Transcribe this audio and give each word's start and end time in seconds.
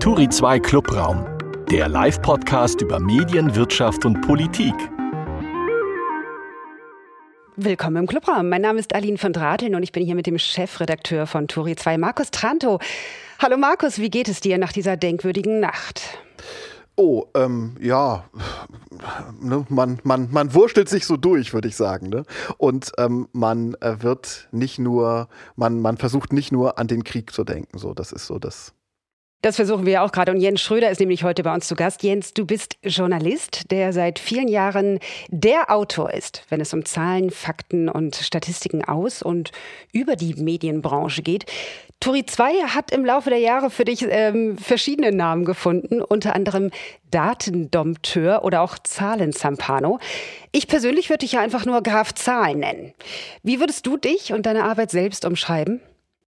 Turi 0.00 0.28
2 0.28 0.60
Clubraum, 0.60 1.26
der 1.72 1.88
Live-Podcast 1.88 2.80
über 2.82 3.00
Medien, 3.00 3.56
Wirtschaft 3.56 4.04
und 4.04 4.20
Politik. 4.20 4.74
Willkommen 7.56 7.96
im 7.96 8.06
Clubraum. 8.06 8.48
Mein 8.48 8.62
Name 8.62 8.78
ist 8.78 8.94
Aline 8.94 9.18
von 9.18 9.32
Drateln 9.32 9.74
und 9.74 9.82
ich 9.82 9.90
bin 9.90 10.04
hier 10.04 10.14
mit 10.14 10.28
dem 10.28 10.38
Chefredakteur 10.38 11.26
von 11.26 11.48
Turi 11.48 11.74
2, 11.74 11.98
Markus 11.98 12.30
Tranto. 12.30 12.78
Hallo 13.40 13.56
Markus, 13.56 13.98
wie 13.98 14.08
geht 14.08 14.28
es 14.28 14.40
dir 14.40 14.56
nach 14.56 14.72
dieser 14.72 14.96
denkwürdigen 14.96 15.58
Nacht? 15.58 16.00
Oh, 16.94 17.24
ähm, 17.34 17.74
ja, 17.80 18.24
ne, 19.40 19.66
man, 19.68 19.98
man, 20.04 20.28
man 20.30 20.54
wurstelt 20.54 20.88
sich 20.88 21.06
so 21.06 21.16
durch, 21.16 21.52
würde 21.52 21.66
ich 21.66 21.76
sagen. 21.76 22.08
Ne? 22.08 22.22
Und 22.56 22.92
ähm, 22.98 23.28
man 23.32 23.74
äh, 23.80 23.96
wird 24.00 24.48
nicht 24.52 24.78
nur, 24.78 25.28
man, 25.56 25.80
man 25.80 25.96
versucht 25.96 26.32
nicht 26.32 26.52
nur 26.52 26.78
an 26.78 26.86
den 26.86 27.02
Krieg 27.02 27.32
zu 27.32 27.42
denken. 27.42 27.78
So, 27.78 27.94
das 27.94 28.12
ist 28.12 28.26
so 28.26 28.38
das, 28.38 28.74
das 29.42 29.56
versuchen 29.56 29.86
wir 29.86 30.02
auch 30.02 30.12
gerade. 30.12 30.32
Und 30.32 30.40
Jens 30.40 30.60
Schröder 30.60 30.90
ist 30.90 31.00
nämlich 31.00 31.22
heute 31.22 31.42
bei 31.42 31.54
uns 31.54 31.68
zu 31.68 31.76
Gast. 31.76 32.02
Jens, 32.02 32.34
du 32.34 32.44
bist 32.44 32.76
Journalist, 32.82 33.70
der 33.70 33.92
seit 33.92 34.18
vielen 34.18 34.48
Jahren 34.48 34.98
der 35.28 35.70
Autor 35.70 36.12
ist, 36.12 36.44
wenn 36.48 36.60
es 36.60 36.74
um 36.74 36.84
Zahlen, 36.84 37.30
Fakten 37.30 37.88
und 37.88 38.16
Statistiken 38.16 38.84
aus 38.84 39.22
und 39.22 39.52
über 39.92 40.16
die 40.16 40.34
Medienbranche 40.34 41.22
geht. 41.22 41.46
Turi 42.00 42.24
2 42.24 42.68
hat 42.68 42.92
im 42.92 43.04
Laufe 43.04 43.28
der 43.28 43.40
Jahre 43.40 43.70
für 43.70 43.84
dich 43.84 44.06
ähm, 44.08 44.56
verschiedene 44.56 45.10
Namen 45.10 45.44
gefunden, 45.44 46.00
unter 46.00 46.34
anderem 46.34 46.70
Datendompteur 47.10 48.44
oder 48.44 48.60
auch 48.62 48.78
Zahlenzampano. 48.78 49.98
Ich 50.52 50.68
persönlich 50.68 51.10
würde 51.10 51.20
dich 51.20 51.32
ja 51.32 51.40
einfach 51.40 51.66
nur 51.66 51.82
Graf 51.82 52.14
Zahlen 52.14 52.60
nennen. 52.60 52.94
Wie 53.42 53.58
würdest 53.58 53.84
du 53.86 53.96
dich 53.96 54.32
und 54.32 54.46
deine 54.46 54.64
Arbeit 54.64 54.92
selbst 54.92 55.24
umschreiben? 55.24 55.80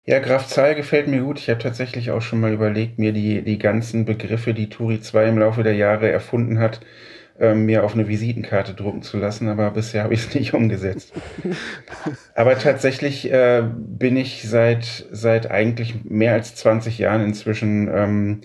Ja, 0.06 0.20
Graf 0.20 0.48
Zahl 0.48 0.76
gefällt 0.76 1.08
mir 1.08 1.22
gut. 1.22 1.40
Ich 1.40 1.50
habe 1.50 1.62
tatsächlich 1.62 2.12
auch 2.12 2.22
schon 2.22 2.42
mal 2.42 2.52
überlegt, 2.52 3.00
mir 3.00 3.14
die, 3.14 3.42
die 3.42 3.58
ganzen 3.58 4.04
Begriffe, 4.04 4.54
die 4.54 4.68
Turi 4.68 5.00
2 5.00 5.30
im 5.30 5.38
Laufe 5.38 5.64
der 5.64 5.76
Jahre 5.76 6.12
erfunden 6.12 6.60
hat, 6.60 6.82
ähm, 7.40 7.66
mir 7.66 7.86
auf 7.86 7.94
eine 7.94 8.10
Visitenkarte 8.10 8.74
drucken 8.74 9.02
zu 9.02 9.18
lassen, 9.18 9.48
aber 9.48 9.72
bisher 9.72 10.04
habe 10.04 10.14
ich 10.14 10.28
es 10.28 10.36
nicht 10.36 10.54
umgesetzt. 10.54 11.14
aber 12.36 12.60
tatsächlich 12.60 13.32
äh, 13.32 13.64
bin 13.78 14.18
ich 14.18 14.44
seit, 14.44 15.06
seit 15.12 15.50
eigentlich 15.50 16.04
mehr 16.04 16.34
als 16.34 16.54
20 16.56 16.98
Jahren 16.98 17.24
inzwischen 17.24 17.88
ähm, 17.88 18.42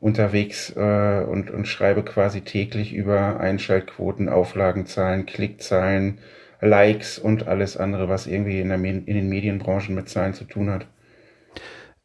unterwegs 0.00 0.72
äh, 0.74 1.24
und, 1.24 1.50
und 1.50 1.68
schreibe 1.68 2.04
quasi 2.04 2.40
täglich 2.40 2.94
über 2.94 3.38
Einschaltquoten, 3.38 4.30
Auflagenzahlen, 4.30 5.26
Klickzahlen, 5.26 6.20
Likes 6.62 7.18
und 7.18 7.48
alles 7.48 7.76
andere, 7.76 8.08
was 8.08 8.26
irgendwie 8.26 8.60
in, 8.60 8.70
der, 8.70 8.78
in 8.78 9.04
den 9.04 9.28
Medienbranchen 9.28 9.94
mit 9.94 10.08
Zahlen 10.08 10.32
zu 10.32 10.44
tun 10.44 10.70
hat 10.70 10.86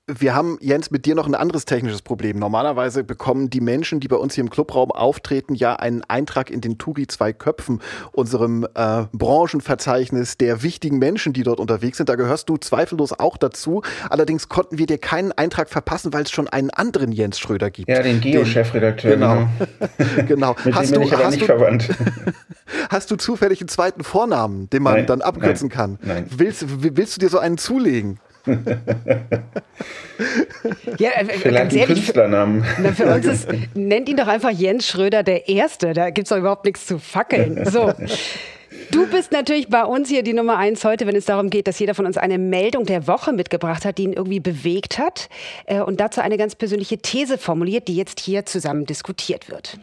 wir 0.09 0.33
haben, 0.33 0.57
Jens, 0.61 0.89
mit 0.89 1.05
dir 1.05 1.15
noch 1.15 1.27
ein 1.27 1.35
anderes 1.35 1.65
technisches 1.65 2.01
Problem. 2.01 2.39
Normalerweise 2.39 3.03
bekommen 3.03 3.49
die 3.49 3.59
Menschen, 3.59 3.99
die 3.99 4.07
bei 4.07 4.15
uns 4.15 4.35
hier 4.35 4.43
im 4.43 4.49
Clubraum 4.49 4.89
auftreten, 4.91 5.53
ja 5.53 5.75
einen 5.75 6.01
Eintrag 6.07 6.49
in 6.49 6.61
den 6.61 6.77
Turi 6.77 7.07
zwei 7.07 7.33
Köpfen, 7.33 7.81
unserem 8.13 8.65
äh, 8.73 9.03
Branchenverzeichnis 9.11 10.37
der 10.37 10.63
wichtigen 10.63 10.97
Menschen, 10.97 11.33
die 11.33 11.43
dort 11.43 11.59
unterwegs 11.59 11.97
sind. 11.97 12.07
Da 12.07 12.15
gehörst 12.15 12.47
du 12.47 12.55
zweifellos 12.55 13.11
auch 13.11 13.35
dazu. 13.35 13.81
Allerdings 14.09 14.47
konnten 14.47 14.77
wir 14.77 14.85
dir 14.85 14.97
keinen 14.97 15.33
Eintrag 15.33 15.69
verpassen, 15.69 16.13
weil 16.13 16.23
es 16.23 16.31
schon 16.31 16.47
einen 16.47 16.69
anderen 16.69 17.11
Jens 17.11 17.37
Schröder 17.37 17.69
gibt. 17.69 17.89
Ja, 17.89 18.01
den 18.01 18.21
Geo-Chefredakteur. 18.21 19.15
Genau. 19.15 19.49
genau. 20.27 20.55
mit 20.63 20.73
hast 20.73 20.89
dem 20.89 21.01
bin 21.01 21.01
du, 21.01 21.07
ich 21.07 21.13
aber 21.13 21.29
nicht 21.29 21.41
du, 21.41 21.45
verwandt. 21.47 21.89
hast 22.89 23.11
du 23.11 23.17
zufällig 23.17 23.59
einen 23.59 23.67
zweiten 23.67 24.05
Vornamen, 24.05 24.69
den 24.69 24.83
man 24.83 24.93
nein, 24.93 25.05
dann 25.05 25.21
abkürzen 25.21 25.67
nein, 25.67 25.77
kann? 25.77 25.99
Nein. 26.01 26.25
Willst, 26.29 26.65
willst 26.81 27.17
du 27.17 27.19
dir 27.19 27.29
so 27.29 27.39
einen 27.39 27.57
zulegen? 27.57 28.19
ja, 30.97 31.09
äh, 31.11 31.25
Vielleicht 31.25 31.75
einen 31.75 31.85
Künstlernamen. 31.85 32.65
Na, 32.81 32.91
für 32.91 33.13
uns 33.13 33.25
ist, 33.25 33.47
nennt 33.75 34.09
ihn 34.09 34.17
doch 34.17 34.27
einfach 34.27 34.51
Jens 34.51 34.87
Schröder 34.87 35.23
der 35.23 35.49
Erste. 35.49 35.93
Da 35.93 36.09
gibt 36.09 36.27
es 36.27 36.29
doch 36.29 36.37
überhaupt 36.37 36.65
nichts 36.65 36.85
zu 36.85 36.99
fackeln. 36.99 37.65
So. 37.65 37.93
Du 38.91 39.07
bist 39.07 39.31
natürlich 39.31 39.67
bei 39.67 39.83
uns 39.83 40.09
hier 40.09 40.23
die 40.23 40.33
Nummer 40.33 40.57
eins 40.57 40.83
heute, 40.85 41.07
wenn 41.07 41.15
es 41.15 41.25
darum 41.25 41.49
geht, 41.49 41.67
dass 41.67 41.79
jeder 41.79 41.93
von 41.93 42.05
uns 42.05 42.17
eine 42.17 42.37
Meldung 42.37 42.85
der 42.85 43.07
Woche 43.07 43.33
mitgebracht 43.33 43.85
hat, 43.85 43.97
die 43.97 44.03
ihn 44.03 44.13
irgendwie 44.13 44.39
bewegt 44.39 44.97
hat 44.97 45.29
äh, 45.65 45.81
und 45.81 45.99
dazu 45.99 46.21
eine 46.21 46.37
ganz 46.37 46.55
persönliche 46.55 46.97
These 46.97 47.37
formuliert, 47.37 47.87
die 47.87 47.95
jetzt 47.95 48.19
hier 48.19 48.45
zusammen 48.45 48.85
diskutiert 48.85 49.49
wird. 49.49 49.77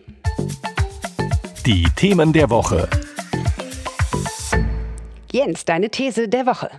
Die 1.66 1.84
Themen 1.96 2.32
der 2.32 2.50
Woche. 2.50 2.88
Jens, 5.32 5.64
deine 5.64 5.91
These 5.91 6.28
der 6.28 6.46
Woche. 6.46 6.70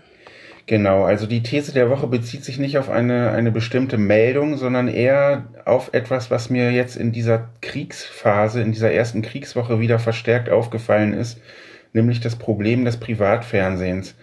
Genau, 0.67 1.03
also 1.03 1.27
die 1.27 1.43
These 1.43 1.73
der 1.73 1.91
Woche 1.91 2.07
bezieht 2.07 2.43
sich 2.43 2.57
nicht 2.57 2.79
auf 2.79 2.89
eine, 2.89 3.29
eine 3.29 3.51
bestimmte 3.51 3.99
Meldung, 3.99 4.57
sondern 4.57 4.87
eher 4.87 5.45
auf 5.63 5.93
etwas, 5.93 6.31
was 6.31 6.49
mir 6.49 6.71
jetzt 6.71 6.95
in 6.95 7.11
dieser 7.11 7.49
Kriegsphase, 7.61 8.61
in 8.61 8.71
dieser 8.71 8.91
ersten 8.91 9.21
Kriegswoche 9.21 9.79
wieder 9.79 9.99
verstärkt 9.99 10.49
aufgefallen 10.49 11.13
ist, 11.13 11.39
nämlich 11.93 12.19
das 12.19 12.35
Problem 12.37 12.83
des 12.83 12.97
Privatfernsehens. 12.97 14.15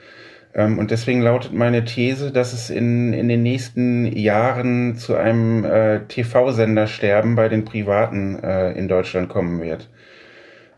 Ähm, 0.55 0.79
und 0.81 0.91
deswegen 0.91 1.23
lautet 1.23 1.53
meine 1.53 1.85
These, 1.85 2.33
dass 2.33 2.53
es 2.53 2.71
in, 2.71 3.13
in 3.13 3.29
den 3.29 3.45
nächsten 3.45 4.07
Jahren 4.07 4.97
zu 4.97 5.15
einem 5.15 5.65
äh, 5.65 6.01
TV-Sendersterben 6.09 7.37
bei 7.37 7.49
den 7.49 7.65
Privaten 7.65 8.43
äh, 8.43 8.73
in 8.73 8.89
Deutschland 8.89 9.29
kommen 9.29 9.63
wird. 9.63 9.89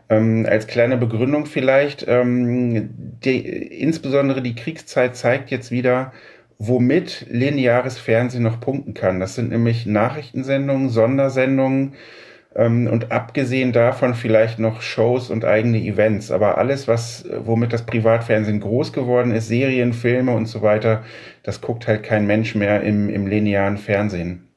Ähm, 0.07 0.45
als 0.47 0.67
kleine 0.67 0.97
Begründung 0.97 1.47
vielleicht, 1.47 2.05
ähm, 2.07 2.89
die, 3.23 3.39
insbesondere 3.39 4.41
die 4.43 4.55
Kriegszeit 4.55 5.15
zeigt 5.15 5.49
jetzt 5.49 5.71
wieder, 5.71 6.11
womit 6.59 7.25
lineares 7.29 7.97
Fernsehen 7.97 8.43
noch 8.43 8.59
punkten 8.59 8.93
kann. 8.93 9.19
Das 9.19 9.35
sind 9.35 9.49
nämlich 9.49 9.85
Nachrichtensendungen, 9.85 10.89
Sondersendungen 10.89 11.93
ähm, 12.55 12.87
und 12.87 13.11
abgesehen 13.11 13.73
davon 13.73 14.13
vielleicht 14.13 14.59
noch 14.59 14.81
Shows 14.81 15.29
und 15.29 15.43
eigene 15.43 15.79
Events. 15.79 16.31
Aber 16.31 16.57
alles, 16.57 16.87
was, 16.87 17.25
womit 17.39 17.73
das 17.73 17.85
Privatfernsehen 17.85 18.61
groß 18.61 18.93
geworden 18.93 19.31
ist, 19.31 19.47
Serien, 19.47 19.93
Filme 19.93 20.33
und 20.33 20.45
so 20.45 20.61
weiter, 20.61 21.03
das 21.43 21.61
guckt 21.61 21.87
halt 21.87 22.03
kein 22.03 22.25
Mensch 22.25 22.55
mehr 22.55 22.81
im, 22.81 23.09
im 23.09 23.27
linearen 23.27 23.77
Fernsehen. 23.77 24.47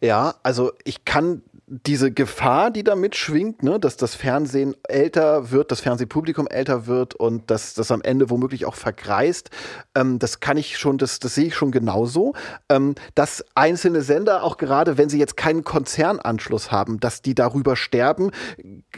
Ja, 0.00 0.34
also 0.42 0.72
ich 0.82 1.04
kann 1.04 1.42
diese 1.86 2.12
Gefahr, 2.12 2.70
die 2.70 2.84
da 2.84 2.94
mitschwingt, 2.94 3.62
ne, 3.62 3.80
dass 3.80 3.96
das 3.96 4.14
Fernsehen 4.14 4.74
älter 4.86 5.50
wird, 5.50 5.70
das 5.70 5.80
Fernsehpublikum 5.80 6.46
älter 6.46 6.86
wird 6.86 7.14
und 7.14 7.50
dass 7.50 7.72
das 7.72 7.90
am 7.90 8.02
Ende 8.02 8.28
womöglich 8.28 8.66
auch 8.66 8.74
vergreist, 8.74 9.48
ähm, 9.94 10.18
das 10.18 10.40
kann 10.40 10.58
ich 10.58 10.76
schon, 10.76 10.98
das, 10.98 11.18
das 11.18 11.34
sehe 11.34 11.46
ich 11.46 11.56
schon 11.56 11.70
genauso. 11.70 12.34
Ähm, 12.68 12.94
dass 13.14 13.42
einzelne 13.54 14.02
Sender, 14.02 14.44
auch 14.44 14.58
gerade 14.58 14.98
wenn 14.98 15.08
sie 15.08 15.18
jetzt 15.18 15.38
keinen 15.38 15.64
Konzernanschluss 15.64 16.70
haben, 16.70 17.00
dass 17.00 17.22
die 17.22 17.34
darüber 17.34 17.74
sterben, 17.74 18.32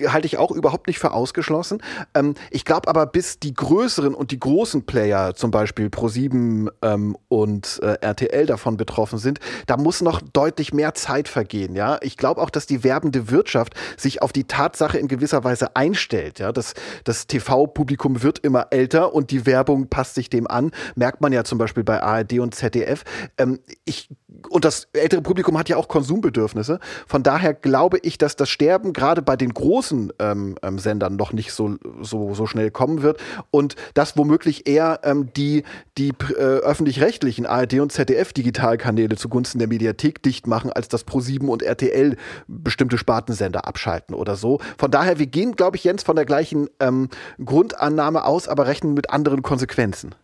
halte 0.08 0.26
ich 0.26 0.38
auch 0.38 0.50
überhaupt 0.50 0.88
nicht 0.88 0.98
für 0.98 1.12
ausgeschlossen. 1.12 1.80
Ähm, 2.14 2.34
ich 2.50 2.64
glaube 2.64 2.88
aber, 2.88 3.06
bis 3.06 3.38
die 3.38 3.54
größeren 3.54 4.14
und 4.14 4.32
die 4.32 4.40
großen 4.40 4.84
Player, 4.84 5.34
zum 5.36 5.52
Beispiel 5.52 5.86
Pro7 5.86 6.70
ähm, 6.82 7.16
und 7.28 7.78
äh, 7.82 7.98
RTL 8.00 8.46
davon 8.46 8.76
betroffen 8.76 9.20
sind, 9.20 9.38
da 9.66 9.76
muss 9.76 10.00
noch 10.00 10.20
deutlich 10.20 10.74
mehr 10.74 10.94
Zeit 10.94 11.28
vergehen. 11.28 11.76
Ja, 11.76 11.98
ich 12.02 12.16
glaube 12.16 12.42
auch, 12.42 12.50
dass 12.50 12.63
dass 12.64 12.66
die 12.66 12.82
werbende 12.82 13.30
Wirtschaft 13.30 13.74
sich 13.98 14.22
auf 14.22 14.32
die 14.32 14.44
Tatsache 14.44 14.96
in 14.96 15.06
gewisser 15.06 15.44
Weise 15.44 15.76
einstellt. 15.76 16.38
Ja, 16.38 16.50
das, 16.50 16.72
das 17.04 17.26
TV-Publikum 17.26 18.22
wird 18.22 18.38
immer 18.38 18.68
älter 18.70 19.12
und 19.12 19.30
die 19.30 19.44
Werbung 19.44 19.88
passt 19.88 20.14
sich 20.14 20.30
dem 20.30 20.46
an. 20.46 20.70
Merkt 20.94 21.20
man 21.20 21.32
ja 21.32 21.44
zum 21.44 21.58
Beispiel 21.58 21.84
bei 21.84 22.02
ARD 22.02 22.38
und 22.38 22.54
ZDF. 22.54 23.04
Ähm, 23.36 23.60
ich 23.84 24.08
und 24.48 24.64
das 24.64 24.88
ältere 24.92 25.22
Publikum 25.22 25.58
hat 25.58 25.68
ja 25.68 25.76
auch 25.76 25.88
Konsumbedürfnisse. 25.88 26.78
Von 27.06 27.22
daher 27.22 27.54
glaube 27.54 27.98
ich, 28.02 28.18
dass 28.18 28.36
das 28.36 28.48
Sterben 28.48 28.92
gerade 28.92 29.22
bei 29.22 29.36
den 29.36 29.52
großen 29.54 30.12
ähm, 30.18 30.56
ähm, 30.62 30.78
Sendern 30.78 31.16
noch 31.16 31.32
nicht 31.32 31.52
so, 31.52 31.76
so, 32.00 32.34
so 32.34 32.46
schnell 32.46 32.70
kommen 32.70 33.02
wird 33.02 33.20
und 33.50 33.76
dass 33.94 34.16
womöglich 34.16 34.66
eher 34.66 35.00
ähm, 35.04 35.28
die, 35.36 35.64
die 35.98 36.12
äh, 36.36 36.40
öffentlich-rechtlichen 36.40 37.46
ARD 37.46 37.80
und 37.80 37.92
ZDF-Digitalkanäle 37.92 39.16
zugunsten 39.16 39.58
der 39.58 39.68
Mediathek 39.68 40.22
dicht 40.22 40.46
machen, 40.46 40.72
als 40.72 40.88
dass 40.88 41.06
Pro7 41.06 41.46
und 41.46 41.62
RTL 41.62 42.16
bestimmte 42.46 42.98
Spartensender 42.98 43.66
abschalten 43.66 44.14
oder 44.14 44.36
so. 44.36 44.60
Von 44.78 44.90
daher, 44.90 45.18
wir 45.18 45.26
gehen, 45.26 45.56
glaube 45.56 45.76
ich, 45.76 45.84
Jens, 45.84 46.02
von 46.02 46.16
der 46.16 46.24
gleichen 46.24 46.68
ähm, 46.80 47.08
Grundannahme 47.44 48.24
aus, 48.24 48.48
aber 48.48 48.66
rechnen 48.66 48.94
mit 48.94 49.10
anderen 49.10 49.42
Konsequenzen. 49.42 50.14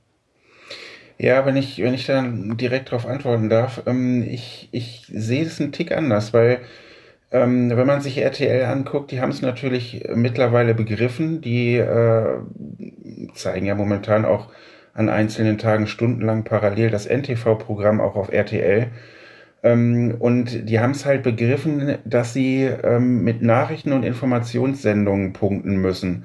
Ja, 1.19 1.45
wenn 1.45 1.57
ich, 1.57 1.79
wenn 1.83 1.93
ich 1.93 2.07
dann 2.07 2.57
direkt 2.57 2.89
darauf 2.89 3.07
antworten 3.07 3.51
darf, 3.51 3.83
ähm, 3.87 4.23
ich, 4.23 4.69
ich 4.73 5.07
sehe 5.13 5.45
es 5.45 5.61
einen 5.61 5.73
Tick 5.73 5.93
anders, 5.93 6.33
weil 6.33 6.61
ähm, 7.31 7.71
wenn 7.77 7.87
man 7.87 8.01
sich 8.01 8.19
RTL 8.19 8.65
anguckt, 8.65 9.11
die 9.11 9.21
haben 9.21 9.31
es 9.31 9.43
natürlich 9.43 10.09
mittlerweile 10.15 10.75
begriffen, 10.75 11.41
die 11.41 11.77
äh, 11.77 12.39
zeigen 13.35 13.67
ja 13.67 13.75
momentan 13.75 14.25
auch 14.25 14.49
an 14.95 15.09
einzelnen 15.09 15.59
Tagen 15.59 15.87
stundenlang 15.87 16.45
parallel 16.45 16.91
das 16.91 17.07
NTV-Programm 17.07 18.01
auch 18.01 18.17
auf 18.17 18.33
RTL. 18.33 18.89
Ähm, 19.63 20.17
und 20.19 20.69
die 20.69 20.81
haben 20.81 20.93
es 20.93 21.05
halt 21.05 21.23
begriffen, 21.23 21.99
dass 22.05 22.33
sie 22.33 22.65
ähm, 22.65 23.23
mit 23.23 23.43
Nachrichten 23.43 23.93
und 23.93 24.05
Informationssendungen 24.05 25.33
punkten 25.33 25.77
müssen. 25.77 26.25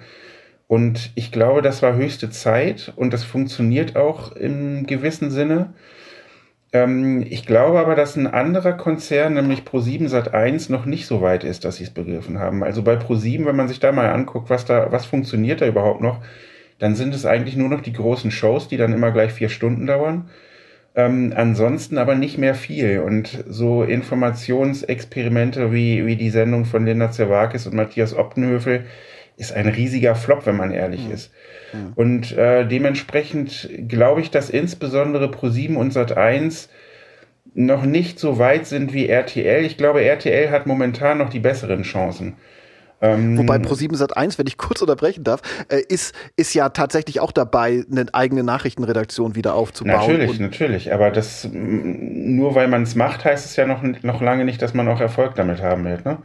Und 0.67 1.11
ich 1.15 1.31
glaube, 1.31 1.61
das 1.61 1.81
war 1.81 1.95
höchste 1.95 2.29
Zeit 2.29 2.93
und 2.95 3.13
das 3.13 3.23
funktioniert 3.23 3.95
auch 3.95 4.31
im 4.31 4.87
gewissen 4.87 5.29
Sinne. 5.31 5.73
Ähm, 6.73 7.25
ich 7.29 7.45
glaube 7.45 7.79
aber, 7.79 7.95
dass 7.95 8.15
ein 8.15 8.27
anderer 8.27 8.73
Konzern, 8.73 9.35
nämlich 9.35 9.61
Pro7 9.61 10.09
Sat1, 10.09 10.71
noch 10.71 10.85
nicht 10.85 11.05
so 11.07 11.21
weit 11.21 11.43
ist, 11.43 11.65
dass 11.65 11.77
sie 11.77 11.83
es 11.85 11.91
begriffen 11.91 12.39
haben. 12.39 12.63
Also 12.63 12.83
bei 12.83 12.95
Pro7, 12.95 13.45
wenn 13.45 13.55
man 13.55 13.67
sich 13.67 13.79
da 13.79 13.91
mal 13.91 14.11
anguckt, 14.11 14.49
was 14.49 14.65
da, 14.65 14.91
was 14.91 15.05
funktioniert 15.05 15.61
da 15.61 15.67
überhaupt 15.67 16.01
noch, 16.01 16.21
dann 16.79 16.95
sind 16.95 17.15
es 17.15 17.25
eigentlich 17.25 17.55
nur 17.55 17.69
noch 17.69 17.81
die 17.81 17.93
großen 17.93 18.31
Shows, 18.31 18.67
die 18.67 18.77
dann 18.77 18.93
immer 18.93 19.11
gleich 19.11 19.31
vier 19.33 19.49
Stunden 19.49 19.88
dauern. 19.88 20.29
Ähm, 20.95 21.33
ansonsten 21.36 21.97
aber 21.97 22.15
nicht 22.15 22.38
mehr 22.38 22.56
viel. 22.56 23.00
Und 23.00 23.44
so 23.47 23.83
Informationsexperimente 23.83 25.74
wie, 25.74 26.06
wie 26.06 26.15
die 26.15 26.30
Sendung 26.30 26.65
von 26.65 26.86
Linda 26.86 27.12
Zerwakis 27.12 27.68
und 27.68 27.75
Matthias 27.75 28.15
Optenhöfel 28.15 28.86
ist 29.38 29.53
ein 29.53 29.68
riesiger 29.68 30.15
Flop, 30.15 30.45
wenn 30.45 30.56
man 30.56 30.71
ehrlich 30.71 31.06
mhm. 31.06 31.12
ist. 31.13 31.31
Mhm. 31.74 31.94
Und 31.95 32.38
äh, 32.38 32.65
dementsprechend 32.65 33.69
glaube 33.88 34.21
ich, 34.21 34.31
dass 34.31 34.50
insbesondere 34.50 35.25
Pro7 35.27 35.75
und 35.75 35.94
Sat1 35.94 36.69
noch 37.53 37.83
nicht 37.83 38.19
so 38.19 38.39
weit 38.39 38.65
sind 38.65 38.94
wie 38.94 39.07
RTL. 39.07 39.65
Ich 39.65 39.77
glaube, 39.77 40.03
RTL 40.03 40.51
hat 40.51 40.68
momentan 40.68 41.18
noch 41.18 41.30
die 41.30 41.39
besseren 41.39 41.83
Chancen. 41.83 42.36
Ähm, 43.13 43.37
Wobei 43.37 43.57
Pro7 43.57 43.95
Sat1, 43.95 44.37
wenn 44.37 44.47
ich 44.47 44.57
kurz 44.57 44.81
unterbrechen 44.81 45.23
darf, 45.23 45.41
äh, 45.69 45.81
ist, 45.87 46.13
ist 46.35 46.53
ja 46.53 46.69
tatsächlich 46.69 47.19
auch 47.19 47.31
dabei, 47.31 47.83
eine 47.89 48.05
eigene 48.13 48.43
Nachrichtenredaktion 48.43 49.35
wieder 49.35 49.55
aufzubauen. 49.55 49.95
Natürlich, 49.95 50.39
natürlich. 50.39 50.93
Aber 50.93 51.11
das 51.11 51.47
nur 51.51 52.55
weil 52.55 52.67
man 52.67 52.83
es 52.83 52.95
macht, 52.95 53.25
heißt 53.25 53.45
es 53.45 53.55
ja 53.55 53.65
noch, 53.65 53.81
noch 53.83 54.21
lange 54.21 54.45
nicht, 54.45 54.61
dass 54.61 54.73
man 54.73 54.87
auch 54.87 54.99
Erfolg 54.99 55.35
damit 55.35 55.61
haben 55.61 55.85
wird. 55.85 56.05
Ne? 56.05 56.17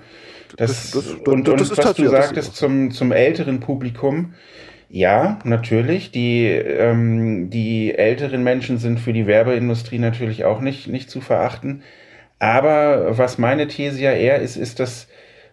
Das, 0.56 0.90
das, 0.90 1.04
das, 1.04 1.14
und, 1.26 1.48
und 1.48 1.60
was 1.78 1.94
du 1.94 2.08
sagtest 2.08 2.56
zum, 2.56 2.90
zum 2.90 3.12
älteren 3.12 3.60
Publikum, 3.60 4.34
ja, 4.88 5.38
natürlich. 5.44 6.10
Die, 6.10 6.46
ähm, 6.46 7.48
die 7.50 7.94
älteren 7.94 8.42
Menschen 8.42 8.78
sind 8.78 8.98
für 8.98 9.12
die 9.12 9.26
Werbeindustrie 9.26 9.98
natürlich 9.98 10.44
auch 10.44 10.60
nicht, 10.60 10.88
nicht 10.88 11.10
zu 11.10 11.20
verachten. 11.20 11.82
Aber 12.40 13.16
was 13.16 13.38
meine 13.38 13.68
These 13.68 14.00
ja 14.00 14.12
eher 14.12 14.40
ist, 14.40 14.56
ist, 14.56 14.80
dass 14.80 15.06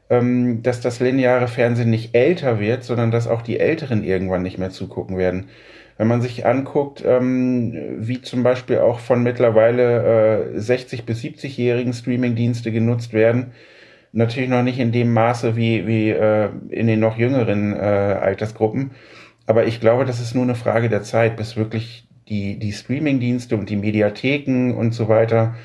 ähm, 0.10 0.64
dass 0.64 0.82
das 0.82 1.00
lineare 1.00 1.48
Fernsehen 1.48 1.90
nicht 1.90 2.16
älter 2.16 2.60
wird, 2.60 2.84
sondern 2.84 3.12
dass 3.12 3.28
auch 3.28 3.42
die 3.42 3.60
Älteren 3.60 4.04
irgendwann 4.04 4.44
nicht 4.44 4.58
mehr 4.58 4.70
zugucken 4.70 5.18
werden. 5.18 5.50
Wenn 5.98 6.08
man 6.08 6.22
sich 6.22 6.46
anguckt, 6.46 7.04
ähm, 7.06 7.74
wie 7.98 8.22
zum 8.22 8.44
Beispiel 8.44 8.80
auch 8.80 9.00
von 9.00 9.24
mittlerweile 9.24 10.54
äh, 10.56 10.60
60 10.60 11.06
bis 11.06 11.22
70-jährigen 11.22 11.94
Streamingdienste 11.94 12.72
genutzt 12.72 13.14
werden, 13.14 13.48
natürlich 14.12 14.50
noch 14.50 14.64
nicht 14.64 14.80
in 14.80 14.92
dem 14.92 15.12
Maße 15.14 15.56
wie, 15.56 15.88
wie 15.88 16.12
äh, 16.12 16.50
in 16.70 16.88
den 16.88 17.00
noch 17.00 17.18
jüngeren 17.18 17.74
äh, 17.74 17.80
Altersgruppen. 17.80 18.92
Aber 19.48 19.66
ich 19.66 19.80
glaube, 19.80 20.06
das 20.06 20.20
ist 20.20 20.36
nur 20.36 20.44
eine 20.44 20.56
Frage 20.56 20.90
der 20.90 21.02
Zeit, 21.02 21.36
bis 21.36 21.58
wirklich 21.58 22.08
die, 22.30 22.60
die 22.60 22.74
Streamingdienste 22.74 23.56
und 23.56 23.70
die 23.70 23.76
Mediatheken 23.76 24.74
und 24.74 24.94
so 24.94 25.08
weiter 25.10 25.56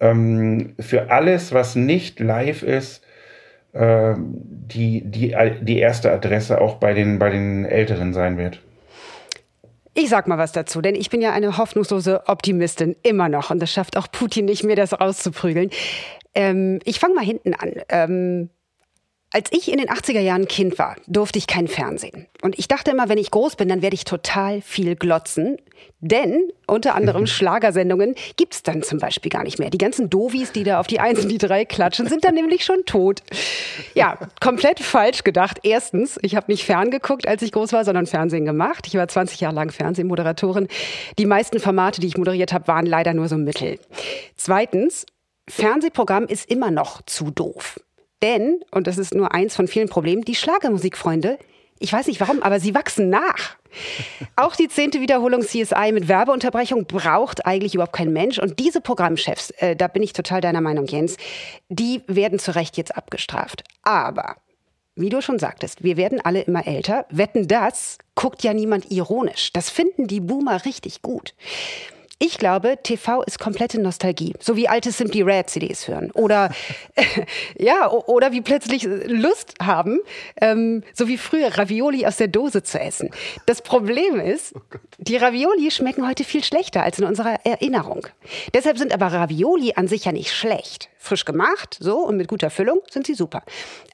ähm, 0.00 0.74
für 0.78 1.10
alles, 1.10 1.52
was 1.52 1.76
nicht 1.76 2.20
live 2.20 2.62
ist, 2.62 3.02
äh, 3.72 4.14
die, 4.16 5.02
die, 5.04 5.36
die 5.60 5.78
erste 5.78 6.12
Adresse 6.12 6.60
auch 6.60 6.76
bei 6.76 6.94
den, 6.94 7.18
bei 7.18 7.30
den 7.30 7.64
Älteren 7.64 8.12
sein 8.12 8.36
wird. 8.38 8.60
Ich 9.94 10.08
sag 10.08 10.28
mal 10.28 10.38
was 10.38 10.52
dazu, 10.52 10.80
denn 10.80 10.94
ich 10.94 11.10
bin 11.10 11.20
ja 11.20 11.32
eine 11.32 11.56
hoffnungslose 11.56 12.28
Optimistin, 12.28 12.94
immer 13.02 13.28
noch. 13.28 13.50
Und 13.50 13.60
das 13.60 13.72
schafft 13.72 13.96
auch 13.96 14.06
Putin 14.10 14.44
nicht 14.44 14.62
mehr, 14.62 14.76
das 14.76 14.98
rauszuprügeln. 14.98 15.70
Ähm, 16.34 16.78
ich 16.84 17.00
fange 17.00 17.14
mal 17.14 17.24
hinten 17.24 17.54
an. 17.54 17.72
Ähm, 17.88 18.50
als 19.32 19.48
ich 19.52 19.70
in 19.70 19.78
den 19.78 19.88
80er 19.88 20.20
Jahren 20.20 20.48
Kind 20.48 20.78
war, 20.78 20.96
durfte 21.06 21.38
ich 21.38 21.46
kein 21.46 21.68
Fernsehen. 21.68 22.26
Und 22.42 22.58
ich 22.58 22.66
dachte 22.66 22.90
immer, 22.90 23.08
wenn 23.08 23.18
ich 23.18 23.30
groß 23.30 23.54
bin, 23.54 23.68
dann 23.68 23.80
werde 23.80 23.94
ich 23.94 24.04
total 24.04 24.60
viel 24.60 24.96
glotzen. 24.96 25.56
Denn 26.00 26.50
unter 26.66 26.96
anderem 26.96 27.26
Schlagersendungen 27.28 28.16
gibt's 28.36 28.64
dann 28.64 28.82
zum 28.82 28.98
Beispiel 28.98 29.30
gar 29.30 29.44
nicht 29.44 29.60
mehr. 29.60 29.70
Die 29.70 29.78
ganzen 29.78 30.10
Dovis, 30.10 30.50
die 30.50 30.64
da 30.64 30.80
auf 30.80 30.88
die 30.88 30.98
Eins 30.98 31.20
und 31.20 31.28
die 31.28 31.38
Drei 31.38 31.64
klatschen, 31.64 32.08
sind 32.08 32.24
dann 32.24 32.34
nämlich 32.34 32.64
schon 32.64 32.84
tot. 32.86 33.22
Ja, 33.94 34.18
komplett 34.40 34.80
falsch 34.80 35.22
gedacht. 35.22 35.60
Erstens, 35.62 36.18
ich 36.22 36.34
habe 36.34 36.50
nicht 36.50 36.64
ferngeguckt, 36.64 37.28
als 37.28 37.42
ich 37.42 37.52
groß 37.52 37.72
war, 37.72 37.84
sondern 37.84 38.06
Fernsehen 38.06 38.44
gemacht. 38.44 38.88
Ich 38.88 38.94
war 38.94 39.06
20 39.06 39.40
Jahre 39.40 39.54
lang 39.54 39.70
Fernsehmoderatorin. 39.70 40.66
Die 41.18 41.26
meisten 41.26 41.60
Formate, 41.60 42.00
die 42.00 42.08
ich 42.08 42.16
moderiert 42.16 42.52
habe, 42.52 42.66
waren 42.66 42.86
leider 42.86 43.14
nur 43.14 43.28
so 43.28 43.36
Mittel. 43.36 43.78
Zweitens, 44.36 45.06
Fernsehprogramm 45.48 46.26
ist 46.26 46.50
immer 46.50 46.70
noch 46.70 47.02
zu 47.02 47.30
doof. 47.30 47.78
Denn, 48.22 48.60
und 48.70 48.86
das 48.86 48.98
ist 48.98 49.14
nur 49.14 49.32
eins 49.32 49.56
von 49.56 49.66
vielen 49.66 49.88
Problemen, 49.88 50.22
die 50.22 50.34
Schlagermusikfreunde, 50.34 51.38
ich 51.82 51.92
weiß 51.92 52.06
nicht 52.06 52.20
warum, 52.20 52.42
aber 52.42 52.60
sie 52.60 52.74
wachsen 52.74 53.08
nach. 53.08 53.56
Auch 54.36 54.54
die 54.54 54.68
zehnte 54.68 55.00
Wiederholung 55.00 55.40
CSI 55.40 55.92
mit 55.92 56.08
Werbeunterbrechung 56.08 56.84
braucht 56.84 57.46
eigentlich 57.46 57.74
überhaupt 57.74 57.94
kein 57.94 58.12
Mensch. 58.12 58.38
Und 58.38 58.58
diese 58.58 58.82
Programmchefs, 58.82 59.50
äh, 59.58 59.74
da 59.76 59.88
bin 59.88 60.02
ich 60.02 60.12
total 60.12 60.42
deiner 60.42 60.60
Meinung, 60.60 60.86
Jens, 60.86 61.16
die 61.68 62.02
werden 62.06 62.38
zu 62.38 62.54
Recht 62.54 62.76
jetzt 62.76 62.94
abgestraft. 62.96 63.64
Aber, 63.82 64.36
wie 64.94 65.08
du 65.08 65.22
schon 65.22 65.38
sagtest, 65.38 65.82
wir 65.82 65.96
werden 65.96 66.20
alle 66.20 66.42
immer 66.42 66.66
älter. 66.66 67.06
Wetten 67.10 67.48
das 67.48 67.96
guckt 68.14 68.42
ja 68.42 68.52
niemand 68.52 68.90
ironisch. 68.90 69.50
Das 69.54 69.70
finden 69.70 70.06
die 70.06 70.20
Boomer 70.20 70.66
richtig 70.66 71.00
gut. 71.00 71.34
Ich 72.22 72.36
glaube, 72.36 72.76
TV 72.82 73.22
ist 73.22 73.38
komplette 73.38 73.80
Nostalgie. 73.80 74.34
So 74.40 74.54
wie 74.54 74.68
alte 74.68 74.92
Simply 74.92 75.22
Red 75.22 75.48
CDs 75.48 75.88
hören. 75.88 76.10
Oder, 76.10 76.50
ja, 77.58 77.90
oder 77.90 78.30
wie 78.30 78.42
plötzlich 78.42 78.86
Lust 79.06 79.54
haben, 79.58 80.00
ähm, 80.38 80.82
so 80.92 81.08
wie 81.08 81.16
früher 81.16 81.56
Ravioli 81.56 82.04
aus 82.04 82.18
der 82.18 82.28
Dose 82.28 82.62
zu 82.62 82.78
essen. 82.78 83.08
Das 83.46 83.62
Problem 83.62 84.20
ist, 84.20 84.54
oh 84.54 84.60
die 84.98 85.16
Ravioli 85.16 85.70
schmecken 85.70 86.06
heute 86.06 86.24
viel 86.24 86.44
schlechter 86.44 86.82
als 86.82 86.98
in 86.98 87.06
unserer 87.06 87.46
Erinnerung. 87.46 88.06
Deshalb 88.52 88.76
sind 88.76 88.92
aber 88.92 89.06
Ravioli 89.06 89.72
an 89.76 89.88
sich 89.88 90.04
ja 90.04 90.12
nicht 90.12 90.30
schlecht. 90.30 90.90
Frisch 90.98 91.24
gemacht, 91.24 91.78
so 91.80 92.00
und 92.00 92.18
mit 92.18 92.28
guter 92.28 92.50
Füllung 92.50 92.80
sind 92.90 93.06
sie 93.06 93.14
super. 93.14 93.42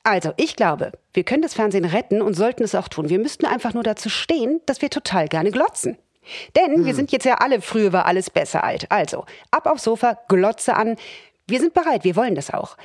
Also, 0.02 0.32
ich 0.37 0.56
glaube, 0.56 0.90
wir 1.12 1.23
können 1.23 1.43
das 1.43 1.55
Fernsehen 1.55 1.84
retten 1.84 2.23
und 2.23 2.34
sollten 2.34 2.64
es 2.64 2.75
auch 2.75 2.88
tun. 2.88 3.08
Wir 3.08 3.20
müssten 3.20 3.46
einfach 3.46 3.73
nur 3.73 3.84
dazu 3.84 4.08
stehen, 4.08 4.61
dass 4.67 4.82
wir 4.82 4.90
total 4.90 5.28
gerne 5.28 5.52
glotzen. 5.52 5.96
Denn 6.55 6.76
hm. 6.76 6.84
wir 6.84 6.94
sind 6.94 7.12
jetzt 7.12 7.25
ja 7.25 7.34
alle, 7.34 7.61
früher 7.61 7.93
war 7.93 8.06
alles 8.06 8.31
besser 8.31 8.64
alt. 8.64 8.90
Also, 8.90 9.25
ab 9.50 9.67
aufs 9.67 9.84
Sofa, 9.84 10.19
Glotze 10.28 10.75
an. 10.75 10.96
Wir 11.46 11.61
sind 11.61 11.75
bereit, 11.75 12.05
wir 12.05 12.17
wollen 12.17 12.34
das 12.34 12.52
auch. 12.52 12.76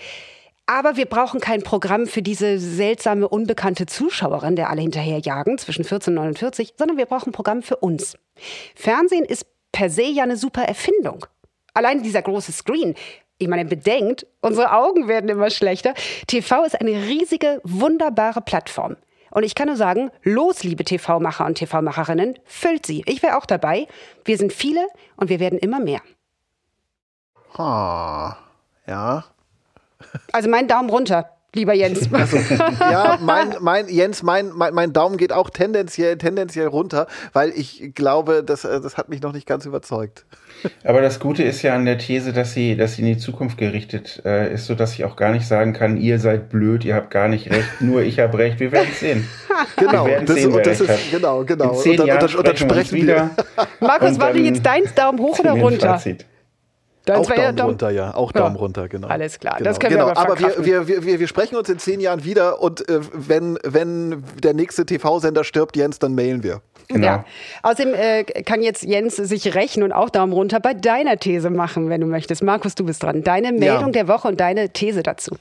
Aber 0.67 0.95
wir 0.95 1.05
brauchen 1.05 1.41
kein 1.41 1.63
Programm 1.63 2.07
für 2.07 2.21
diese 2.21 2.59
seltsame, 2.59 3.27
unbekannte 3.27 3.87
Zuschauerin, 3.87 4.55
der 4.55 4.69
alle 4.69 4.81
hinterherjagen, 4.81 5.57
zwischen 5.57 5.83
14 5.83 6.17
und 6.17 6.23
49, 6.23 6.75
sondern 6.77 6.97
wir 6.97 7.07
brauchen 7.07 7.29
ein 7.29 7.33
Programm 7.33 7.61
für 7.61 7.77
uns. 7.77 8.17
Fernsehen 8.75 9.25
ist 9.25 9.45
per 9.71 9.89
se 9.89 10.03
ja 10.03 10.23
eine 10.23 10.37
super 10.37 10.63
Erfindung. 10.63 11.25
Allein 11.73 12.03
dieser 12.03 12.21
große 12.21 12.51
Screen. 12.51 12.95
Ich 13.37 13.47
meine, 13.47 13.65
bedenkt, 13.65 14.27
unsere 14.41 14.71
Augen 14.71 15.07
werden 15.07 15.29
immer 15.29 15.49
schlechter. 15.49 15.93
TV 16.27 16.63
ist 16.63 16.79
eine 16.79 16.91
riesige, 16.91 17.59
wunderbare 17.63 18.41
Plattform. 18.41 18.97
Und 19.31 19.43
ich 19.43 19.55
kann 19.55 19.67
nur 19.67 19.77
sagen, 19.77 20.11
los, 20.23 20.63
liebe 20.63 20.83
TV-Macher 20.83 21.45
und 21.45 21.55
TV-Macherinnen, 21.55 22.37
füllt 22.45 22.85
sie. 22.85 23.03
Ich 23.07 23.23
wäre 23.23 23.37
auch 23.37 23.45
dabei. 23.45 23.87
Wir 24.23 24.37
sind 24.37 24.53
viele 24.53 24.87
und 25.15 25.29
wir 25.29 25.39
werden 25.39 25.57
immer 25.57 25.79
mehr. 25.79 26.01
Ha, 27.57 28.37
ja. 28.85 29.25
Also 30.31 30.49
mein 30.49 30.67
Daumen 30.67 30.89
runter 30.89 31.29
lieber 31.55 31.73
Jens. 31.73 32.09
Also, 32.21 32.37
ja, 32.37 33.17
mein, 33.21 33.55
mein, 33.61 33.87
Jens, 33.87 34.21
mein, 34.21 34.51
mein, 34.53 34.73
mein 34.73 34.93
Daumen 34.93 35.17
geht 35.17 35.33
auch 35.33 35.49
tendenziell, 35.49 36.17
tendenziell 36.17 36.67
runter, 36.67 37.07
weil 37.33 37.49
ich 37.49 37.93
glaube, 37.95 38.43
das, 38.43 38.63
äh, 38.63 38.79
das 38.79 38.97
hat 38.97 39.09
mich 39.09 39.21
noch 39.21 39.33
nicht 39.33 39.47
ganz 39.47 39.65
überzeugt. 39.65 40.25
Aber 40.83 41.01
das 41.01 41.19
Gute 41.19 41.41
ist 41.43 41.61
ja 41.63 41.73
an 41.73 41.85
der 41.85 41.97
These, 41.97 42.33
dass 42.33 42.53
sie, 42.53 42.75
dass 42.75 42.95
sie 42.95 43.01
in 43.01 43.07
die 43.07 43.17
Zukunft 43.17 43.57
gerichtet 43.57 44.21
äh, 44.23 44.53
ist, 44.53 44.67
so 44.67 44.75
dass 44.75 44.93
ich 44.93 45.03
auch 45.05 45.15
gar 45.15 45.31
nicht 45.31 45.47
sagen 45.47 45.73
kann, 45.73 45.97
ihr 45.97 46.19
seid 46.19 46.49
blöd, 46.49 46.85
ihr 46.85 46.95
habt 46.95 47.09
gar 47.09 47.27
nicht 47.27 47.49
recht, 47.49 47.81
nur 47.81 48.03
ich 48.03 48.19
habe 48.19 48.37
recht. 48.37 48.59
Wir 48.59 48.71
werden 48.71 48.89
es 48.91 48.99
sehen. 48.99 49.27
Genau, 49.75 50.07
wir 50.07 50.21
das, 50.21 50.35
sehen, 50.35 50.59
das 50.63 50.81
ist, 50.81 51.11
genau, 51.11 51.43
genau. 51.43 51.73
In 51.73 51.79
zehn 51.79 51.91
und 51.91 51.97
dann, 51.99 52.07
Jahren 52.07 52.35
und 52.35 52.47
dann, 52.47 52.57
sprechen 52.57 52.95
wir 52.95 53.03
wieder. 53.03 53.29
Markus, 53.79 54.19
war 54.19 54.33
denn 54.33 54.45
jetzt 54.45 54.65
dein 54.65 54.83
Daumen 54.95 55.19
hoch 55.19 55.37
oder 55.39 55.51
runter? 55.51 55.89
Fazit. 55.89 56.25
Auch 57.09 57.25
Daumen, 57.25 57.55
Daumen 57.55 57.59
runter, 57.59 57.89
ja. 57.89 58.13
Auch 58.13 58.31
Daumen 58.31 58.55
ja. 58.55 58.61
runter, 58.61 58.87
genau. 58.87 59.07
Alles 59.07 59.39
klar, 59.39 59.57
genau. 59.57 59.69
das 59.69 59.79
können 59.79 59.93
genau. 59.93 60.07
wir 60.07 60.17
aber, 60.17 60.31
aber 60.33 60.65
wir, 60.65 60.87
wir, 60.87 61.03
wir, 61.05 61.19
wir 61.19 61.27
sprechen 61.27 61.55
uns 61.55 61.67
in 61.67 61.79
zehn 61.79 61.99
Jahren 61.99 62.23
wieder 62.23 62.61
und 62.61 62.87
äh, 62.87 62.99
wenn, 63.11 63.57
wenn 63.63 64.23
der 64.43 64.53
nächste 64.53 64.85
TV-Sender 64.85 65.43
stirbt, 65.43 65.75
Jens, 65.75 65.97
dann 65.97 66.13
mailen 66.13 66.43
wir. 66.43 66.61
Genau. 66.87 67.07
Ja. 67.07 67.25
Außerdem 67.63 67.93
äh, 67.93 68.23
kann 68.43 68.61
jetzt 68.61 68.83
Jens 68.83 69.15
sich 69.15 69.55
rächen 69.55 69.83
und 69.83 69.91
auch 69.91 70.09
Daumen 70.09 70.33
runter 70.33 70.59
bei 70.59 70.73
deiner 70.73 71.17
These 71.17 71.49
machen, 71.49 71.89
wenn 71.89 72.01
du 72.01 72.07
möchtest. 72.07 72.43
Markus, 72.43 72.75
du 72.75 72.85
bist 72.85 73.01
dran. 73.03 73.23
Deine 73.23 73.51
Meldung 73.51 73.87
ja. 73.87 74.03
der 74.03 74.07
Woche 74.07 74.27
und 74.27 74.39
deine 74.39 74.69
These 74.69 75.01
dazu. 75.03 75.35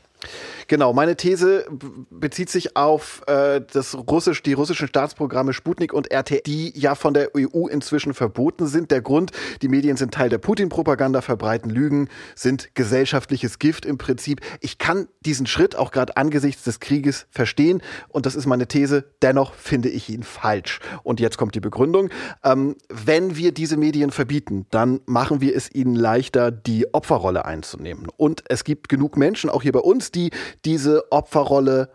Genau, 0.69 0.93
meine 0.93 1.17
These 1.17 1.67
bezieht 2.11 2.51
sich 2.51 2.77
auf 2.77 3.23
äh, 3.27 3.61
das 3.73 3.97
russisch, 3.97 4.43
die 4.43 4.53
russischen 4.53 4.89
Staatsprogramme 4.89 5.53
Sputnik 5.53 5.93
und 5.93 6.13
RT, 6.13 6.47
die 6.47 6.79
ja 6.79 6.95
von 6.95 7.15
der 7.15 7.31
EU 7.37 7.67
inzwischen 7.67 8.15
verboten 8.15 8.67
sind. 8.67 8.91
Der 8.91 9.01
Grund, 9.01 9.33
die 9.63 9.69
Medien 9.69 9.97
sind 9.97 10.15
Teil 10.15 10.29
der 10.29 10.39
Putin-Propaganda, 10.39 11.23
verbreiten 11.23 11.71
Lügen, 11.71 12.09
sind 12.35 12.75
gesellschaftliches 12.75 13.59
Gift 13.59 13.85
im 13.85 13.99
Prinzip. 13.99 14.41
Ich 14.61 14.79
kann 14.79 15.09
diesen 15.21 15.47
Schritt 15.47 15.77
auch 15.77 15.91
gerade 15.91 16.17
angesichts 16.17 16.65
des 16.65 16.81
Krieges 16.81 17.27
verstehen 17.31 17.83
und 18.09 18.27
das 18.27 18.35
ist 18.35 18.47
meine 18.47 18.69
These. 18.69 19.05
Dennoch 19.23 19.55
finde 19.55 19.89
ich 19.89 20.09
ihn 20.09 20.23
falsch. 20.23 20.81
Und 21.03 21.21
jetzt 21.21 21.37
kommt 21.37 21.55
die 21.55 21.61
Begründung. 21.61 22.11
Ähm, 22.45 22.77
wenn 22.89 23.37
wir 23.37 23.53
diese 23.53 23.77
Medien 23.77 24.11
verbieten, 24.11 24.67
dann 24.71 25.01
machen 25.07 25.41
wir 25.41 25.57
es 25.57 25.73
ihnen 25.75 25.95
leichter, 25.95 26.51
die 26.51 26.93
Opferrolle 26.95 27.45
einzunehmen. 27.45 28.07
Und 28.17 28.45
es 28.49 28.65
gibt 28.65 28.89
genug 28.89 29.17
Menschen, 29.17 29.51
auch 29.51 29.63
hier 29.63 29.73
bei 29.73 29.81
uns, 29.81 30.10
die 30.15 30.31
diese 30.65 31.11
Opferrolle 31.11 31.91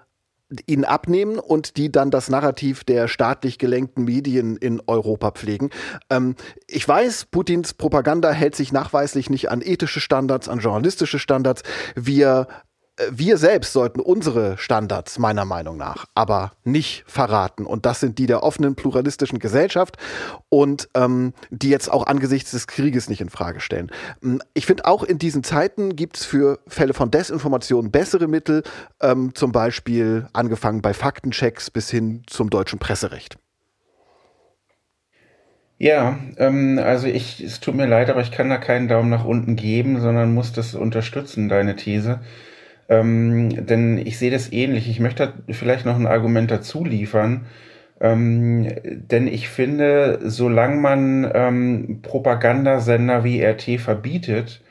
ihnen 0.68 0.86
abnehmen 0.86 1.40
und 1.40 1.78
die 1.78 1.92
dann 1.92 2.12
das 2.12 2.30
Narrativ 2.30 2.84
der 2.84 3.08
staatlich 3.08 3.58
gelenkten 3.58 4.04
Medien 4.04 4.58
in 4.58 4.82
Europa 4.86 5.32
pflegen. 5.32 5.72
Ähm, 6.10 6.36
ich 6.68 6.88
weiß, 6.88 7.26
Putins 7.26 7.74
Propaganda 7.74 8.32
hält 8.32 8.56
sich 8.56 8.72
nachweislich 8.72 9.30
nicht 9.30 9.50
an 9.50 9.62
ethische 9.62 10.00
Standards, 10.00 10.48
an 10.48 10.60
journalistische 10.60 11.18
Standards. 11.18 11.64
Wir 11.96 12.48
wir 13.12 13.38
selbst 13.38 13.74
sollten 13.74 14.00
unsere 14.00 14.58
Standards 14.58 15.20
meiner 15.20 15.46
Meinung 15.46 15.78
nach 15.78 16.06
aber 16.16 16.54
nicht 16.64 17.04
verraten. 17.08 17.66
Und 17.66 17.86
das 17.86 18.00
sind 18.00 18.18
die 18.18 18.26
der 18.26 18.42
offenen, 18.42 18.76
pluralistischen 18.76 19.40
Gesellschaft 19.40 19.98
und 20.50 20.90
ähm, 20.96 21.34
die 21.50 21.70
jetzt 21.70 21.92
auch 21.92 22.08
angesichts 22.08 22.52
des 22.52 22.68
Krieges 22.68 23.10
nicht 23.10 23.22
in 23.22 23.30
Frage 23.30 23.60
stellen. 23.60 23.92
Ähm, 24.24 24.42
ich 24.54 24.66
finde 24.66 24.86
auch 24.86 25.04
in 25.04 25.20
diesen 25.20 25.44
Zeiten 25.44 25.96
gibt 25.96 26.18
es 26.18 26.26
für 26.26 26.60
Fälle 26.68 26.94
von 26.94 27.12
Desinformation 27.12 27.92
bessere 27.92 28.28
Mittel, 28.28 28.64
ähm, 29.02 29.36
zum 29.36 29.52
Beispiel 29.52 30.28
angefangen 30.34 30.82
bei 30.82 30.94
Faktenchecks 30.94 31.70
bis 31.70 31.90
hin 31.90 32.24
zum 32.28 32.50
deutschen 32.50 32.80
Presserecht. 32.80 33.38
Ja, 35.78 36.18
ähm, 36.38 36.80
also 36.82 37.08
ich, 37.08 37.44
es 37.44 37.60
tut 37.60 37.76
mir 37.76 37.86
leid, 37.86 38.10
aber 38.10 38.22
ich 38.22 38.32
kann 38.32 38.50
da 38.50 38.58
keinen 38.58 38.88
Daumen 38.88 39.10
nach 39.10 39.26
unten 39.26 39.58
geben, 39.58 40.00
sondern 40.00 40.34
muss 40.34 40.54
das 40.54 40.74
unterstützen, 40.74 41.50
deine 41.50 41.76
These. 41.76 42.22
Ähm, 42.88 43.66
denn 43.66 43.98
ich 43.98 44.18
sehe 44.18 44.32
das 44.32 44.52
ähnlich. 44.52 44.90
Ich 44.90 45.00
möchte 45.00 45.34
vielleicht 45.50 45.86
noch 45.86 45.96
ein 45.96 46.08
Argument 46.08 46.52
dazu 46.52 46.86
liefern. 46.86 47.46
Ähm, 48.00 48.68
denn 48.84 49.28
ich 49.28 49.48
finde, 49.50 50.20
solange 50.24 50.76
man 50.76 51.32
ähm, 51.34 52.00
Propagandasender 52.02 53.24
wie 53.24 53.42
RT 53.44 53.80
verbietet, 53.80 54.62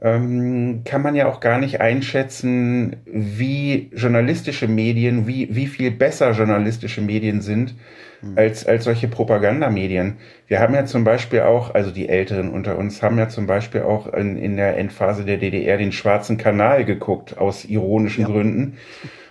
ähm, 0.00 0.82
kann 0.84 1.02
man 1.02 1.14
ja 1.14 1.28
auch 1.28 1.40
gar 1.40 1.58
nicht 1.58 1.80
einschätzen, 1.80 2.96
wie 3.04 3.90
journalistische 3.94 4.68
Medien, 4.68 5.26
wie, 5.26 5.54
wie 5.54 5.66
viel 5.66 5.90
besser 5.90 6.30
journalistische 6.32 7.00
Medien 7.00 7.40
sind 7.40 7.74
hm. 8.20 8.38
als, 8.38 8.64
als 8.64 8.84
solche 8.84 9.08
Propagandamedien. 9.08 10.18
Wir 10.46 10.60
haben 10.60 10.74
ja 10.74 10.84
zum 10.84 11.02
Beispiel 11.02 11.40
auch, 11.40 11.74
also 11.74 11.90
die 11.90 12.08
Älteren 12.08 12.50
unter 12.50 12.78
uns 12.78 13.02
haben 13.02 13.18
ja 13.18 13.28
zum 13.28 13.46
Beispiel 13.46 13.82
auch 13.82 14.12
in, 14.12 14.36
in 14.36 14.56
der 14.56 14.76
Endphase 14.76 15.24
der 15.24 15.38
DDR 15.38 15.78
den 15.78 15.92
Schwarzen 15.92 16.36
Kanal 16.36 16.84
geguckt, 16.84 17.36
aus 17.38 17.64
ironischen 17.64 18.22
ja. 18.22 18.28
Gründen. 18.28 18.76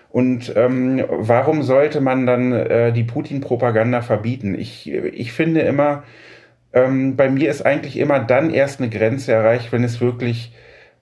Und 0.09 0.53
ähm, 0.55 1.03
warum 1.09 1.63
sollte 1.63 2.01
man 2.01 2.25
dann 2.25 2.51
äh, 2.51 2.91
die 2.91 3.03
Putin-Propaganda 3.03 4.01
verbieten? 4.01 4.55
Ich, 4.57 4.91
ich 4.91 5.31
finde 5.31 5.61
immer, 5.61 6.03
ähm, 6.85 7.15
bei 7.15 7.29
mir 7.29 7.49
ist 7.49 7.65
eigentlich 7.65 7.97
immer 7.97 8.19
dann 8.19 8.49
erst 8.49 8.79
eine 8.79 8.89
Grenze 8.89 9.31
erreicht, 9.31 9.71
wenn 9.71 9.83
es 9.83 10.01
wirklich 10.01 10.51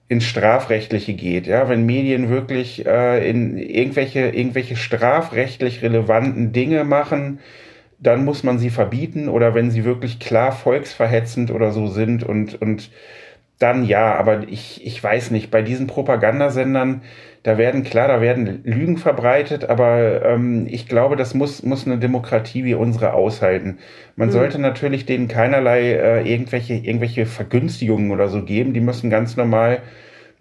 ins 0.08 0.24
Strafrechtliche 0.24 1.14
geht, 1.14 1.46
ja, 1.46 1.68
wenn 1.68 1.84
Medien 1.84 2.28
wirklich 2.28 2.86
äh, 2.86 3.28
in 3.28 3.58
irgendwelche, 3.58 4.28
irgendwelche 4.28 4.76
strafrechtlich 4.76 5.82
relevanten 5.82 6.52
Dinge 6.52 6.84
machen, 6.84 7.40
dann 7.98 8.24
muss 8.24 8.42
man 8.44 8.58
sie 8.58 8.70
verbieten 8.70 9.28
oder 9.28 9.54
wenn 9.54 9.70
sie 9.70 9.84
wirklich 9.84 10.20
klar 10.20 10.52
volksverhetzend 10.52 11.50
oder 11.50 11.72
so 11.72 11.88
sind 11.88 12.22
und, 12.22 12.60
und 12.60 12.90
dann 13.58 13.84
ja, 13.84 14.14
aber 14.14 14.48
ich, 14.48 14.84
ich 14.84 15.02
weiß 15.02 15.30
nicht, 15.30 15.50
bei 15.50 15.62
diesen 15.62 15.86
Propagandasendern, 15.86 17.02
da 17.42 17.56
werden, 17.56 17.84
klar, 17.84 18.08
da 18.08 18.20
werden 18.20 18.60
Lügen 18.64 18.98
verbreitet, 18.98 19.70
aber 19.70 20.22
ähm, 20.24 20.66
ich 20.68 20.88
glaube, 20.88 21.16
das 21.16 21.32
muss, 21.32 21.62
muss 21.62 21.86
eine 21.86 21.98
Demokratie 21.98 22.64
wie 22.64 22.74
unsere 22.74 23.14
aushalten. 23.14 23.78
Man 24.16 24.28
mhm. 24.28 24.32
sollte 24.32 24.58
natürlich 24.58 25.06
denen 25.06 25.28
keinerlei 25.28 25.92
äh, 25.92 26.30
irgendwelche, 26.30 26.74
irgendwelche 26.74 27.24
Vergünstigungen 27.24 28.10
oder 28.10 28.28
so 28.28 28.42
geben, 28.44 28.74
die 28.74 28.80
müssen 28.80 29.10
ganz 29.10 29.36
normal 29.36 29.80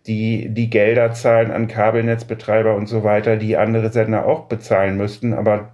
die, 0.07 0.50
die 0.50 0.69
Gelder 0.69 1.13
zahlen 1.13 1.51
an 1.51 1.67
Kabelnetzbetreiber 1.67 2.75
und 2.75 2.88
so 2.88 3.03
weiter, 3.03 3.38
die 3.38 3.55
andere 3.55 3.91
Sender 3.91 4.25
auch 4.25 4.48
bezahlen 4.48 4.98
müssten, 4.98 5.34
aber 5.34 5.72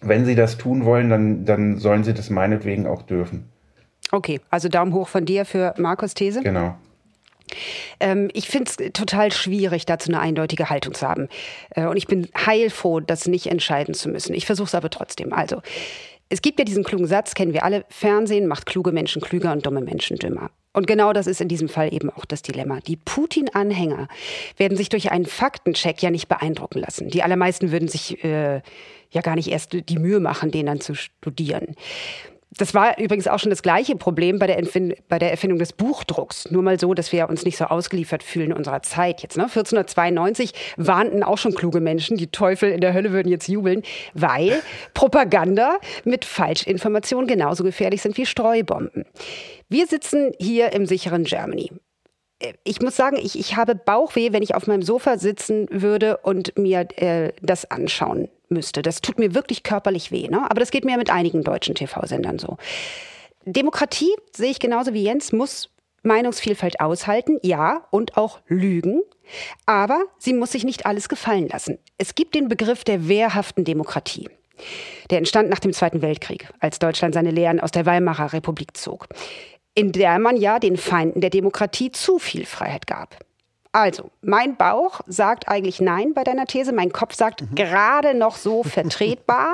wenn 0.00 0.24
sie 0.24 0.34
das 0.34 0.56
tun 0.56 0.84
wollen, 0.84 1.10
dann, 1.10 1.44
dann 1.44 1.78
sollen 1.78 2.04
sie 2.04 2.14
das 2.14 2.30
meinetwegen 2.30 2.86
auch 2.86 3.02
dürfen. 3.02 3.50
Okay, 4.14 4.40
also 4.48 4.68
Daumen 4.68 4.92
hoch 4.92 5.08
von 5.08 5.24
dir 5.24 5.44
für 5.44 5.74
Markus 5.76 6.14
These. 6.14 6.40
Genau. 6.42 6.76
Ähm, 7.98 8.30
ich 8.32 8.48
finde 8.48 8.70
es 8.70 8.92
total 8.92 9.32
schwierig, 9.32 9.86
dazu 9.86 10.08
eine 10.08 10.20
eindeutige 10.20 10.70
Haltung 10.70 10.94
zu 10.94 11.06
haben. 11.06 11.28
Äh, 11.70 11.86
und 11.86 11.96
ich 11.96 12.06
bin 12.06 12.28
heilfroh, 12.46 13.00
das 13.00 13.26
nicht 13.26 13.46
entscheiden 13.46 13.92
zu 13.92 14.08
müssen. 14.08 14.32
Ich 14.34 14.46
versuche 14.46 14.68
es 14.68 14.74
aber 14.76 14.88
trotzdem. 14.88 15.32
Also, 15.32 15.62
es 16.28 16.42
gibt 16.42 16.60
ja 16.60 16.64
diesen 16.64 16.84
klugen 16.84 17.06
Satz, 17.06 17.34
kennen 17.34 17.52
wir 17.52 17.64
alle, 17.64 17.84
Fernsehen 17.88 18.46
macht 18.46 18.66
kluge 18.66 18.92
Menschen 18.92 19.20
klüger 19.20 19.52
und 19.52 19.66
dumme 19.66 19.80
Menschen 19.80 20.16
dümmer. 20.16 20.50
Und 20.72 20.86
genau 20.86 21.12
das 21.12 21.26
ist 21.26 21.40
in 21.40 21.48
diesem 21.48 21.68
Fall 21.68 21.92
eben 21.92 22.10
auch 22.10 22.24
das 22.24 22.42
Dilemma. 22.42 22.80
Die 22.80 22.96
Putin-Anhänger 22.96 24.08
werden 24.56 24.76
sich 24.76 24.88
durch 24.88 25.10
einen 25.10 25.26
Faktencheck 25.26 26.02
ja 26.02 26.10
nicht 26.10 26.28
beeindrucken 26.28 26.78
lassen. 26.78 27.08
Die 27.08 27.22
allermeisten 27.22 27.72
würden 27.72 27.88
sich 27.88 28.24
äh, 28.24 28.62
ja 29.10 29.20
gar 29.22 29.34
nicht 29.34 29.48
erst 29.48 29.72
die 29.88 29.98
Mühe 29.98 30.20
machen, 30.20 30.50
den 30.50 30.66
dann 30.66 30.80
zu 30.80 30.94
studieren. 30.94 31.76
Das 32.58 32.74
war 32.74 32.98
übrigens 32.98 33.26
auch 33.26 33.38
schon 33.38 33.50
das 33.50 33.62
gleiche 33.62 33.96
Problem 33.96 34.38
bei 34.38 34.46
der, 34.46 34.62
bei 35.08 35.18
der, 35.18 35.30
Erfindung 35.30 35.58
des 35.58 35.72
Buchdrucks. 35.72 36.50
Nur 36.50 36.62
mal 36.62 36.78
so, 36.78 36.94
dass 36.94 37.10
wir 37.12 37.28
uns 37.28 37.44
nicht 37.44 37.56
so 37.56 37.64
ausgeliefert 37.64 38.22
fühlen 38.22 38.50
in 38.50 38.56
unserer 38.56 38.82
Zeit 38.82 39.22
jetzt. 39.22 39.36
Ne? 39.36 39.44
1492 39.44 40.52
warnten 40.76 41.22
auch 41.22 41.38
schon 41.38 41.54
kluge 41.54 41.80
Menschen, 41.80 42.16
die 42.16 42.28
Teufel 42.28 42.70
in 42.70 42.80
der 42.80 42.94
Hölle 42.94 43.12
würden 43.12 43.28
jetzt 43.28 43.48
jubeln, 43.48 43.82
weil 44.14 44.62
Propaganda 44.94 45.78
mit 46.04 46.24
Falschinformation 46.24 47.26
genauso 47.26 47.64
gefährlich 47.64 48.02
sind 48.02 48.16
wie 48.16 48.26
Streubomben. 48.26 49.04
Wir 49.68 49.86
sitzen 49.86 50.32
hier 50.38 50.72
im 50.72 50.86
sicheren 50.86 51.24
Germany 51.24 51.70
ich 52.64 52.82
muss 52.82 52.96
sagen, 52.96 53.16
ich, 53.16 53.38
ich 53.38 53.56
habe 53.56 53.74
Bauchweh, 53.74 54.32
wenn 54.32 54.42
ich 54.42 54.54
auf 54.54 54.66
meinem 54.66 54.82
Sofa 54.82 55.16
sitzen 55.16 55.66
würde 55.70 56.18
und 56.18 56.58
mir 56.58 56.86
äh, 56.96 57.32
das 57.40 57.70
anschauen 57.70 58.28
müsste. 58.48 58.82
Das 58.82 59.00
tut 59.00 59.18
mir 59.18 59.34
wirklich 59.34 59.62
körperlich 59.62 60.10
weh. 60.10 60.28
Ne? 60.28 60.42
Aber 60.50 60.60
das 60.60 60.70
geht 60.70 60.84
mir 60.84 60.96
mit 60.96 61.10
einigen 61.10 61.42
deutschen 61.42 61.74
TV-Sendern 61.74 62.38
so. 62.38 62.56
Demokratie, 63.44 64.14
sehe 64.34 64.50
ich 64.50 64.58
genauso 64.58 64.94
wie 64.94 65.04
Jens, 65.04 65.32
muss 65.32 65.70
Meinungsvielfalt 66.02 66.80
aushalten, 66.80 67.38
ja, 67.42 67.86
und 67.90 68.16
auch 68.16 68.40
lügen. 68.46 69.02
Aber 69.64 70.02
sie 70.18 70.34
muss 70.34 70.52
sich 70.52 70.64
nicht 70.64 70.86
alles 70.86 71.08
gefallen 71.08 71.48
lassen. 71.48 71.78
Es 71.98 72.14
gibt 72.14 72.34
den 72.34 72.48
Begriff 72.48 72.84
der 72.84 73.08
wehrhaften 73.08 73.64
Demokratie. 73.64 74.28
Der 75.10 75.18
entstand 75.18 75.48
nach 75.48 75.58
dem 75.58 75.72
Zweiten 75.72 76.02
Weltkrieg, 76.02 76.48
als 76.60 76.78
Deutschland 76.78 77.14
seine 77.14 77.30
Lehren 77.30 77.58
aus 77.58 77.70
der 77.70 77.86
Weimarer 77.86 78.32
Republik 78.32 78.76
zog 78.76 79.08
in 79.74 79.92
der 79.92 80.18
man 80.18 80.36
ja 80.36 80.58
den 80.58 80.76
Feinden 80.76 81.20
der 81.20 81.30
Demokratie 81.30 81.90
zu 81.90 82.18
viel 82.18 82.46
Freiheit 82.46 82.86
gab. 82.86 83.18
Also, 83.74 84.12
mein 84.22 84.54
Bauch 84.56 85.00
sagt 85.08 85.48
eigentlich 85.48 85.80
Nein 85.80 86.14
bei 86.14 86.22
deiner 86.22 86.46
These, 86.46 86.72
mein 86.72 86.92
Kopf 86.92 87.16
sagt 87.16 87.42
mhm. 87.42 87.54
gerade 87.56 88.14
noch 88.14 88.36
so 88.36 88.62
vertretbar. 88.62 89.52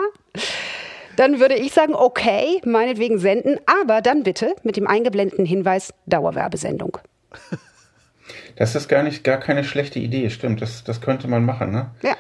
Dann 1.16 1.40
würde 1.40 1.54
ich 1.54 1.72
sagen, 1.72 1.94
okay, 1.94 2.60
meinetwegen 2.66 3.18
senden, 3.18 3.58
aber 3.64 4.02
dann 4.02 4.22
bitte 4.22 4.54
mit 4.62 4.76
dem 4.76 4.86
eingeblendeten 4.86 5.46
Hinweis 5.46 5.94
Dauerwerbesendung. 6.06 6.98
Das 8.56 8.74
ist 8.74 8.88
gar 8.88 9.02
nicht 9.02 9.24
gar 9.24 9.38
keine 9.38 9.64
schlechte 9.64 9.98
Idee, 10.00 10.28
stimmt. 10.28 10.60
Das, 10.60 10.84
das 10.84 11.00
könnte 11.00 11.28
man 11.28 11.46
machen, 11.46 11.70
ne? 11.70 11.92
Ja. 12.02 12.14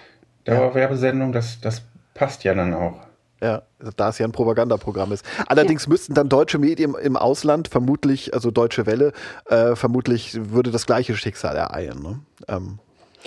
Dauerwerbesendung, 0.44 1.32
das, 1.32 1.60
das 1.60 1.82
passt 2.14 2.44
ja 2.44 2.54
dann 2.54 2.72
auch. 2.72 2.98
Ja, 3.42 3.62
also 3.78 3.92
da 3.96 4.10
es 4.10 4.18
ja 4.18 4.26
ein 4.26 4.32
Propagandaprogramm 4.32 5.12
ist. 5.12 5.24
Allerdings 5.46 5.86
ja. 5.86 5.90
müssten 5.90 6.14
dann 6.14 6.28
deutsche 6.28 6.58
Medien 6.58 6.94
im 6.94 7.16
Ausland 7.16 7.68
vermutlich, 7.68 8.34
also 8.34 8.50
Deutsche 8.50 8.86
Welle, 8.86 9.12
äh, 9.48 9.74
vermutlich 9.76 10.38
würde 10.50 10.70
das 10.70 10.86
gleiche 10.86 11.16
Schicksal 11.16 11.56
ereilen. 11.56 12.02
Ne? 12.02 12.20
Ähm. 12.48 12.78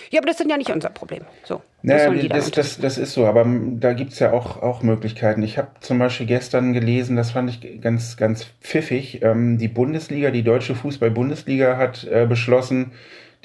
Ja, 0.09 0.19
aber 0.19 0.27
das 0.27 0.39
ist 0.39 0.49
ja 0.49 0.57
nicht 0.57 0.71
unser 0.71 0.89
Problem. 0.89 1.23
So, 1.43 1.61
naja, 1.81 2.11
das, 2.27 2.51
das, 2.51 2.79
das, 2.79 2.97
ist 2.97 3.13
so, 3.13 3.25
aber 3.25 3.45
da 3.45 3.93
gibt 3.93 4.13
es 4.13 4.19
ja 4.19 4.31
auch, 4.31 4.61
auch 4.61 4.81
Möglichkeiten. 4.81 5.43
Ich 5.43 5.57
habe 5.57 5.69
zum 5.81 5.99
Beispiel 5.99 6.25
gestern 6.25 6.73
gelesen, 6.73 7.15
das 7.15 7.31
fand 7.31 7.49
ich 7.49 7.81
ganz, 7.81 8.17
ganz 8.17 8.45
pfiffig, 8.61 9.21
ähm, 9.21 9.57
die 9.57 9.67
Bundesliga, 9.67 10.31
die 10.31 10.43
deutsche 10.43 10.75
Fußball-Bundesliga 10.75 11.77
hat 11.77 12.05
äh, 12.05 12.25
beschlossen, 12.27 12.91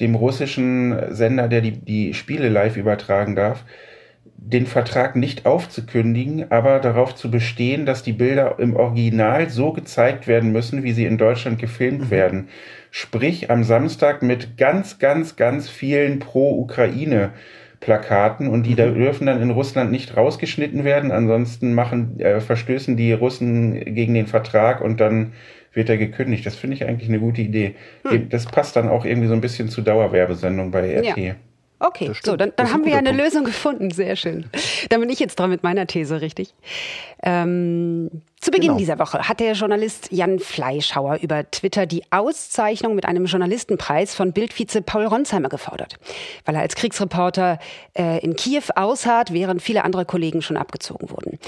dem 0.00 0.14
russischen 0.14 1.14
Sender, 1.14 1.48
der 1.48 1.60
die, 1.60 1.72
die 1.72 2.14
Spiele 2.14 2.48
live 2.48 2.76
übertragen 2.76 3.34
darf, 3.34 3.64
den 4.40 4.66
Vertrag 4.66 5.16
nicht 5.16 5.46
aufzukündigen, 5.46 6.50
aber 6.50 6.78
darauf 6.78 7.14
zu 7.14 7.30
bestehen, 7.30 7.84
dass 7.84 8.02
die 8.02 8.12
Bilder 8.12 8.58
im 8.58 8.76
Original 8.76 9.50
so 9.50 9.72
gezeigt 9.72 10.26
werden 10.26 10.52
müssen, 10.52 10.84
wie 10.84 10.92
sie 10.92 11.04
in 11.04 11.18
Deutschland 11.18 11.58
gefilmt 11.58 12.06
mhm. 12.06 12.10
werden. 12.10 12.48
Sprich 12.90 13.50
am 13.50 13.64
Samstag 13.64 14.22
mit 14.22 14.56
ganz, 14.56 14.98
ganz, 14.98 15.36
ganz 15.36 15.68
vielen 15.68 16.20
Pro-Ukraine. 16.20 17.30
Plakaten 17.80 18.48
und 18.48 18.64
die 18.64 18.72
mhm. 18.72 18.94
dürfen 18.94 19.26
dann 19.26 19.40
in 19.40 19.50
Russland 19.50 19.92
nicht 19.92 20.16
rausgeschnitten 20.16 20.82
werden. 20.82 21.12
Ansonsten 21.12 21.74
machen, 21.74 22.18
äh, 22.18 22.40
verstößen 22.40 22.96
die 22.96 23.12
Russen 23.12 23.94
gegen 23.94 24.14
den 24.14 24.26
Vertrag 24.26 24.80
und 24.80 24.98
dann 24.98 25.32
wird 25.72 25.88
er 25.88 25.96
gekündigt. 25.96 26.44
Das 26.44 26.56
finde 26.56 26.74
ich 26.74 26.84
eigentlich 26.84 27.08
eine 27.08 27.20
gute 27.20 27.40
Idee. 27.40 27.76
Hm. 28.02 28.30
Das 28.30 28.46
passt 28.46 28.74
dann 28.74 28.88
auch 28.88 29.04
irgendwie 29.04 29.28
so 29.28 29.34
ein 29.34 29.40
bisschen 29.40 29.68
zur 29.68 29.84
Dauerwerbesendung 29.84 30.72
bei 30.72 30.98
RT. 30.98 31.16
Ja. 31.18 31.34
Okay, 31.80 32.12
so, 32.22 32.36
dann, 32.36 32.52
dann 32.56 32.72
haben 32.72 32.84
wir 32.84 32.92
ja 32.92 32.98
eine 32.98 33.10
Punkt. 33.10 33.24
Lösung 33.24 33.44
gefunden. 33.44 33.90
Sehr 33.90 34.16
schön. 34.16 34.46
Dann 34.88 35.00
bin 35.00 35.10
ich 35.10 35.20
jetzt 35.20 35.38
dran 35.38 35.50
mit 35.50 35.62
meiner 35.62 35.86
These, 35.86 36.20
richtig? 36.20 36.54
Ähm, 37.22 38.10
zu 38.40 38.50
Beginn 38.50 38.68
genau. 38.68 38.78
dieser 38.78 38.98
Woche 38.98 39.28
hat 39.28 39.40
der 39.40 39.52
Journalist 39.54 40.12
Jan 40.12 40.38
Fleischhauer 40.38 41.18
über 41.22 41.50
Twitter 41.50 41.86
die 41.86 42.04
Auszeichnung 42.10 42.94
mit 42.94 43.04
einem 43.04 43.26
Journalistenpreis 43.26 44.14
von 44.14 44.32
Bildvize 44.32 44.80
Paul 44.80 45.06
Ronsheimer 45.06 45.48
gefordert, 45.48 45.98
weil 46.44 46.54
er 46.54 46.60
als 46.60 46.76
Kriegsreporter 46.76 47.58
äh, 47.94 48.20
in 48.20 48.36
Kiew 48.36 48.62
ausharrt, 48.76 49.32
während 49.32 49.60
viele 49.60 49.84
andere 49.84 50.04
Kollegen 50.04 50.40
schon 50.40 50.56
abgezogen 50.56 51.10
wurden. 51.10 51.38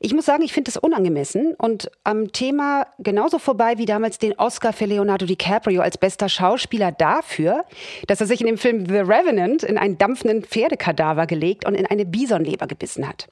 Ich 0.00 0.14
muss 0.14 0.24
sagen, 0.24 0.42
ich 0.42 0.54
finde 0.54 0.70
es 0.70 0.78
unangemessen 0.78 1.54
und 1.58 1.90
am 2.04 2.32
Thema 2.32 2.86
genauso 2.98 3.38
vorbei 3.38 3.76
wie 3.76 3.84
damals 3.84 4.18
den 4.18 4.32
Oscar 4.38 4.72
für 4.72 4.86
Leonardo 4.86 5.26
DiCaprio 5.26 5.82
als 5.82 5.98
bester 5.98 6.30
Schauspieler 6.30 6.90
dafür, 6.90 7.64
dass 8.06 8.20
er 8.20 8.26
sich 8.26 8.40
in 8.40 8.46
dem 8.46 8.56
Film 8.56 8.86
The 8.86 9.00
Revenant 9.00 9.62
in 9.62 9.76
einen 9.76 9.98
dampfenden 9.98 10.42
Pferdekadaver 10.42 11.26
gelegt 11.26 11.66
und 11.66 11.74
in 11.74 11.84
eine 11.84 12.06
Bisonleber 12.06 12.66
gebissen 12.66 13.06
hat. 13.06 13.28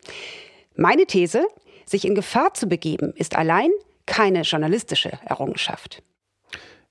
Meine 0.77 1.07
These, 1.07 1.47
sich 1.91 2.05
in 2.07 2.15
Gefahr 2.15 2.55
zu 2.55 2.69
begeben, 2.69 3.13
ist 3.17 3.37
allein 3.37 3.71
keine 4.07 4.43
journalistische 4.43 5.13
Errungenschaft. 5.27 6.03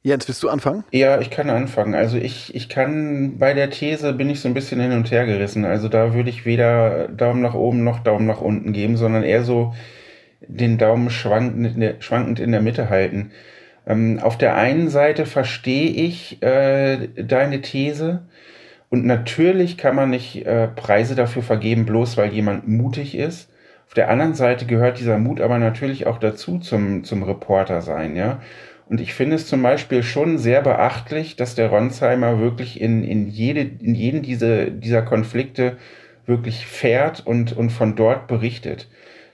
Jens, 0.03 0.27
willst 0.27 0.41
du 0.43 0.49
anfangen? 0.49 0.83
Ja, 0.91 1.19
ich 1.19 1.31
kann 1.31 1.49
anfangen. 1.49 1.95
Also 1.95 2.17
ich, 2.17 2.55
ich 2.55 2.69
kann 2.69 3.39
bei 3.39 3.53
der 3.53 3.71
These 3.71 4.13
bin 4.13 4.29
ich 4.29 4.39
so 4.39 4.47
ein 4.47 4.53
bisschen 4.53 4.79
hin 4.79 4.93
und 4.93 5.11
her 5.11 5.25
gerissen. 5.25 5.65
Also 5.65 5.89
da 5.89 6.13
würde 6.13 6.29
ich 6.29 6.45
weder 6.45 7.09
Daumen 7.09 7.41
nach 7.41 7.55
oben 7.55 7.83
noch 7.83 7.99
Daumen 7.99 8.25
nach 8.25 8.39
unten 8.39 8.71
geben, 8.71 8.95
sondern 8.95 9.23
eher 9.23 9.43
so 9.43 9.73
den 10.41 10.77
Daumen 10.77 11.09
schwankend 11.09 11.75
in 11.75 11.79
der, 11.81 11.95
schwankend 11.99 12.39
in 12.39 12.51
der 12.51 12.61
Mitte 12.61 12.89
halten. 12.89 13.31
Ähm, 13.85 14.19
auf 14.21 14.37
der 14.37 14.55
einen 14.55 14.89
Seite 14.89 15.25
verstehe 15.25 15.89
ich 15.89 16.41
äh, 16.41 17.09
deine 17.17 17.61
These 17.61 18.27
und 18.89 19.05
natürlich 19.05 19.77
kann 19.77 19.95
man 19.95 20.09
nicht 20.09 20.45
äh, 20.45 20.67
Preise 20.67 21.15
dafür 21.15 21.43
vergeben, 21.43 21.85
bloß 21.85 22.17
weil 22.17 22.31
jemand 22.31 22.67
mutig 22.67 23.15
ist. 23.15 23.49
Auf 23.87 23.93
der 23.93 24.09
anderen 24.09 24.33
Seite 24.33 24.65
gehört 24.65 24.99
dieser 24.99 25.17
Mut 25.17 25.41
aber 25.41 25.57
natürlich 25.59 26.07
auch 26.07 26.17
dazu 26.17 26.59
zum, 26.59 27.03
zum 27.03 27.23
Reporter 27.23 27.81
sein, 27.81 28.15
ja. 28.15 28.41
Und 28.89 29.01
ich 29.01 29.13
finde 29.13 29.35
es 29.35 29.47
zum 29.47 29.61
Beispiel 29.61 30.01
schon 30.01 30.37
sehr 30.37 30.61
beachtlich, 30.61 31.35
dass 31.35 31.55
der 31.55 31.69
Ronsheimer 31.69 32.39
wirklich 32.39 32.79
in, 32.79 33.03
in, 33.03 33.27
jede, 33.27 33.61
in 33.61 33.95
jeden 33.95 34.21
diese, 34.21 34.71
dieser 34.71 35.01
Konflikte 35.01 35.77
wirklich 36.25 36.65
fährt 36.65 37.25
und, 37.25 37.55
und 37.55 37.69
von 37.69 37.95
dort 37.95 38.27
berichtet. 38.27 38.87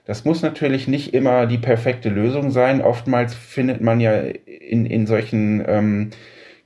Das 0.05 0.25
muss 0.25 0.41
natürlich 0.41 0.87
nicht 0.87 1.13
immer 1.13 1.45
die 1.45 1.57
perfekte 1.57 2.09
Lösung 2.09 2.51
sein. 2.51 2.81
Oftmals 2.81 3.35
findet 3.35 3.81
man 3.81 3.99
ja 3.99 4.21
in, 4.21 4.85
in 4.85 5.07
solchen 5.07 5.63
ähm, 5.67 6.09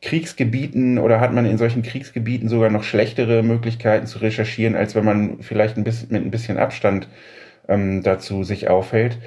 Kriegsgebieten 0.01 0.97
oder 0.97 1.19
hat 1.19 1.33
man 1.33 1.45
in 1.45 1.57
solchen 1.57 1.83
Kriegsgebieten 1.83 2.49
sogar 2.49 2.69
noch 2.69 2.83
schlechtere 2.83 3.43
Möglichkeiten 3.43 4.07
zu 4.07 4.19
recherchieren, 4.19 4.75
als 4.75 4.95
wenn 4.95 5.05
man 5.05 5.41
vielleicht 5.41 5.77
ein 5.77 5.83
bisschen, 5.83 6.09
mit 6.11 6.23
ein 6.23 6.31
bisschen 6.31 6.57
Abstand 6.57 7.07
ähm, 7.67 8.03
dazu 8.03 8.43
sich 8.43 8.69
aufhält. 8.69 9.17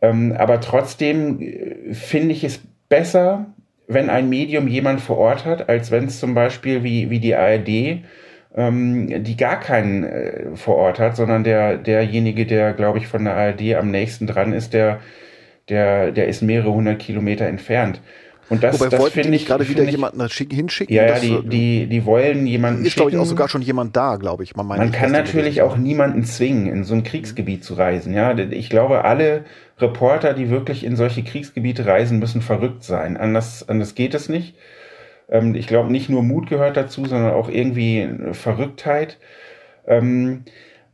Ähm, 0.00 0.34
aber 0.36 0.60
trotzdem 0.60 1.40
äh, 1.40 1.94
finde 1.94 2.32
ich 2.32 2.44
es 2.44 2.60
besser, 2.88 3.46
wenn 3.88 4.10
ein 4.10 4.28
Medium 4.28 4.68
jemand 4.68 5.00
vor 5.00 5.18
Ort 5.18 5.44
hat, 5.44 5.68
als 5.68 5.90
wenn 5.90 6.06
es 6.06 6.20
zum 6.20 6.34
Beispiel 6.34 6.82
wie, 6.82 7.10
wie 7.10 7.20
die 7.20 7.34
ARD, 7.34 8.02
ähm, 8.56 9.24
die 9.24 9.36
gar 9.36 9.60
keinen 9.60 10.04
äh, 10.04 10.56
vor 10.56 10.76
Ort 10.76 10.98
hat, 10.98 11.16
sondern 11.16 11.44
der, 11.44 11.76
derjenige, 11.76 12.46
der, 12.46 12.72
glaube 12.72 12.98
ich, 12.98 13.06
von 13.06 13.24
der 13.24 13.34
ARD 13.34 13.74
am 13.74 13.90
nächsten 13.90 14.26
dran 14.26 14.52
ist, 14.52 14.72
der, 14.72 15.00
der, 15.68 16.12
der 16.12 16.28
ist 16.28 16.42
mehrere 16.42 16.72
hundert 16.72 16.98
Kilometer 16.98 17.46
entfernt. 17.46 18.00
Und 18.48 18.62
das, 18.62 18.78
Wobei 18.78 18.90
das 18.90 19.00
wollten 19.00 19.22
die 19.22 19.28
nicht 19.28 19.46
gerade 19.46 19.68
wieder 19.68 19.82
ich, 19.82 19.90
jemanden 19.90 20.20
hinschicken? 20.20 20.94
Ja, 20.94 21.06
ja, 21.06 21.18
die, 21.18 21.48
die, 21.48 21.86
die 21.88 22.04
wollen 22.04 22.46
jemanden 22.46 22.84
Ist, 22.84 22.94
glaube 22.94 23.10
ich, 23.10 23.16
auch 23.16 23.24
sogar 23.24 23.48
schon 23.48 23.62
jemand 23.62 23.96
da, 23.96 24.16
glaube 24.16 24.44
ich. 24.44 24.54
Man, 24.54 24.66
Man 24.68 24.92
kann 24.92 25.10
natürlich 25.10 25.62
auch 25.62 25.76
niemanden 25.76 26.24
zwingen, 26.24 26.68
in 26.68 26.84
so 26.84 26.94
ein 26.94 27.02
Kriegsgebiet 27.02 27.64
zu 27.64 27.74
reisen. 27.74 28.14
Ja, 28.14 28.36
ich 28.38 28.70
glaube, 28.70 29.04
alle 29.04 29.44
Reporter, 29.78 30.32
die 30.32 30.48
wirklich 30.48 30.84
in 30.84 30.94
solche 30.94 31.24
Kriegsgebiete 31.24 31.86
reisen, 31.86 32.20
müssen 32.20 32.40
verrückt 32.40 32.84
sein. 32.84 33.16
Anders, 33.16 33.68
anders 33.68 33.96
geht 33.96 34.14
es 34.14 34.28
nicht. 34.28 34.54
Ähm, 35.28 35.56
ich 35.56 35.66
glaube, 35.66 35.90
nicht 35.90 36.08
nur 36.08 36.22
Mut 36.22 36.48
gehört 36.48 36.76
dazu, 36.76 37.04
sondern 37.04 37.32
auch 37.32 37.48
irgendwie 37.48 38.08
Verrücktheit. 38.32 39.18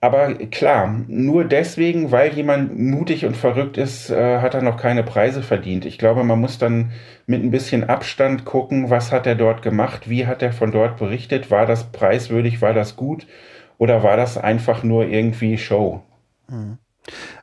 Aber 0.03 0.35
klar, 0.35 1.05
nur 1.07 1.45
deswegen, 1.45 2.11
weil 2.11 2.35
jemand 2.35 2.77
mutig 2.77 3.25
und 3.25 3.37
verrückt 3.37 3.77
ist, 3.77 4.11
äh, 4.11 4.41
hat 4.41 4.53
er 4.53 4.61
noch 4.61 4.77
keine 4.77 5.05
Preise 5.05 5.45
verdient. 5.45 5.85
Ich 5.85 5.97
glaube, 5.97 6.25
man 6.25 6.41
muss 6.41 6.59
dann 6.59 6.91
mit 7.27 7.41
ein 7.41 7.53
bisschen 7.53 7.85
Abstand 7.89 8.45
gucken, 8.45 8.91
was 8.91 9.13
hat 9.13 9.29
er 9.29 9.37
dort 9.37 9.63
gemacht, 9.63 10.11
wie 10.11 10.27
hat 10.27 10.43
er 10.43 10.53
von 10.53 10.73
dort 10.73 10.97
berichtet, 10.97 11.53
war 11.53 11.67
das 11.67 11.93
preiswürdig, 11.93 12.61
war 12.61 12.75
das 12.75 12.97
gut 12.97 13.29
oder 13.79 14.03
war 14.03 14.17
das 14.17 14.37
einfach 14.37 14.83
nur 14.83 15.07
irgendwie 15.07 15.57
Show? 15.57 16.03
Mhm. 16.49 16.79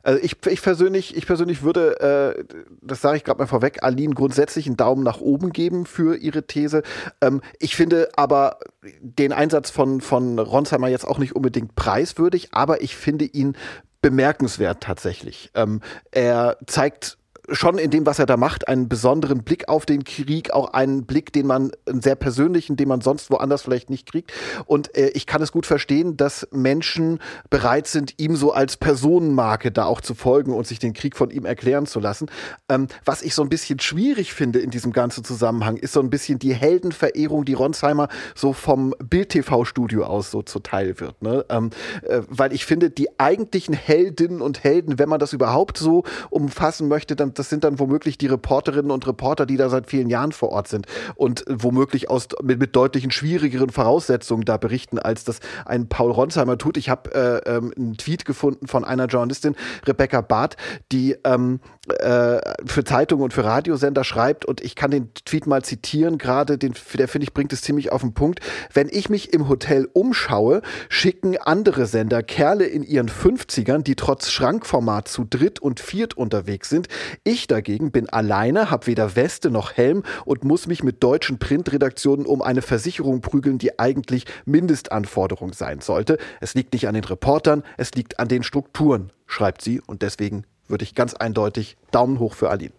Also 0.04 0.22
ich, 0.22 0.38
ich 0.48 0.62
persönlich, 0.62 1.16
ich 1.16 1.26
persönlich 1.26 1.64
würde, 1.64 2.36
äh, 2.38 2.44
das 2.82 3.02
sage 3.02 3.18
ich 3.18 3.24
gerade 3.24 3.40
mal 3.40 3.48
vorweg, 3.48 3.84
Aline 3.84 4.14
grundsätzlich 4.14 4.66
einen 4.66 4.78
Daumen 4.78 5.04
nach 5.04 5.20
oben 5.20 5.52
geben 5.52 5.86
für 5.86 6.16
ihre 6.16 6.44
These. 6.44 6.84
Ähm, 7.22 7.42
ich 7.60 7.76
finde 7.76 8.10
aber 8.16 8.60
den 9.02 9.34
Einsatz 9.34 9.70
von, 9.70 10.02
von 10.02 10.40
Ronsheimer 10.40 10.88
jetzt 10.88 11.08
auch 11.08 11.18
nicht 11.18 11.36
unbedingt 11.36 11.76
preiswürdig, 11.76 12.50
aber 12.52 12.82
ich 12.82 12.96
finde 12.96 13.26
ihn 13.26 13.56
bemerkenswert 14.02 14.82
tatsächlich. 14.82 15.52
Ähm, 15.56 15.82
er 16.12 16.58
zeigt 16.66 17.18
schon 17.52 17.78
in 17.78 17.92
dem, 17.92 18.06
was 18.06 18.20
er 18.20 18.26
da 18.26 18.38
macht, 18.38 18.68
einen 18.68 18.90
besonderen 18.90 19.44
Blick 19.44 19.68
auf 19.70 19.86
den 19.86 20.04
Krieg, 20.04 20.52
auch 20.54 20.74
einen 20.74 21.06
Blick, 21.06 21.34
den 21.34 21.48
man, 21.48 21.72
einen 21.88 22.02
sehr 22.02 22.16
persönlichen, 22.16 22.76
den 22.76 22.88
man 22.88 23.02
sonst 23.02 23.32
woanders 23.32 23.62
vielleicht 23.62 23.90
nicht 23.90 24.12
kriegt. 24.12 24.32
Und 24.66 24.96
äh, 24.96 25.10
ich 25.10 25.26
kann 25.26 25.42
es 25.42 25.52
gut 25.52 25.66
verstehen, 25.66 26.18
dass 26.18 26.48
Menschen 26.52 27.20
bereit 27.50 27.88
sind, 27.88 28.16
ihm 28.18 28.36
so 28.36 28.54
als 28.54 28.78
Personenmarke 28.78 29.72
da 29.72 29.86
auch 29.86 30.02
zu 30.02 30.16
folgen 30.16 30.54
und 30.54 30.68
sich 30.68 30.80
den 30.80 30.94
Krieg 30.94 31.16
von 31.16 31.32
ihm 31.32 31.46
erklären 31.46 31.86
zu 31.86 32.00
lassen. 32.00 32.28
Ähm, 32.70 32.88
was 33.06 33.22
ich 33.22 33.36
so 33.36 33.42
ein 33.42 33.50
bisschen 33.50 33.80
schwierig 33.80 34.34
finde 34.34 34.60
in 34.60 34.70
diesem 34.70 34.92
ganzen 34.92 35.24
Zusammenhang, 35.24 35.78
ist 35.78 35.94
so 35.94 36.00
ein 36.00 36.10
bisschen 36.10 36.40
die 36.40 36.54
Heldenverehrung, 36.54 37.46
die 37.46 37.54
Ronsheimer 37.54 38.10
so 38.36 38.54
vom 38.54 38.94
Bild-TV-Studio 39.04 40.06
aus 40.06 40.32
so 40.32 40.42
zuteil 40.42 41.00
wird. 41.00 41.22
Ne? 41.22 41.46
Ähm, 41.50 41.72
äh, 42.04 42.22
weil 42.28 42.54
ich 42.54 42.66
finde, 42.66 42.90
die 42.90 43.20
eigentlichen 43.20 43.74
Heldinnen 43.74 44.42
und 44.42 44.64
Helden, 44.64 45.00
wenn 45.00 45.10
man 45.10 45.20
das 45.20 45.34
überhaupt 45.34 45.78
so 45.78 46.04
umfassen 46.30 46.88
möchte, 46.88 47.16
dann 47.16 47.34
das 47.40 47.50
sind 47.50 47.64
dann 47.64 47.80
womöglich 47.80 48.18
die 48.18 48.28
Reporterinnen 48.28 48.92
und 48.92 49.08
Reporter, 49.08 49.46
die 49.46 49.58
da 49.58 49.70
seit 49.70 49.90
vielen 49.90 50.10
Jahren 50.10 50.32
vor 50.32 50.50
Ort 50.50 50.68
sind 50.68 50.86
und 51.16 51.46
womöglich 51.48 52.10
aus, 52.10 52.28
mit, 52.44 52.60
mit 52.60 52.76
deutlichen 52.76 53.12
schwierigeren 53.12 53.70
Voraussetzungen 53.70 54.44
da 54.44 54.58
berichten, 54.58 55.00
als 55.00 55.24
das 55.24 55.40
ein 55.66 55.88
Paul 55.88 56.12
Ronsheimer 56.12 56.58
tut. 56.58 56.78
Ich 56.78 56.90
habe 56.90 57.44
äh, 57.46 57.50
ähm, 57.50 57.74
einen 57.76 57.98
Tweet 57.98 58.26
gefunden 58.26 58.68
von 58.68 58.84
einer 58.84 59.06
Journalistin, 59.06 59.56
Rebecca 59.88 60.22
Barth, 60.22 60.58
die 60.92 61.16
ähm, 61.24 61.62
äh, 61.88 62.40
für 62.66 62.84
Zeitungen 62.84 63.24
und 63.24 63.34
für 63.34 63.44
Radiosender 63.44 64.04
schreibt 64.04 64.46
und 64.46 64.62
ich 64.62 64.76
kann 64.76 64.92
den 64.92 65.14
Tweet 65.14 65.48
mal 65.48 65.64
zitieren, 65.64 66.18
gerade 66.18 66.58
den, 66.58 66.74
der 66.94 67.08
finde 67.08 67.24
ich 67.24 67.34
bringt 67.34 67.54
es 67.54 67.62
ziemlich 67.62 67.92
auf 67.92 68.02
den 68.02 68.14
Punkt. 68.14 68.42
Wenn 68.74 68.90
ich 68.90 69.10
mich 69.10 69.34
im 69.34 69.48
Hotel 69.48 69.88
umschaue, 69.94 70.62
schicken 70.90 71.38
andere 71.38 71.86
Sender 71.86 72.22
Kerle 72.22 72.66
in 72.66 72.84
ihren 72.84 73.10
50ern, 73.10 73.84
die 73.84 73.96
trotz 73.96 74.30
Schrankformat 74.30 75.08
zu 75.08 75.24
dritt 75.24 75.60
und 75.60 75.80
viert 75.80 76.18
unterwegs 76.18 76.70
sind. 76.70 76.88
Ich 77.32 77.46
dagegen 77.46 77.92
bin 77.92 78.10
alleine, 78.10 78.72
habe 78.72 78.88
weder 78.88 79.16
Weste 79.16 79.52
noch 79.52 79.78
Helm 79.78 80.02
und 80.26 80.44
muss 80.44 80.66
mich 80.66 80.82
mit 80.82 81.04
deutschen 81.04 81.38
Printredaktionen 81.38 82.26
um 82.26 82.42
eine 82.42 82.64
Versicherung 82.64 83.22
prügeln, 83.22 83.60
die 83.60 83.78
eigentlich 83.78 84.26
Mindestanforderung 84.46 85.54
sein 85.54 85.80
sollte. 85.80 86.18
Es 86.42 86.56
liegt 86.56 86.74
nicht 86.74 86.88
an 86.88 86.96
den 86.96 87.04
Reportern, 87.04 87.62
es 87.78 87.92
liegt 87.94 88.20
an 88.20 88.30
den 88.30 88.42
Strukturen, 88.42 89.12
schreibt 89.28 89.62
sie. 89.62 89.80
Und 89.86 90.02
deswegen 90.02 90.46
würde 90.68 90.82
ich 90.82 90.96
ganz 90.96 91.14
eindeutig 91.14 91.78
Daumen 91.92 92.18
hoch 92.18 92.34
für 92.34 92.50
Aline. 92.50 92.74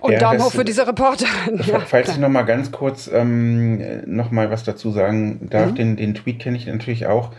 Und 0.00 0.12
ja, 0.12 0.20
Daumen 0.20 0.42
hoch 0.42 0.52
für 0.52 0.64
diese 0.64 0.86
Reporter. 0.86 1.26
Ja, 1.66 1.80
falls 1.80 2.08
ich 2.08 2.16
noch 2.16 2.30
mal 2.30 2.44
ganz 2.44 2.72
kurz 2.72 3.10
ähm, 3.12 4.04
noch 4.06 4.30
mal 4.30 4.50
was 4.50 4.64
dazu 4.64 4.90
sagen 4.90 5.50
darf, 5.50 5.72
mhm. 5.72 5.74
den, 5.74 5.96
den 5.96 6.14
Tweet 6.14 6.38
kenne 6.38 6.56
ich 6.56 6.64
natürlich 6.64 7.08
auch. 7.08 7.32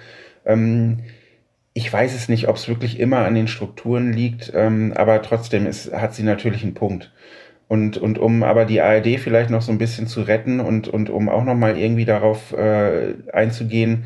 Ähm, 0.45 0.99
ich 1.77 1.93
weiß 1.93 2.15
es 2.15 2.27
nicht, 2.27 2.47
ob 2.47 2.55
es 2.55 2.67
wirklich 2.67 2.99
immer 2.99 3.19
an 3.19 3.35
den 3.35 3.47
Strukturen 3.47 4.11
liegt, 4.11 4.51
ähm, 4.55 4.93
aber 4.95 5.21
trotzdem 5.21 5.67
ist, 5.67 5.93
hat 5.93 6.15
sie 6.15 6.23
natürlich 6.23 6.63
einen 6.63 6.73
Punkt. 6.73 7.11
Und, 7.67 7.97
und 7.97 8.17
um 8.17 8.41
aber 8.41 8.65
die 8.65 8.81
ARD 8.81 9.19
vielleicht 9.19 9.51
noch 9.51 9.61
so 9.61 9.71
ein 9.71 9.77
bisschen 9.77 10.07
zu 10.07 10.21
retten 10.21 10.59
und, 10.59 10.87
und 10.87 11.11
um 11.11 11.29
auch 11.29 11.43
noch 11.43 11.53
mal 11.53 11.77
irgendwie 11.77 12.05
darauf 12.05 12.51
äh, 12.53 13.13
einzugehen, 13.31 14.05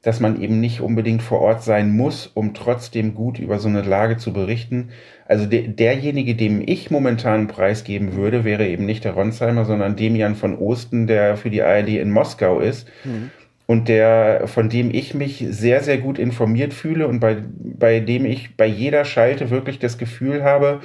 dass 0.00 0.20
man 0.20 0.40
eben 0.40 0.60
nicht 0.60 0.80
unbedingt 0.80 1.22
vor 1.22 1.40
Ort 1.40 1.64
sein 1.64 1.90
muss, 1.90 2.28
um 2.28 2.54
trotzdem 2.54 3.16
gut 3.16 3.40
über 3.40 3.58
so 3.58 3.66
eine 3.66 3.82
Lage 3.82 4.16
zu 4.16 4.32
berichten. 4.32 4.90
Also 5.26 5.44
de 5.44 5.66
derjenige, 5.66 6.36
dem 6.36 6.62
ich 6.64 6.92
momentan 6.92 7.34
einen 7.34 7.48
Preis 7.48 7.82
geben 7.82 8.14
würde, 8.14 8.44
wäre 8.44 8.68
eben 8.68 8.86
nicht 8.86 9.02
der 9.02 9.14
Ronsheimer, 9.14 9.64
sondern 9.64 9.96
Demian 9.96 10.36
von 10.36 10.56
Osten, 10.56 11.08
der 11.08 11.36
für 11.36 11.50
die 11.50 11.62
ARD 11.62 11.88
in 11.88 12.12
Moskau 12.12 12.60
ist. 12.60 12.86
Mhm. 13.02 13.32
Und 13.70 13.88
der, 13.88 14.44
von 14.46 14.70
dem 14.70 14.90
ich 14.92 15.12
mich 15.12 15.44
sehr, 15.50 15.82
sehr 15.82 15.98
gut 15.98 16.18
informiert 16.18 16.72
fühle 16.72 17.06
und 17.06 17.20
bei, 17.20 17.36
bei 17.58 18.00
dem 18.00 18.24
ich 18.24 18.56
bei 18.56 18.66
jeder 18.66 19.04
Schalte 19.04 19.50
wirklich 19.50 19.78
das 19.78 19.98
Gefühl 19.98 20.42
habe, 20.42 20.80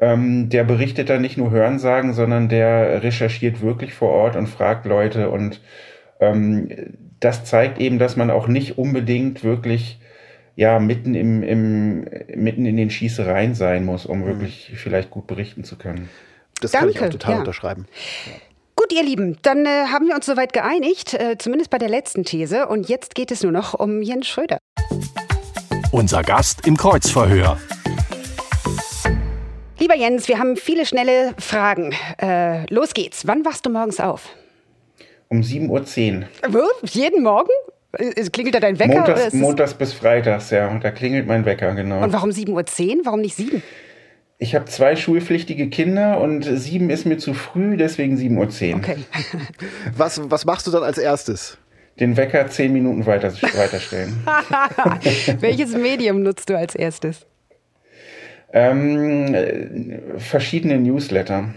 ähm, 0.00 0.50
der 0.50 0.64
berichtet 0.64 1.08
da 1.08 1.18
nicht 1.18 1.38
nur 1.38 1.50
Hörensagen, 1.50 2.12
sondern 2.12 2.50
der 2.50 3.02
recherchiert 3.02 3.62
wirklich 3.62 3.94
vor 3.94 4.10
Ort 4.10 4.36
und 4.36 4.48
fragt 4.48 4.84
Leute 4.84 5.30
und 5.30 5.62
ähm, 6.20 6.68
das 7.20 7.44
zeigt 7.44 7.78
eben, 7.78 7.98
dass 7.98 8.16
man 8.16 8.30
auch 8.30 8.48
nicht 8.48 8.76
unbedingt 8.76 9.42
wirklich 9.42 9.98
ja 10.56 10.78
mitten 10.78 11.14
im, 11.14 11.42
im 11.42 12.06
mitten 12.34 12.66
in 12.66 12.76
den 12.76 12.90
Schießereien 12.90 13.54
sein 13.54 13.84
muss, 13.84 14.04
um 14.04 14.20
mhm. 14.20 14.26
wirklich 14.26 14.72
vielleicht 14.74 15.10
gut 15.10 15.26
berichten 15.26 15.64
zu 15.64 15.76
können. 15.76 16.10
Das 16.60 16.72
Danke, 16.72 16.92
kann 16.92 16.96
ich 16.96 17.08
auch 17.08 17.10
total 17.10 17.32
ja. 17.32 17.38
unterschreiben. 17.40 17.86
Gut, 18.80 18.94
ihr 18.94 19.02
Lieben, 19.02 19.36
dann 19.42 19.66
äh, 19.66 19.88
haben 19.92 20.08
wir 20.08 20.14
uns 20.14 20.24
soweit 20.24 20.54
geeinigt, 20.54 21.12
äh, 21.12 21.36
zumindest 21.36 21.68
bei 21.68 21.76
der 21.76 21.90
letzten 21.90 22.24
These. 22.24 22.66
Und 22.66 22.88
jetzt 22.88 23.14
geht 23.14 23.30
es 23.30 23.42
nur 23.42 23.52
noch 23.52 23.74
um 23.74 24.00
Jens 24.00 24.26
Schröder. 24.26 24.56
Unser 25.92 26.22
Gast 26.22 26.66
im 26.66 26.78
Kreuzverhör. 26.78 27.58
Lieber 29.78 29.94
Jens, 29.94 30.28
wir 30.28 30.38
haben 30.38 30.56
viele 30.56 30.86
schnelle 30.86 31.34
Fragen. 31.36 31.94
Äh, 32.22 32.64
los 32.72 32.94
geht's. 32.94 33.26
Wann 33.26 33.44
wachst 33.44 33.66
du 33.66 33.70
morgens 33.70 34.00
auf? 34.00 34.30
Um 35.28 35.42
7.10 35.42 36.24
Uhr. 36.54 36.70
Jeden 36.84 37.22
Morgen? 37.22 37.52
Klingelt 38.32 38.54
da 38.54 38.60
dein 38.60 38.78
Wecker? 38.78 38.94
Montags, 38.94 39.32
Montags 39.34 39.74
bis 39.74 39.92
Freitags, 39.92 40.48
ja. 40.48 40.74
Da 40.78 40.90
klingelt 40.90 41.26
mein 41.26 41.44
Wecker, 41.44 41.74
genau. 41.74 42.02
Und 42.02 42.14
warum 42.14 42.30
7.10 42.30 42.48
Uhr? 43.00 43.04
Warum 43.04 43.20
nicht 43.20 43.36
7? 43.36 43.62
Ich 44.42 44.54
habe 44.54 44.64
zwei 44.64 44.96
schulpflichtige 44.96 45.68
Kinder 45.68 46.18
und 46.18 46.44
7 46.44 46.88
ist 46.88 47.04
mir 47.04 47.18
zu 47.18 47.34
früh, 47.34 47.76
deswegen 47.76 48.16
7.10 48.16 48.70
Uhr. 48.70 48.76
Okay. 48.78 48.96
was, 49.96 50.18
was 50.30 50.46
machst 50.46 50.66
du 50.66 50.70
dann 50.70 50.82
als 50.82 50.96
erstes? 50.96 51.58
Den 52.00 52.16
Wecker 52.16 52.48
10 52.48 52.72
Minuten 52.72 53.04
weiter, 53.04 53.34
weiterstellen. 53.34 54.16
Welches 55.40 55.76
Medium 55.76 56.22
nutzt 56.22 56.48
du 56.48 56.56
als 56.56 56.74
erstes? 56.74 57.26
Ähm, 58.50 60.00
verschiedene 60.16 60.78
Newsletter. 60.78 61.54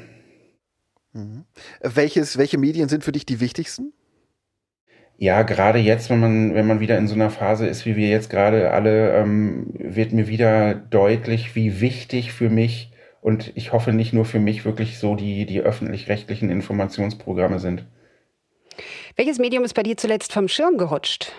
Mhm. 1.14 1.46
Welches, 1.80 2.38
welche 2.38 2.58
Medien 2.58 2.90
sind 2.90 3.06
für 3.06 3.14
dich 3.14 3.26
die 3.26 3.40
wichtigsten? 3.40 3.94
Ja, 5.24 5.44
gerade 5.44 5.80
jetzt, 5.80 6.10
wenn 6.10 6.20
man, 6.20 6.54
wenn 6.54 6.68
man 6.68 6.82
wieder 6.82 6.98
in 6.98 7.08
so 7.08 7.16
einer 7.16 7.30
Phase 7.30 7.66
ist, 7.66 7.86
wie 7.86 7.96
wir 7.96 8.10
jetzt 8.10 8.30
gerade 8.30 8.72
alle, 8.72 9.14
ähm, 9.14 9.68
wird 9.74 10.12
mir 10.12 10.28
wieder 10.28 10.76
deutlich, 10.76 11.56
wie 11.56 11.80
wichtig 11.80 12.34
für 12.34 12.50
mich 12.50 12.92
und 13.22 13.54
ich 13.56 13.72
hoffe 13.72 13.94
nicht 13.94 14.12
nur 14.12 14.26
für 14.26 14.40
mich 14.40 14.66
wirklich 14.66 15.00
so 15.00 15.16
die, 15.16 15.46
die 15.46 15.62
öffentlich-rechtlichen 15.62 16.50
Informationsprogramme 16.50 17.60
sind. 17.60 17.86
Welches 19.16 19.40
Medium 19.40 19.64
ist 19.64 19.76
bei 19.76 19.84
dir 19.84 19.96
zuletzt 19.96 20.34
vom 20.34 20.50
Schirm 20.50 20.78
gerutscht? 20.78 21.32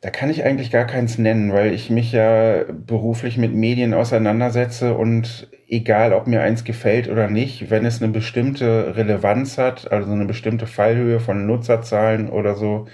Da 0.00 0.08
kann 0.08 0.30
ich 0.30 0.42
eigentlich 0.42 0.70
gar 0.70 0.86
keins 0.86 1.18
nennen, 1.18 1.52
weil 1.52 1.74
ich 1.74 1.90
mich 1.90 2.12
ja 2.12 2.64
beruflich 2.64 3.36
mit 3.36 3.52
Medien 3.52 3.92
auseinandersetze 3.92 4.94
und 4.94 5.50
egal, 5.72 6.12
ob 6.12 6.26
mir 6.26 6.42
eins 6.42 6.64
gefällt 6.64 7.08
oder 7.08 7.28
nicht, 7.28 7.70
wenn 7.70 7.86
es 7.86 8.02
eine 8.02 8.12
bestimmte 8.12 8.94
Relevanz 8.96 9.56
hat, 9.58 9.90
also 9.90 10.12
eine 10.12 10.26
bestimmte 10.26 10.66
Fallhöhe 10.66 11.18
von 11.18 11.46
Nutzerzahlen 11.46 12.28
oder 12.28 12.54
so, 12.56 12.86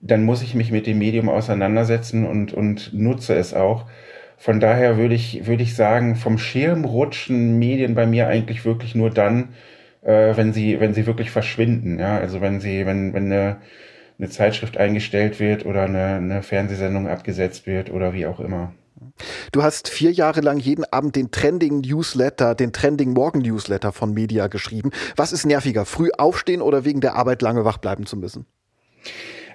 dann 0.00 0.24
muss 0.24 0.42
ich 0.42 0.54
mich 0.54 0.70
mit 0.72 0.86
dem 0.86 0.98
Medium 0.98 1.28
auseinandersetzen 1.28 2.26
und, 2.26 2.52
und 2.54 2.94
nutze 2.94 3.34
es 3.34 3.54
auch. 3.54 3.86
Von 4.38 4.60
daher 4.60 4.98
würde 4.98 5.14
ich, 5.16 5.46
würde 5.46 5.62
ich 5.64 5.74
sagen, 5.76 6.16
vom 6.16 6.38
Schirm 6.38 6.84
rutschen 6.84 7.58
Medien 7.58 7.94
bei 7.94 8.06
mir 8.06 8.28
eigentlich 8.28 8.64
wirklich 8.64 8.94
nur 8.94 9.10
dann, 9.10 9.50
äh, 10.02 10.36
wenn 10.36 10.52
sie, 10.52 10.80
wenn 10.80 10.94
sie 10.94 11.06
wirklich 11.06 11.30
verschwinden. 11.30 11.98
Ja, 11.98 12.18
also 12.18 12.40
wenn 12.40 12.60
sie, 12.60 12.86
wenn, 12.86 13.14
wenn 13.14 13.26
eine, 13.32 13.58
eine 14.18 14.28
Zeitschrift 14.30 14.78
eingestellt 14.78 15.40
wird 15.40 15.66
oder 15.66 15.84
eine, 15.84 16.16
eine 16.16 16.42
Fernsehsendung 16.42 17.08
abgesetzt 17.08 17.66
wird 17.66 17.90
oder 17.92 18.14
wie 18.14 18.26
auch 18.26 18.40
immer. 18.40 18.72
Du 19.52 19.62
hast 19.62 19.88
vier 19.88 20.12
Jahre 20.12 20.40
lang 20.40 20.58
jeden 20.58 20.84
Abend 20.90 21.16
den 21.16 21.30
Trending 21.30 21.80
Newsletter, 21.80 22.54
den 22.54 22.72
Trending 22.72 23.12
Morgen 23.12 23.40
Newsletter 23.40 23.92
von 23.92 24.12
Media 24.12 24.46
geschrieben. 24.46 24.90
Was 25.16 25.32
ist 25.32 25.46
nerviger, 25.46 25.84
früh 25.84 26.10
aufstehen 26.16 26.62
oder 26.62 26.84
wegen 26.84 27.00
der 27.00 27.14
Arbeit 27.14 27.42
lange 27.42 27.64
wach 27.64 27.78
bleiben 27.78 28.06
zu 28.06 28.16
müssen? 28.16 28.46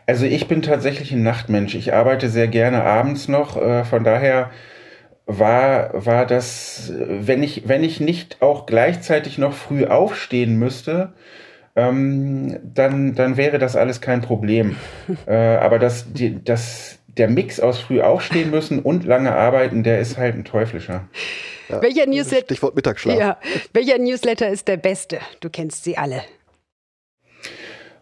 Also 0.05 0.25
ich 0.25 0.47
bin 0.47 0.62
tatsächlich 0.62 1.12
ein 1.12 1.23
Nachtmensch. 1.23 1.75
Ich 1.75 1.93
arbeite 1.93 2.29
sehr 2.29 2.47
gerne 2.47 2.83
abends 2.83 3.27
noch. 3.27 3.57
Äh, 3.57 3.83
von 3.83 4.03
daher 4.03 4.51
war, 5.25 5.89
war 5.93 6.25
das, 6.25 6.93
wenn 6.95 7.43
ich, 7.43 7.67
wenn 7.67 7.83
ich 7.83 7.99
nicht 7.99 8.41
auch 8.41 8.65
gleichzeitig 8.65 9.38
noch 9.38 9.53
früh 9.53 9.86
aufstehen 9.86 10.57
müsste, 10.57 11.13
ähm, 11.75 12.57
dann, 12.63 13.13
dann 13.13 13.36
wäre 13.36 13.60
das 13.60 13.75
alles 13.75 13.99
kein 13.99 14.21
Problem. 14.21 14.77
äh, 15.27 15.36
aber 15.36 15.77
das, 15.77 16.12
die, 16.13 16.43
das, 16.43 16.96
der 17.17 17.30
Mix 17.30 17.60
aus 17.60 17.80
früh 17.80 18.01
aufstehen 18.01 18.51
müssen 18.51 18.80
und 18.80 19.06
lange 19.06 19.34
arbeiten, 19.34 19.84
der 19.84 19.99
ist 19.99 20.17
halt 20.17 20.36
ein 20.36 20.45
teuflischer. 20.45 21.08
Ja, 21.69 21.82
welcher 21.82 22.06
Newsletter, 22.06 22.45
Stichwort 22.45 22.75
Mittagsschlaf. 22.75 23.19
Ja, 23.19 23.38
welcher 23.73 23.97
Newsletter 23.97 24.49
ist 24.49 24.67
der 24.67 24.77
beste? 24.77 25.19
Du 25.41 25.49
kennst 25.49 25.84
sie 25.84 25.97
alle. 25.97 26.21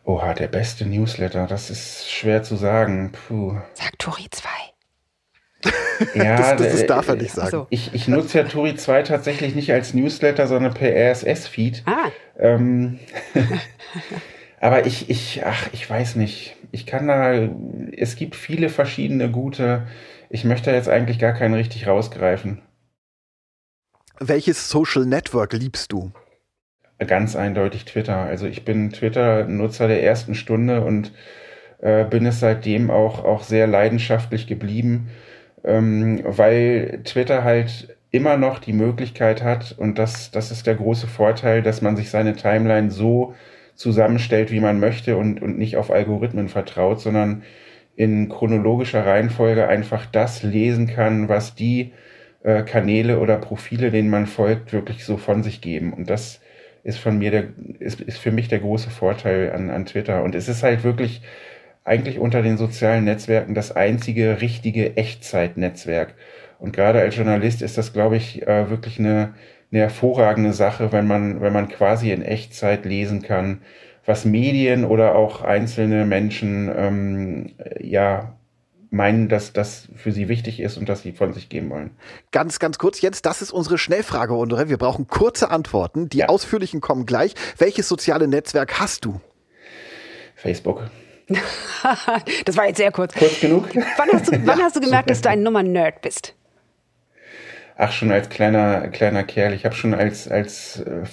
Oha, 0.03 0.33
der 0.33 0.47
beste 0.47 0.85
Newsletter, 0.85 1.47
das 1.47 1.71
ist 1.71 2.11
schwer 2.11 2.43
zu 2.43 2.55
sagen. 2.55 3.11
Puh. 3.11 3.57
Sag 3.73 3.97
Tori 3.97 4.27
2. 4.29 4.49
Ja, 6.13 6.35
das, 6.37 6.61
das, 6.61 6.71
das, 6.73 6.85
darf 6.87 7.07
er 7.07 7.15
nicht 7.15 7.33
sagen. 7.33 7.49
So. 7.49 7.67
Ich, 7.69 7.93
ich 7.93 8.07
nutze 8.07 8.39
ja 8.39 8.43
Tori 8.43 8.75
2 8.75 9.03
tatsächlich 9.03 9.55
nicht 9.55 9.71
als 9.71 9.93
Newsletter, 9.93 10.45
sondern 10.45 10.73
per 10.73 10.93
RSS-Feed. 10.93 11.83
Ah. 11.85 12.11
Ähm, 12.37 12.99
aber 14.59 14.85
ich, 14.85 15.09
ich, 15.09 15.45
ach, 15.45 15.67
ich 15.71 15.89
weiß 15.89 16.17
nicht. 16.17 16.57
Ich 16.75 16.85
kann 16.85 17.07
da, 17.07 17.33
es 17.95 18.15
gibt 18.15 18.35
viele 18.35 18.69
verschiedene 18.69 19.31
gute. 19.31 19.87
Ich 20.29 20.43
möchte 20.43 20.71
jetzt 20.71 20.89
eigentlich 20.89 21.19
gar 21.19 21.33
keinen 21.33 21.53
richtig 21.53 21.87
rausgreifen. 21.87 22.61
Welches 24.19 24.69
Social 24.69 25.05
Network 25.05 25.53
liebst 25.53 25.91
du? 25.91 26.11
Ganz 26.99 27.35
eindeutig 27.35 27.85
Twitter. 27.85 28.17
Also 28.17 28.45
ich 28.45 28.63
bin 28.63 28.91
Twitter-Nutzer 28.91 29.87
der 29.87 30.03
ersten 30.03 30.35
Stunde 30.35 30.81
und 30.81 31.11
äh, 31.79 32.05
bin 32.05 32.25
es 32.25 32.39
seitdem 32.39 32.91
auch, 32.91 33.23
auch 33.23 33.43
sehr 33.43 33.67
leidenschaftlich 33.67 34.47
geblieben 34.47 35.09
ähm, 35.65 36.21
weil 36.23 37.01
Twitter 37.03 37.43
halt 37.43 37.97
immer 38.11 38.37
noch 38.37 38.59
die 38.59 38.73
Möglichkeit 38.73 39.43
hat, 39.43 39.75
und 39.77 39.97
das, 39.99 40.31
das 40.31 40.51
ist 40.51 40.67
der 40.67 40.75
große 40.75 41.07
Vorteil, 41.07 41.61
dass 41.61 41.81
man 41.81 41.97
sich 41.97 42.09
seine 42.09 42.35
Timeline 42.35 42.91
so 42.91 43.33
zusammenstellt, 43.75 44.51
wie 44.51 44.59
man 44.59 44.79
möchte 44.79 45.17
und, 45.17 45.41
und 45.41 45.57
nicht 45.57 45.77
auf 45.77 45.91
Algorithmen 45.91 46.49
vertraut, 46.49 47.01
sondern 47.01 47.43
in 47.95 48.29
chronologischer 48.29 49.05
Reihenfolge 49.05 49.67
einfach 49.67 50.05
das 50.05 50.43
lesen 50.43 50.87
kann, 50.87 51.29
was 51.29 51.55
die 51.55 51.93
äh, 52.43 52.63
Kanäle 52.63 53.19
oder 53.19 53.37
Profile, 53.37 53.91
denen 53.91 54.09
man 54.09 54.27
folgt, 54.27 54.73
wirklich 54.73 55.05
so 55.05 55.17
von 55.17 55.43
sich 55.43 55.61
geben. 55.61 55.93
Und 55.93 56.09
das 56.09 56.41
ist 56.83 56.99
von 56.99 57.17
mir 57.17 57.31
der, 57.31 57.45
ist, 57.79 58.01
ist 58.01 58.19
für 58.19 58.31
mich 58.31 58.47
der 58.47 58.59
große 58.59 58.89
Vorteil 58.89 59.51
an, 59.51 59.69
an 59.69 59.85
Twitter. 59.85 60.23
Und 60.23 60.35
es 60.35 60.47
ist 60.47 60.61
halt 60.63 60.83
wirklich 60.83 61.21
eigentlich 61.83 62.19
unter 62.19 62.41
den 62.41 62.57
sozialen 62.57 63.05
Netzwerken 63.05 63.55
das 63.55 63.71
einzige 63.71 64.41
richtige 64.41 64.97
Echtzeitnetzwerk. 64.97 66.15
Und 66.59 66.73
gerade 66.73 66.99
als 67.01 67.15
Journalist 67.15 67.61
ist 67.61 67.77
das, 67.77 67.93
glaube 67.93 68.17
ich, 68.17 68.47
äh, 68.47 68.69
wirklich 68.69 68.99
eine, 68.99 69.33
eine 69.71 69.81
hervorragende 69.81 70.53
Sache, 70.53 70.91
wenn 70.91 71.07
man, 71.07 71.41
wenn 71.41 71.53
man 71.53 71.67
quasi 71.67 72.11
in 72.11 72.21
Echtzeit 72.21 72.85
lesen 72.85 73.21
kann, 73.21 73.61
was 74.05 74.25
Medien 74.25 74.85
oder 74.85 75.15
auch 75.15 75.41
einzelne 75.41 76.05
Menschen 76.05 76.71
ähm, 76.75 77.53
ja 77.79 78.35
meinen, 78.91 79.27
dass 79.29 79.53
das 79.53 79.87
für 79.95 80.11
sie 80.11 80.27
wichtig 80.27 80.59
ist 80.59 80.77
und 80.77 80.87
dass 80.89 81.01
sie 81.01 81.11
von 81.11 81.33
sich 81.33 81.49
geben 81.49 81.69
wollen. 81.69 81.91
Ganz, 82.31 82.59
ganz 82.59 82.77
kurz 82.77 83.01
jetzt, 83.01 83.25
das 83.25 83.41
ist 83.41 83.51
unsere 83.51 83.77
Schnellfragerunde. 83.77 84.69
Wir 84.69 84.77
brauchen 84.77 85.07
kurze 85.07 85.51
Antworten. 85.51 86.09
Die 86.09 86.19
ja. 86.19 86.29
ausführlichen 86.29 86.81
kommen 86.81 87.05
gleich. 87.05 87.33
Welches 87.57 87.87
soziale 87.87 88.27
Netzwerk 88.27 88.79
hast 88.79 89.05
du? 89.05 89.19
Facebook. 90.35 90.83
das 92.45 92.55
war 92.55 92.67
jetzt 92.67 92.77
sehr 92.77 92.91
kurz. 92.91 93.13
Kurz 93.13 93.39
genug? 93.39 93.67
Wann 93.73 94.09
hast 94.13 94.27
du, 94.27 94.31
wann 94.45 94.45
ja, 94.59 94.63
hast 94.63 94.75
du 94.75 94.79
gemerkt, 94.79 95.09
super. 95.09 95.13
dass 95.13 95.21
du 95.21 95.29
ein 95.29 95.43
Nummer-Nerd 95.43 96.01
bist? 96.01 96.35
Ach, 97.77 97.91
schon 97.91 98.11
als 98.11 98.29
kleiner, 98.29 98.87
kleiner 98.87 99.23
Kerl. 99.23 99.53
Ich 99.53 99.65
habe 99.65 99.75
schon 99.75 99.93
als, 99.93 100.29
als 100.29 100.79
äh, 100.79 101.03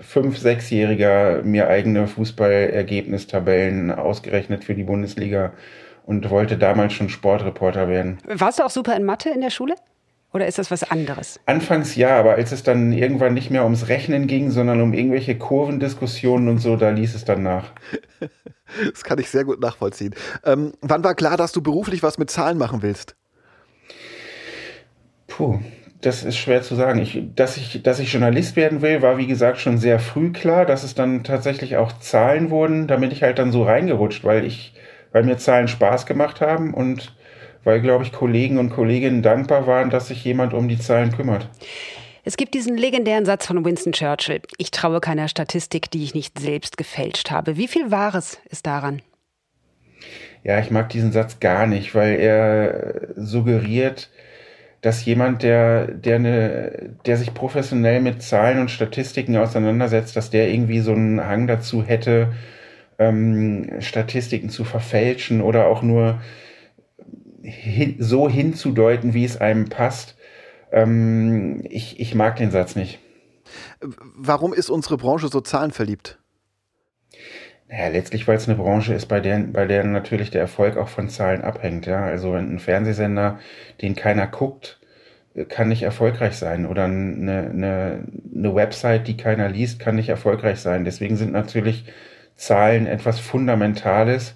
fünf-, 0.00 0.38
sechsjähriger 0.38 1.42
mir 1.44 1.68
eigene 1.68 2.08
Fußballergebnistabellen 2.08 3.92
ausgerechnet 3.92 4.64
für 4.64 4.74
die 4.74 4.82
Bundesliga 4.82 5.52
und 6.04 6.28
wollte 6.28 6.58
damals 6.58 6.94
schon 6.94 7.08
Sportreporter 7.08 7.88
werden. 7.88 8.18
Warst 8.26 8.58
du 8.58 8.64
auch 8.64 8.70
super 8.70 8.96
in 8.96 9.04
Mathe 9.04 9.30
in 9.30 9.40
der 9.40 9.50
Schule? 9.50 9.76
Oder 10.32 10.46
ist 10.46 10.58
das 10.58 10.70
was 10.70 10.88
anderes? 10.88 11.40
Anfangs 11.46 11.94
ja, 11.96 12.18
aber 12.18 12.34
als 12.34 12.52
es 12.52 12.62
dann 12.62 12.92
irgendwann 12.92 13.34
nicht 13.34 13.50
mehr 13.50 13.64
ums 13.64 13.88
Rechnen 13.88 14.26
ging, 14.26 14.50
sondern 14.50 14.80
um 14.80 14.92
irgendwelche 14.92 15.36
Kurvendiskussionen 15.36 16.48
und 16.48 16.58
so, 16.58 16.76
da 16.76 16.90
ließ 16.90 17.14
es 17.14 17.24
dann 17.24 17.42
nach. 17.42 17.70
Das 18.92 19.02
kann 19.02 19.18
ich 19.18 19.28
sehr 19.28 19.42
gut 19.42 19.60
nachvollziehen. 19.60 20.14
Ähm, 20.44 20.74
wann 20.80 21.02
war 21.02 21.16
klar, 21.16 21.36
dass 21.36 21.50
du 21.50 21.60
beruflich 21.60 22.04
was 22.04 22.18
mit 22.18 22.30
Zahlen 22.30 22.56
machen 22.56 22.82
willst? 22.82 23.16
Puh, 25.26 25.58
das 26.00 26.22
ist 26.22 26.36
schwer 26.36 26.62
zu 26.62 26.74
sagen. 26.74 27.00
Ich, 27.00 27.22
dass, 27.34 27.56
ich, 27.56 27.82
dass 27.82 27.98
ich 27.98 28.12
Journalist 28.12 28.56
werden 28.56 28.82
will, 28.82 29.02
war 29.02 29.18
wie 29.18 29.26
gesagt 29.26 29.58
schon 29.58 29.78
sehr 29.78 29.98
früh 29.98 30.32
klar. 30.32 30.66
Dass 30.66 30.82
es 30.82 30.94
dann 30.94 31.24
tatsächlich 31.24 31.76
auch 31.76 31.92
Zahlen 31.98 32.50
wurden, 32.50 32.86
damit 32.86 33.12
ich 33.12 33.22
halt 33.22 33.38
dann 33.38 33.52
so 33.52 33.62
reingerutscht, 33.62 34.24
weil 34.24 34.44
ich, 34.44 34.74
weil 35.12 35.24
mir 35.24 35.36
Zahlen 35.38 35.68
Spaß 35.68 36.06
gemacht 36.06 36.40
haben 36.40 36.74
und 36.74 37.14
weil, 37.64 37.80
glaube 37.80 38.04
ich, 38.04 38.12
Kollegen 38.12 38.58
und 38.58 38.70
Kolleginnen 38.70 39.22
dankbar 39.22 39.66
waren, 39.66 39.90
dass 39.90 40.08
sich 40.08 40.24
jemand 40.24 40.54
um 40.54 40.68
die 40.68 40.78
Zahlen 40.78 41.12
kümmert. 41.14 41.48
Es 42.24 42.36
gibt 42.36 42.54
diesen 42.54 42.76
legendären 42.76 43.24
Satz 43.24 43.46
von 43.46 43.64
Winston 43.64 43.92
Churchill. 43.92 44.40
Ich 44.58 44.70
traue 44.70 45.00
keiner 45.00 45.28
Statistik, 45.28 45.90
die 45.90 46.04
ich 46.04 46.14
nicht 46.14 46.38
selbst 46.38 46.76
gefälscht 46.76 47.30
habe. 47.30 47.56
Wie 47.56 47.68
viel 47.68 47.90
Wahres 47.90 48.38
ist 48.48 48.66
daran? 48.66 49.02
Ja, 50.42 50.58
ich 50.58 50.70
mag 50.70 50.88
diesen 50.88 51.12
Satz 51.12 51.40
gar 51.40 51.66
nicht, 51.66 51.94
weil 51.94 52.18
er 52.18 53.08
suggeriert, 53.16 54.10
dass 54.80 55.04
jemand, 55.04 55.42
der, 55.42 55.88
der, 55.88 56.16
eine, 56.16 56.94
der 57.04 57.16
sich 57.16 57.34
professionell 57.34 58.00
mit 58.00 58.22
Zahlen 58.22 58.58
und 58.60 58.70
Statistiken 58.70 59.36
auseinandersetzt, 59.36 60.16
dass 60.16 60.30
der 60.30 60.50
irgendwie 60.50 60.80
so 60.80 60.92
einen 60.92 61.24
Hang 61.24 61.46
dazu 61.46 61.82
hätte, 61.82 62.32
ähm, 62.98 63.80
Statistiken 63.80 64.48
zu 64.48 64.64
verfälschen 64.64 65.40
oder 65.40 65.66
auch 65.66 65.82
nur 65.82 66.20
hin, 67.42 67.96
so 67.98 68.28
hinzudeuten, 68.28 69.14
wie 69.14 69.24
es 69.24 69.40
einem 69.40 69.68
passt. 69.68 70.16
Ähm, 70.72 71.64
ich, 71.68 72.00
ich 72.00 72.14
mag 72.14 72.36
den 72.36 72.50
Satz 72.50 72.76
nicht. 72.76 73.00
Warum 73.80 74.52
ist 74.52 74.70
unsere 74.70 74.96
Branche 74.96 75.28
so 75.28 75.40
zahlenverliebt? 75.40 76.19
Naja, 77.70 77.88
letztlich, 77.88 78.26
weil 78.26 78.36
es 78.36 78.48
eine 78.48 78.58
Branche 78.58 78.94
ist, 78.94 79.06
bei 79.06 79.20
der, 79.20 79.38
bei 79.38 79.64
der 79.64 79.84
natürlich 79.84 80.30
der 80.30 80.40
Erfolg 80.40 80.76
auch 80.76 80.88
von 80.88 81.08
Zahlen 81.08 81.42
abhängt. 81.42 81.86
Ja? 81.86 82.02
Also 82.02 82.32
ein 82.32 82.58
Fernsehsender, 82.58 83.38
den 83.80 83.94
keiner 83.94 84.26
guckt, 84.26 84.80
kann 85.48 85.68
nicht 85.68 85.82
erfolgreich 85.82 86.36
sein. 86.36 86.66
Oder 86.66 86.84
eine, 86.84 87.50
eine, 87.52 88.04
eine 88.34 88.54
Website, 88.54 89.06
die 89.06 89.16
keiner 89.16 89.48
liest, 89.48 89.78
kann 89.78 89.94
nicht 89.94 90.08
erfolgreich 90.08 90.58
sein. 90.58 90.84
Deswegen 90.84 91.16
sind 91.16 91.30
natürlich 91.30 91.84
Zahlen 92.34 92.88
etwas 92.88 93.20
Fundamentales 93.20 94.34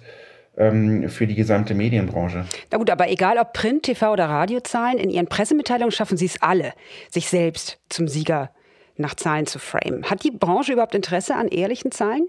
ähm, 0.55 1.09
für 1.09 1.27
die 1.27 1.35
gesamte 1.35 1.73
Medienbranche. 1.73 2.45
Na 2.71 2.77
gut, 2.77 2.89
aber 2.89 3.09
egal 3.09 3.37
ob 3.37 3.51
Print, 3.51 3.83
TV 3.83 4.13
oder 4.13 4.27
Radiozahlen, 4.29 4.97
in 4.97 5.09
ihren 5.09 5.27
Pressemitteilungen 5.27 5.91
schaffen 5.91 6.15
sie 6.15 6.27
es 6.27 6.41
alle, 6.41 6.71
sich 7.11 7.27
selbst 7.27 7.79
zum 7.89 8.07
Sieger 8.07 8.51
nach 8.95 9.15
Zahlen 9.15 9.45
zu 9.45 9.59
framen. 9.59 10.09
Hat 10.09 10.23
die 10.23 10.31
Branche 10.31 10.71
überhaupt 10.71 10.95
Interesse 10.95 11.35
an 11.35 11.49
ehrlichen 11.49 11.91
Zahlen? 11.91 12.27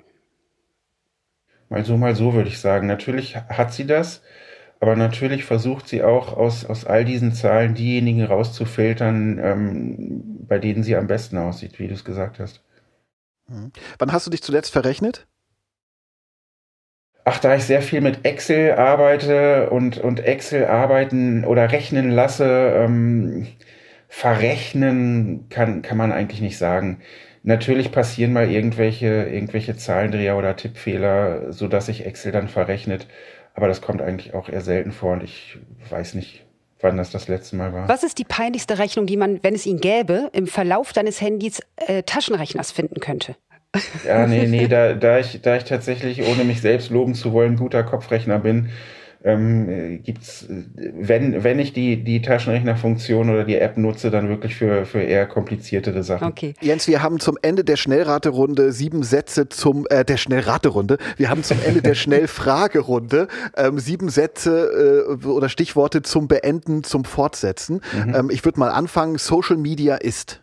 Mal 1.69 1.85
so, 1.85 1.97
mal 1.97 2.15
so 2.15 2.35
würde 2.35 2.49
ich 2.49 2.61
sagen. 2.61 2.87
Natürlich 2.87 3.37
hat 3.37 3.73
sie 3.73 3.87
das, 3.87 4.23
aber 4.81 4.97
natürlich 4.97 5.45
versucht 5.45 5.89
sie 5.89 6.03
auch 6.03 6.37
aus, 6.37 6.65
aus 6.65 6.85
all 6.85 7.05
diesen 7.05 7.33
Zahlen 7.33 7.75
diejenigen 7.75 8.25
rauszufiltern, 8.25 9.39
ähm, 9.43 10.47
bei 10.47 10.59
denen 10.59 10.83
sie 10.83 10.97
am 10.97 11.07
besten 11.07 11.39
aussieht, 11.39 11.79
wie 11.79 11.89
du 11.89 11.95
es 11.95 12.05
gesagt 12.05 12.39
hast. 12.39 12.63
Mhm. 13.49 13.73
Wann 13.99 14.13
hast 14.13 14.27
du 14.27 14.31
dich 14.31 14.43
zuletzt 14.43 14.73
verrechnet? 14.73 15.27
Ach, 17.25 17.41
da 17.41 17.57
ich 17.57 17.65
sehr 17.65 17.83
viel 17.83 18.01
mit 18.01 18.25
Excel 18.25 18.75
arbeite 18.75 19.71
und, 19.71 19.99
und 19.99 20.21
Excel 20.21 20.67
arbeiten 20.67 21.45
oder 21.45 21.73
rechnen 21.73 22.13
lasse, 22.13 22.73
ähm, 22.77 23.49
verrechnen 24.09 25.49
kann, 25.49 25.83
kann 25.83 25.99
man 25.99 26.13
eigentlich 26.13 26.41
nicht 26.41 26.57
sagen. 26.57 27.01
Natürlich 27.47 27.93
passieren 27.93 28.33
mal 28.33 28.51
irgendwelche, 28.51 29.07
irgendwelche 29.07 29.77
Zahlendreher 29.77 30.37
oder 30.37 30.57
Tippfehler, 30.57 31.53
so 31.53 31.69
dass 31.69 31.87
sich 31.87 32.05
Excel 32.05 32.33
dann 32.33 32.49
verrechnet. 32.49 33.07
Aber 33.55 33.69
das 33.69 33.81
kommt 33.81 34.03
eigentlich 34.03 34.35
auch 34.35 34.49
eher 34.49 34.63
selten 34.63 34.91
vor 34.91 35.13
und 35.13 35.23
ich 35.23 35.57
weiß 35.89 36.15
nicht, 36.15 36.45
wann 36.81 36.97
das 36.97 37.13
das 37.13 37.29
letzte 37.29 37.55
Mal 37.55 37.73
war. 37.73 37.89
Was 37.89 38.03
ist 38.03 38.19
die 38.19 38.25
peinlichste 38.25 38.81
Rechnung, 38.81 39.07
die 39.07 39.17
man, 39.17 39.45
wenn 39.45 39.55
es 39.55 39.65
ihn 39.65 39.79
gäbe, 39.79 40.29
im 40.33 40.49
Verlauf 40.49 40.93
deines 40.93 41.21
Handys 41.21 41.61
äh, 41.77 42.03
Taschenrechners 42.03 42.73
finden 42.73 42.99
könnte? 42.99 43.37
Ja, 44.05 44.27
nee, 44.27 44.49
nee, 44.49 44.67
da, 44.69 44.95
da, 44.95 45.21
ich, 45.21 45.41
da 45.41 45.57
ich 45.57 45.65
tatsächlich, 45.65 46.27
ohne 46.27 46.43
mich 46.43 46.61
selbst 46.61 46.91
loben 46.91 47.15
zu 47.15 47.33
wollen, 47.33 47.55
guter 47.55 47.85
Kopfrechner 47.85 48.41
bin, 48.41 48.71
ähm, 49.27 50.03
gibt's, 50.05 50.47
wenn, 50.49 51.43
wenn 51.43 51.59
ich 51.59 51.73
die, 51.73 52.05
die 52.05 52.23
Taschenrechnerfunktion 52.23 53.29
oder 53.29 53.45
die 53.45 53.57
App 53.57 53.77
nutze, 53.77 54.11
dann 54.11 54.29
wirklich 54.29 54.55
für, 54.55 54.87
für 54.87 55.03
eher 55.03 55.27
kompliziertere 55.27 56.05
Sachen. 56.05 56.29
Okay. 56.29 56.55
Jens, 56.61 56.87
wir 56.87 57.03
haben 57.03 57.19
zum 57.19 57.37
Ende 57.43 57.65
der 57.65 57.75
Schnellraterunde 57.75 58.71
sieben 58.71 59.03
Sätze 59.03 59.49
zum, 59.49 59.85
äh, 59.91 60.05
der 60.05 60.17
Schnellraterunde, 60.17 60.99
wir 61.17 61.29
haben 61.29 61.43
zum 61.43 61.59
Ende 61.67 61.83
der 61.83 61.95
Schnellfragerunde 61.95 63.27
ähm, 63.57 63.81
sieben 63.81 64.11
Sätze 64.11 65.09
äh, 65.23 65.27
oder 65.27 65.49
Stichworte 65.49 66.03
zum 66.03 66.29
Beenden, 66.29 66.85
zum 66.85 67.05
Fortsetzen. 67.05 67.81
Mhm. 68.07 68.15
Ähm, 68.15 68.31
ich 68.31 68.45
würde 68.45 68.61
mal 68.61 68.71
anfangen, 68.71 69.19
Social 69.19 69.57
Media 69.57 69.97
ist. 69.97 70.41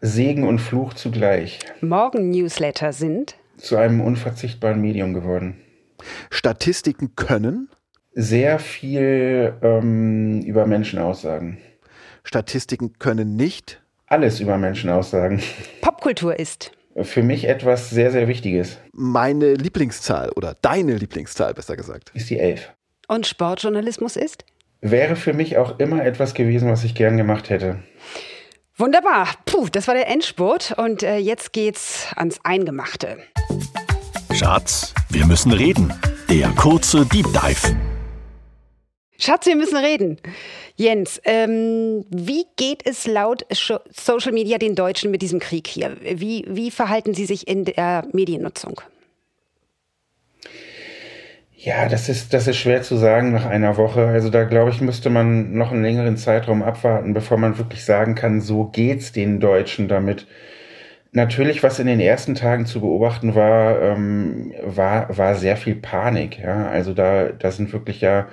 Segen 0.00 0.46
und 0.46 0.60
Fluch 0.60 0.94
zugleich. 0.94 1.58
Morgen-Newsletter 1.80 2.92
sind 2.92 3.36
zu 3.62 3.76
einem 3.76 4.00
unverzichtbaren 4.00 4.80
Medium 4.80 5.14
geworden. 5.14 5.56
Statistiken 6.30 7.14
können 7.14 7.68
sehr 8.14 8.58
viel 8.58 9.54
ähm, 9.62 10.42
über 10.42 10.66
Menschen 10.66 10.98
aussagen. 10.98 11.58
Statistiken 12.24 12.98
können 12.98 13.36
nicht 13.36 13.82
alles 14.06 14.40
über 14.40 14.58
Menschen 14.58 14.90
aussagen. 14.90 15.40
Popkultur 15.80 16.38
ist 16.38 16.72
für 17.00 17.22
mich 17.22 17.48
etwas 17.48 17.88
sehr, 17.90 18.10
sehr 18.10 18.28
Wichtiges. 18.28 18.78
Meine 18.92 19.54
Lieblingszahl 19.54 20.30
oder 20.30 20.56
deine 20.60 20.96
Lieblingszahl, 20.96 21.54
besser 21.54 21.76
gesagt. 21.76 22.10
Ist 22.14 22.28
die 22.28 22.38
11. 22.38 22.70
Und 23.08 23.26
Sportjournalismus 23.26 24.16
ist? 24.16 24.44
Wäre 24.82 25.16
für 25.16 25.32
mich 25.32 25.56
auch 25.56 25.78
immer 25.78 26.04
etwas 26.04 26.34
gewesen, 26.34 26.68
was 26.68 26.84
ich 26.84 26.94
gern 26.94 27.16
gemacht 27.16 27.48
hätte. 27.48 27.78
Wunderbar. 28.76 29.28
Puh, 29.46 29.68
das 29.70 29.86
war 29.86 29.94
der 29.94 30.08
Endspurt 30.08 30.74
und 30.76 31.02
äh, 31.02 31.18
jetzt 31.18 31.52
geht's 31.52 32.08
ans 32.16 32.40
Eingemachte. 32.42 33.18
Schatz, 34.42 34.92
wir 35.08 35.24
müssen 35.24 35.52
reden. 35.52 35.92
Der 36.28 36.48
kurze 36.48 37.06
Deep 37.06 37.26
Dive. 37.26 37.76
Schatz, 39.16 39.46
wir 39.46 39.54
müssen 39.54 39.76
reden. 39.76 40.18
Jens, 40.74 41.20
ähm, 41.24 42.04
wie 42.10 42.42
geht 42.56 42.84
es 42.84 43.06
laut 43.06 43.46
Social 43.52 44.32
Media 44.32 44.58
den 44.58 44.74
Deutschen 44.74 45.12
mit 45.12 45.22
diesem 45.22 45.38
Krieg 45.38 45.68
hier? 45.68 45.96
Wie, 46.02 46.44
wie 46.48 46.72
verhalten 46.72 47.14
sie 47.14 47.24
sich 47.24 47.46
in 47.46 47.66
der 47.66 48.04
Mediennutzung? 48.12 48.80
Ja, 51.54 51.88
das 51.88 52.08
ist, 52.08 52.34
das 52.34 52.48
ist 52.48 52.56
schwer 52.56 52.82
zu 52.82 52.96
sagen 52.96 53.30
nach 53.30 53.46
einer 53.46 53.76
Woche. 53.76 54.08
Also 54.08 54.28
da 54.28 54.42
glaube 54.42 54.70
ich, 54.70 54.80
müsste 54.80 55.08
man 55.08 55.52
noch 55.52 55.70
einen 55.70 55.84
längeren 55.84 56.16
Zeitraum 56.16 56.64
abwarten, 56.64 57.14
bevor 57.14 57.38
man 57.38 57.58
wirklich 57.58 57.84
sagen 57.84 58.16
kann, 58.16 58.40
so 58.40 58.64
geht's 58.64 59.12
den 59.12 59.38
Deutschen 59.38 59.86
damit. 59.86 60.26
Natürlich, 61.14 61.62
was 61.62 61.78
in 61.78 61.86
den 61.86 62.00
ersten 62.00 62.34
Tagen 62.34 62.64
zu 62.64 62.80
beobachten 62.80 63.34
war, 63.34 63.80
ähm, 63.82 64.54
war, 64.64 65.16
war 65.16 65.34
sehr 65.34 65.58
viel 65.58 65.74
Panik. 65.76 66.38
Ja? 66.38 66.68
Also 66.68 66.94
da, 66.94 67.28
da 67.28 67.50
sind 67.50 67.72
wirklich 67.72 68.00
ja 68.00 68.28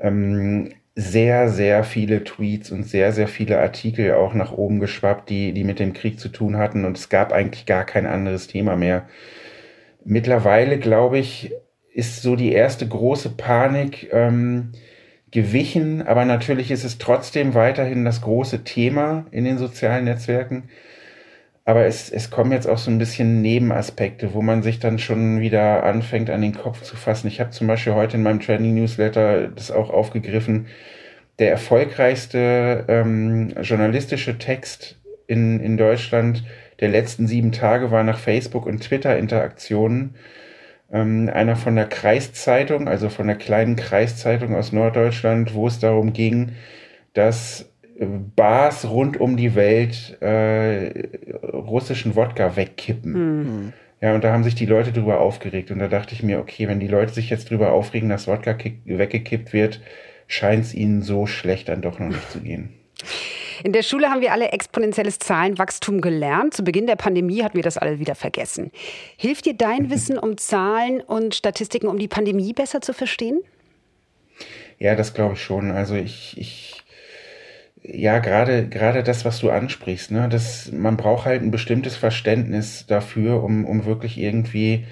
ähm, 0.00 0.72
sehr, 0.96 1.48
sehr 1.50 1.84
viele 1.84 2.24
Tweets 2.24 2.72
und 2.72 2.84
sehr, 2.84 3.12
sehr 3.12 3.28
viele 3.28 3.60
Artikel 3.60 4.14
auch 4.14 4.34
nach 4.34 4.50
oben 4.52 4.80
geschwappt, 4.80 5.30
die, 5.30 5.52
die 5.52 5.62
mit 5.62 5.78
dem 5.78 5.92
Krieg 5.92 6.18
zu 6.18 6.28
tun 6.28 6.56
hatten. 6.56 6.84
Und 6.84 6.98
es 6.98 7.08
gab 7.10 7.32
eigentlich 7.32 7.64
gar 7.64 7.84
kein 7.84 8.06
anderes 8.06 8.48
Thema 8.48 8.74
mehr. 8.76 9.08
Mittlerweile, 10.04 10.78
glaube 10.78 11.18
ich, 11.18 11.52
ist 11.92 12.22
so 12.22 12.34
die 12.34 12.52
erste 12.52 12.88
große 12.88 13.30
Panik 13.36 14.08
ähm, 14.12 14.72
gewichen, 15.30 16.02
aber 16.02 16.24
natürlich 16.24 16.70
ist 16.70 16.84
es 16.84 16.98
trotzdem 16.98 17.54
weiterhin 17.54 18.04
das 18.04 18.20
große 18.20 18.64
Thema 18.64 19.26
in 19.30 19.44
den 19.44 19.58
sozialen 19.58 20.04
Netzwerken. 20.04 20.64
Aber 21.66 21.84
es, 21.84 22.10
es 22.10 22.30
kommen 22.30 22.52
jetzt 22.52 22.68
auch 22.68 22.78
so 22.78 22.92
ein 22.92 22.98
bisschen 22.98 23.42
Nebenaspekte, 23.42 24.32
wo 24.34 24.40
man 24.40 24.62
sich 24.62 24.78
dann 24.78 25.00
schon 25.00 25.40
wieder 25.40 25.82
anfängt, 25.82 26.30
an 26.30 26.40
den 26.40 26.54
Kopf 26.54 26.82
zu 26.82 26.94
fassen. 26.96 27.26
Ich 27.26 27.40
habe 27.40 27.50
zum 27.50 27.66
Beispiel 27.66 27.94
heute 27.94 28.16
in 28.16 28.22
meinem 28.22 28.40
Trending 28.40 28.74
Newsletter 28.74 29.48
das 29.48 29.72
auch 29.72 29.90
aufgegriffen. 29.90 30.68
Der 31.40 31.50
erfolgreichste 31.50 32.84
ähm, 32.86 33.52
journalistische 33.62 34.38
Text 34.38 34.96
in, 35.26 35.58
in 35.58 35.76
Deutschland 35.76 36.44
der 36.78 36.88
letzten 36.88 37.26
sieben 37.26 37.50
Tage 37.50 37.90
war 37.90 38.04
nach 38.04 38.18
Facebook 38.18 38.64
und 38.64 38.84
Twitter-Interaktionen 38.84 40.14
ähm, 40.92 41.28
einer 41.34 41.56
von 41.56 41.74
der 41.74 41.86
Kreiszeitung, 41.86 42.86
also 42.86 43.08
von 43.08 43.26
der 43.26 43.36
kleinen 43.36 43.74
Kreiszeitung 43.74 44.54
aus 44.54 44.72
Norddeutschland, 44.72 45.52
wo 45.54 45.66
es 45.66 45.80
darum 45.80 46.12
ging, 46.12 46.52
dass 47.12 47.68
Bars 47.98 48.88
rund 48.88 49.18
um 49.18 49.36
die 49.36 49.54
Welt 49.54 50.20
äh, 50.20 51.08
russischen 51.52 52.14
Wodka 52.14 52.56
wegkippen. 52.56 53.12
Mhm. 53.12 53.72
Ja, 54.00 54.14
und 54.14 54.24
da 54.24 54.32
haben 54.32 54.44
sich 54.44 54.54
die 54.54 54.66
Leute 54.66 54.92
drüber 54.92 55.20
aufgeregt. 55.20 55.70
Und 55.70 55.78
da 55.78 55.88
dachte 55.88 56.14
ich 56.14 56.22
mir, 56.22 56.38
okay, 56.38 56.68
wenn 56.68 56.80
die 56.80 56.88
Leute 56.88 57.14
sich 57.14 57.30
jetzt 57.30 57.50
drüber 57.50 57.72
aufregen, 57.72 58.08
dass 58.08 58.28
Wodka 58.28 58.56
weggekippt 58.84 59.52
wird, 59.52 59.80
scheint 60.26 60.64
es 60.64 60.74
ihnen 60.74 61.02
so 61.02 61.26
schlecht 61.26 61.68
dann 61.68 61.80
doch 61.80 61.98
noch 61.98 62.08
nicht 62.08 62.30
zu 62.30 62.40
gehen. 62.40 62.74
In 63.64 63.72
der 63.72 63.82
Schule 63.82 64.10
haben 64.10 64.20
wir 64.20 64.32
alle 64.32 64.52
exponentielles 64.52 65.18
Zahlenwachstum 65.18 66.02
gelernt. 66.02 66.52
Zu 66.52 66.62
Beginn 66.62 66.86
der 66.86 66.96
Pandemie 66.96 67.42
hatten 67.42 67.56
wir 67.56 67.62
das 67.62 67.78
alle 67.78 67.98
wieder 67.98 68.14
vergessen. 68.14 68.70
Hilft 69.16 69.46
dir 69.46 69.54
dein 69.54 69.90
Wissen 69.90 70.18
um 70.18 70.36
Zahlen 70.36 71.00
und 71.00 71.34
Statistiken, 71.34 71.86
um 71.86 71.98
die 71.98 72.08
Pandemie 72.08 72.52
besser 72.52 72.82
zu 72.82 72.92
verstehen? 72.92 73.40
Ja, 74.78 74.94
das 74.94 75.14
glaube 75.14 75.34
ich 75.34 75.42
schon. 75.42 75.70
Also 75.70 75.94
ich, 75.94 76.36
ich 76.36 76.82
ja, 77.88 78.18
gerade, 78.18 78.68
gerade 78.68 79.02
das, 79.02 79.24
was 79.24 79.38
du 79.38 79.50
ansprichst, 79.50 80.10
ne, 80.10 80.28
das, 80.28 80.72
man 80.72 80.96
braucht 80.96 81.26
halt 81.26 81.42
ein 81.42 81.50
bestimmtes 81.50 81.96
Verständnis 81.96 82.86
dafür, 82.86 83.42
um, 83.44 83.64
um 83.64 83.84
wirklich 83.84 84.18
irgendwie 84.18 84.86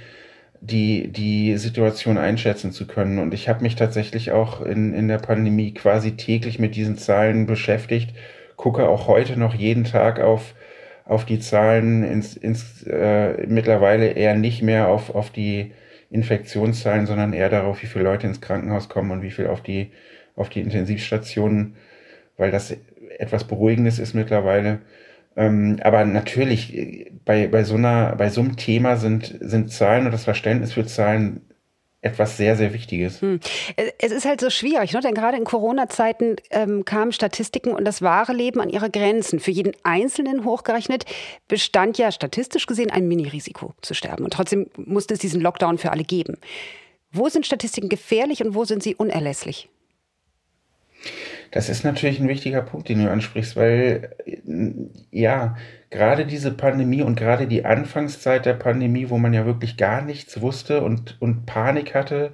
die, 0.61 1.09
die 1.09 1.57
Situation 1.59 2.19
einschätzen 2.19 2.73
zu 2.73 2.87
können. 2.87 3.19
Und 3.19 3.35
ich 3.35 3.49
habe 3.49 3.63
mich 3.63 3.77
tatsächlich 3.77 4.33
auch 4.33 4.63
in, 4.63 4.95
in 4.95 5.09
der 5.09 5.19
Pandemie 5.19 5.75
quasi 5.75 6.17
täglich 6.17 6.59
mit 6.59 6.77
diesen 6.77 6.97
Zahlen 6.97 7.47
beschäftigt, 7.47 8.15
gucke 8.57 8.89
auch 8.89 9.09
heute 9.09 9.39
noch 9.39 9.55
jeden 9.55 9.85
Tag 9.85 10.21
auf, 10.21 10.55
auf 11.05 11.25
die 11.25 11.41
Zahlen, 11.41 12.05
ins, 12.05 12.37
ins, 12.37 12.85
äh, 12.85 13.47
mittlerweile 13.49 14.09
eher 14.13 14.35
nicht 14.37 14.63
mehr 14.63 14.89
auf, 14.89 15.15
auf 15.15 15.31
die 15.31 15.73
Infektionszahlen, 16.11 17.07
sondern 17.07 17.33
eher 17.33 17.51
darauf, 17.51 17.83
wie 17.83 17.87
viele 17.87 18.05
Leute 18.05 18.27
ins 18.27 18.41
Krankenhaus 18.41 18.89
kommen 18.89 19.11
und 19.11 19.23
wie 19.23 19.33
viel 19.33 19.49
auf 19.49 19.63
die, 19.63 19.91
auf 20.37 20.49
die 20.49 20.61
Intensivstationen, 20.61 21.77
weil 22.37 22.51
das 22.51 22.77
etwas 23.19 23.45
Beruhigendes 23.45 23.99
ist 23.99 24.15
mittlerweile. 24.15 24.81
Ähm, 25.37 25.81
aber 25.83 26.05
natürlich, 26.05 26.77
äh, 26.77 27.11
bei, 27.25 27.49
bei, 27.49 27.65
so 27.65 27.75
einer, 27.75 28.15
bei 28.17 28.31
so 28.31 28.41
einem 28.41 28.57
Thema 28.57 28.97
sind, 28.97 29.37
sind 29.41 29.73
Zahlen 29.73 30.07
und 30.07 30.13
das 30.13 30.25
Verständnis 30.25 30.73
für 30.73 30.87
Zahlen 30.87 31.41
etwas 32.05 32.37
sehr, 32.37 32.55
sehr 32.55 32.75
Wichtiges. 32.75 33.23
Hm. 33.23 33.41
Es 33.99 34.13
ist 34.13 34.27
halt 34.27 34.41
so 34.41 34.51
schwierig, 34.51 34.93
ne? 34.93 35.01
denn 35.01 35.15
gerade 35.15 35.39
in 35.39 35.45
Corona-Zeiten 35.45 36.37
ähm, 36.51 36.85
kamen 36.85 37.13
Statistiken 37.13 37.73
und 37.73 37.87
das 37.87 38.03
wahre 38.03 38.35
Leben 38.35 38.61
an 38.61 38.69
ihre 38.69 38.91
Grenzen. 38.91 39.41
Für 39.41 39.51
jeden 39.51 39.73
Einzelnen 39.85 40.45
hochgerechnet 40.45 41.07
bestand 41.49 41.97
ja 41.97 42.13
statistisch 42.13 42.67
gesehen 42.67 42.91
ein 42.91 43.09
Mini-Risiko 43.09 43.73
zu 43.81 43.95
sterben. 43.95 44.25
Und 44.25 44.35
trotzdem 44.35 44.69
musste 44.77 45.15
es 45.15 45.21
diesen 45.21 45.41
Lockdown 45.41 45.79
für 45.79 45.93
alle 45.93 46.05
geben. 46.05 46.37
Wo 47.11 47.31
sind 47.31 47.47
Statistiken 47.47 47.89
gefährlich 47.89 48.45
und 48.45 48.55
wo 48.55 48.67
sind 48.67 48.83
sie 48.83 48.95
unerlässlich? 48.95 49.71
Das 51.51 51.69
ist 51.69 51.85
natürlich 51.85 52.21
ein 52.21 52.29
wichtiger 52.29 52.63
Punkt, 52.63 52.89
den 52.89 53.05
du 53.05 53.11
ansprichst, 53.11 53.57
weil 53.57 54.11
ja, 55.11 55.57
gerade 55.91 56.27
diese 56.27 56.51
Pandemie 56.53 57.03
und 57.03 57.17
gerade 57.17 57.47
die 57.47 57.65
Anfangszeit 57.65 58.47
der 58.47 58.55
Pandemie, 58.55 59.11
wo 59.11 59.19
man 59.19 59.33
ja 59.33 59.47
wirklich 59.47 59.77
gar 59.77 60.03
nichts 60.03 60.41
wusste 60.41 60.83
und, 60.83 61.17
und 61.21 61.47
Panik 61.47 61.95
hatte 61.95 62.33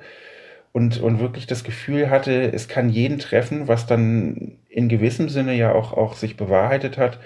und, 0.72 1.00
und 1.00 1.20
wirklich 1.20 1.46
das 1.46 1.64
Gefühl 1.64 2.10
hatte, 2.10 2.52
es 2.52 2.68
kann 2.68 2.88
jeden 2.88 3.18
treffen, 3.18 3.68
was 3.68 3.86
dann 3.86 4.58
in 4.68 4.88
gewissem 4.88 5.28
Sinne 5.28 5.54
ja 5.54 5.72
auch, 5.72 5.92
auch 5.92 6.14
sich 6.14 6.36
bewahrheitet 6.36 6.96
hat, 6.96 7.18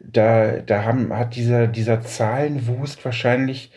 da, 0.00 0.58
da 0.58 0.84
haben, 0.84 1.12
hat 1.16 1.34
dieser, 1.34 1.66
dieser 1.66 2.02
Zahlenwust 2.02 3.04
wahrscheinlich 3.04 3.72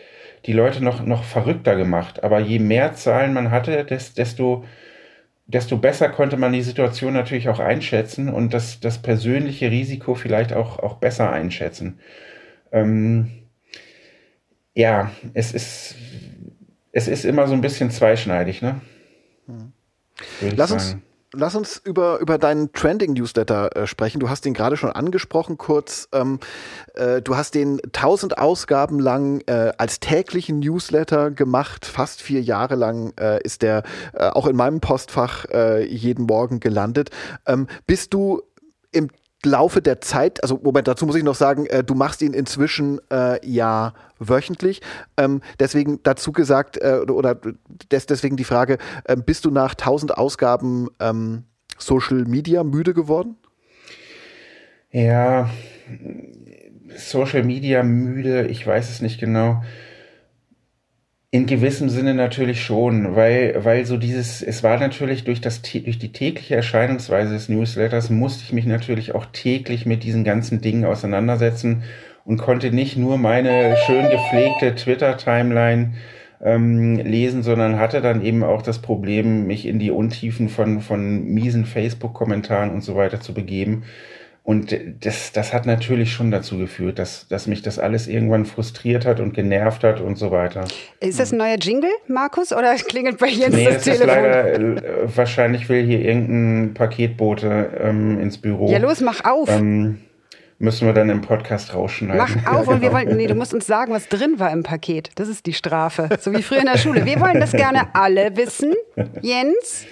die 0.46 0.52
Leute 0.52 0.82
noch, 0.82 1.04
noch 1.04 1.24
verrückter 1.24 1.76
gemacht. 1.76 2.24
Aber 2.24 2.40
je 2.40 2.58
mehr 2.58 2.94
Zahlen 2.94 3.32
man 3.32 3.50
hatte, 3.50 3.84
desto 3.84 4.64
desto 5.46 5.76
besser 5.76 6.08
konnte 6.08 6.36
man 6.36 6.52
die 6.52 6.62
Situation 6.62 7.12
natürlich 7.12 7.48
auch 7.48 7.58
einschätzen 7.58 8.28
und 8.28 8.54
das, 8.54 8.80
das 8.80 9.02
persönliche 9.02 9.70
Risiko 9.70 10.14
vielleicht 10.14 10.52
auch, 10.52 10.78
auch 10.78 10.96
besser 10.96 11.30
einschätzen. 11.30 11.98
Ähm, 12.70 13.30
ja, 14.74 15.10
es 15.34 15.52
ist, 15.52 15.96
es 16.92 17.08
ist 17.08 17.24
immer 17.24 17.46
so 17.46 17.54
ein 17.54 17.60
bisschen 17.60 17.90
zweischneidig, 17.90 18.62
ne? 18.62 18.80
Hm. 19.46 19.72
Lass 20.56 20.72
uns, 20.72 20.96
lass 21.32 21.54
uns 21.54 21.80
über, 21.84 22.18
über 22.20 22.38
deinen 22.38 22.72
Trending-Newsletter 22.72 23.76
äh, 23.76 23.86
sprechen. 23.86 24.20
Du 24.20 24.28
hast 24.28 24.44
den 24.44 24.54
gerade 24.54 24.76
schon 24.76 24.90
angesprochen, 24.90 25.58
kurz. 25.58 26.08
Ähm, 26.12 26.40
äh, 26.94 27.22
du 27.22 27.36
hast 27.36 27.54
den 27.54 27.80
1000 27.84 28.38
Ausgaben 28.38 28.98
lang 28.98 29.40
äh, 29.46 29.72
als 29.78 30.00
täglichen 30.00 30.60
Newsletter 30.60 31.30
gemacht. 31.30 31.86
Fast 31.86 32.22
vier 32.22 32.42
Jahre 32.42 32.74
lang 32.74 33.12
äh, 33.18 33.42
ist 33.42 33.62
der 33.62 33.82
äh, 34.12 34.28
auch 34.28 34.46
in 34.46 34.56
meinem 34.56 34.80
Postfach 34.80 35.46
äh, 35.46 35.84
jeden 35.84 36.26
Morgen 36.26 36.60
gelandet. 36.60 37.10
Ähm, 37.46 37.66
bist 37.86 38.14
du 38.14 38.42
im 38.92 39.08
Laufe 39.44 39.82
der 39.82 40.00
Zeit, 40.00 40.42
also 40.42 40.60
Moment, 40.62 40.88
dazu 40.88 41.06
muss 41.06 41.16
ich 41.16 41.24
noch 41.24 41.34
sagen, 41.34 41.66
äh, 41.66 41.82
du 41.82 41.94
machst 41.94 42.22
ihn 42.22 42.32
inzwischen 42.32 43.00
äh, 43.10 43.44
ja 43.46 43.94
wöchentlich. 44.18 44.80
Ähm, 45.16 45.40
deswegen 45.58 46.00
dazu 46.02 46.32
gesagt, 46.32 46.76
äh, 46.78 47.00
oder 47.08 47.36
des, 47.90 48.06
deswegen 48.06 48.36
die 48.36 48.44
Frage, 48.44 48.78
äh, 49.04 49.16
bist 49.16 49.44
du 49.44 49.50
nach 49.50 49.72
1000 49.72 50.16
Ausgaben 50.16 50.88
ähm, 51.00 51.44
Social 51.78 52.24
Media 52.24 52.62
müde 52.62 52.94
geworden? 52.94 53.36
Ja, 54.90 55.50
Social 56.96 57.42
Media 57.42 57.82
müde, 57.82 58.46
ich 58.46 58.66
weiß 58.66 58.90
es 58.90 59.00
nicht 59.00 59.18
genau. 59.18 59.62
In 61.34 61.46
gewissem 61.46 61.88
Sinne 61.88 62.12
natürlich 62.12 62.62
schon, 62.62 63.16
weil, 63.16 63.64
weil 63.64 63.86
so 63.86 63.96
dieses, 63.96 64.42
es 64.42 64.62
war 64.62 64.78
natürlich 64.78 65.24
durch 65.24 65.40
das, 65.40 65.62
durch 65.62 65.98
die 65.98 66.12
tägliche 66.12 66.54
Erscheinungsweise 66.56 67.32
des 67.32 67.48
Newsletters 67.48 68.10
musste 68.10 68.44
ich 68.44 68.52
mich 68.52 68.66
natürlich 68.66 69.14
auch 69.14 69.24
täglich 69.32 69.86
mit 69.86 70.04
diesen 70.04 70.24
ganzen 70.24 70.60
Dingen 70.60 70.84
auseinandersetzen 70.84 71.84
und 72.26 72.36
konnte 72.36 72.70
nicht 72.70 72.98
nur 72.98 73.16
meine 73.16 73.78
schön 73.86 74.10
gepflegte 74.10 74.74
Twitter-Timeline 74.74 75.94
ähm, 76.42 76.96
lesen, 76.96 77.42
sondern 77.42 77.78
hatte 77.78 78.02
dann 78.02 78.22
eben 78.22 78.44
auch 78.44 78.60
das 78.60 78.82
Problem, 78.82 79.46
mich 79.46 79.64
in 79.64 79.78
die 79.78 79.90
Untiefen 79.90 80.50
von, 80.50 80.82
von 80.82 81.24
miesen 81.24 81.64
Facebook-Kommentaren 81.64 82.68
und 82.68 82.82
so 82.82 82.94
weiter 82.94 83.22
zu 83.22 83.32
begeben. 83.32 83.84
Und 84.44 84.76
das, 85.00 85.30
das 85.30 85.52
hat 85.52 85.66
natürlich 85.66 86.12
schon 86.12 86.32
dazu 86.32 86.58
geführt, 86.58 86.98
dass, 86.98 87.28
dass 87.28 87.46
mich 87.46 87.62
das 87.62 87.78
alles 87.78 88.08
irgendwann 88.08 88.44
frustriert 88.44 89.06
hat 89.06 89.20
und 89.20 89.34
genervt 89.34 89.84
hat 89.84 90.00
und 90.00 90.16
so 90.16 90.32
weiter. 90.32 90.64
Ist 90.98 91.20
das 91.20 91.32
ein 91.32 91.38
neuer 91.38 91.58
Jingle, 91.58 91.90
Markus, 92.08 92.52
oder 92.52 92.74
klingelt 92.88 93.18
bei 93.18 93.28
Jens 93.28 93.54
nee, 93.54 93.64
das, 93.64 93.74
das 93.74 93.84
Telefon? 93.84 94.08
Ist 94.08 94.14
leider, 94.14 94.54
äh, 94.54 95.16
wahrscheinlich 95.16 95.68
will 95.68 95.84
hier 95.84 96.00
irgendein 96.00 96.74
Paketbote 96.74 97.70
ähm, 97.80 98.20
ins 98.20 98.36
Büro. 98.36 98.68
Ja, 98.68 98.78
los, 98.78 99.00
mach 99.00 99.24
auf. 99.24 99.48
Ähm, 99.48 100.00
müssen 100.58 100.88
wir 100.88 100.92
dann 100.92 101.08
im 101.08 101.20
Podcast 101.20 101.72
rausschneiden. 101.72 102.18
Mach 102.18 102.52
auf 102.52 102.66
und 102.66 102.80
wir 102.80 102.88
genau. 102.88 103.00
wollen, 103.00 103.16
nee, 103.16 103.28
du 103.28 103.36
musst 103.36 103.54
uns 103.54 103.68
sagen, 103.68 103.92
was 103.92 104.08
drin 104.08 104.40
war 104.40 104.50
im 104.50 104.64
Paket. 104.64 105.10
Das 105.14 105.28
ist 105.28 105.46
die 105.46 105.52
Strafe. 105.52 106.08
So 106.18 106.32
wie 106.32 106.42
früher 106.42 106.58
in 106.58 106.66
der 106.66 106.78
Schule. 106.78 107.04
Wir 107.04 107.20
wollen 107.20 107.38
das 107.38 107.52
gerne 107.52 107.94
alle 107.94 108.36
wissen. 108.36 108.74
Jens? 109.20 109.86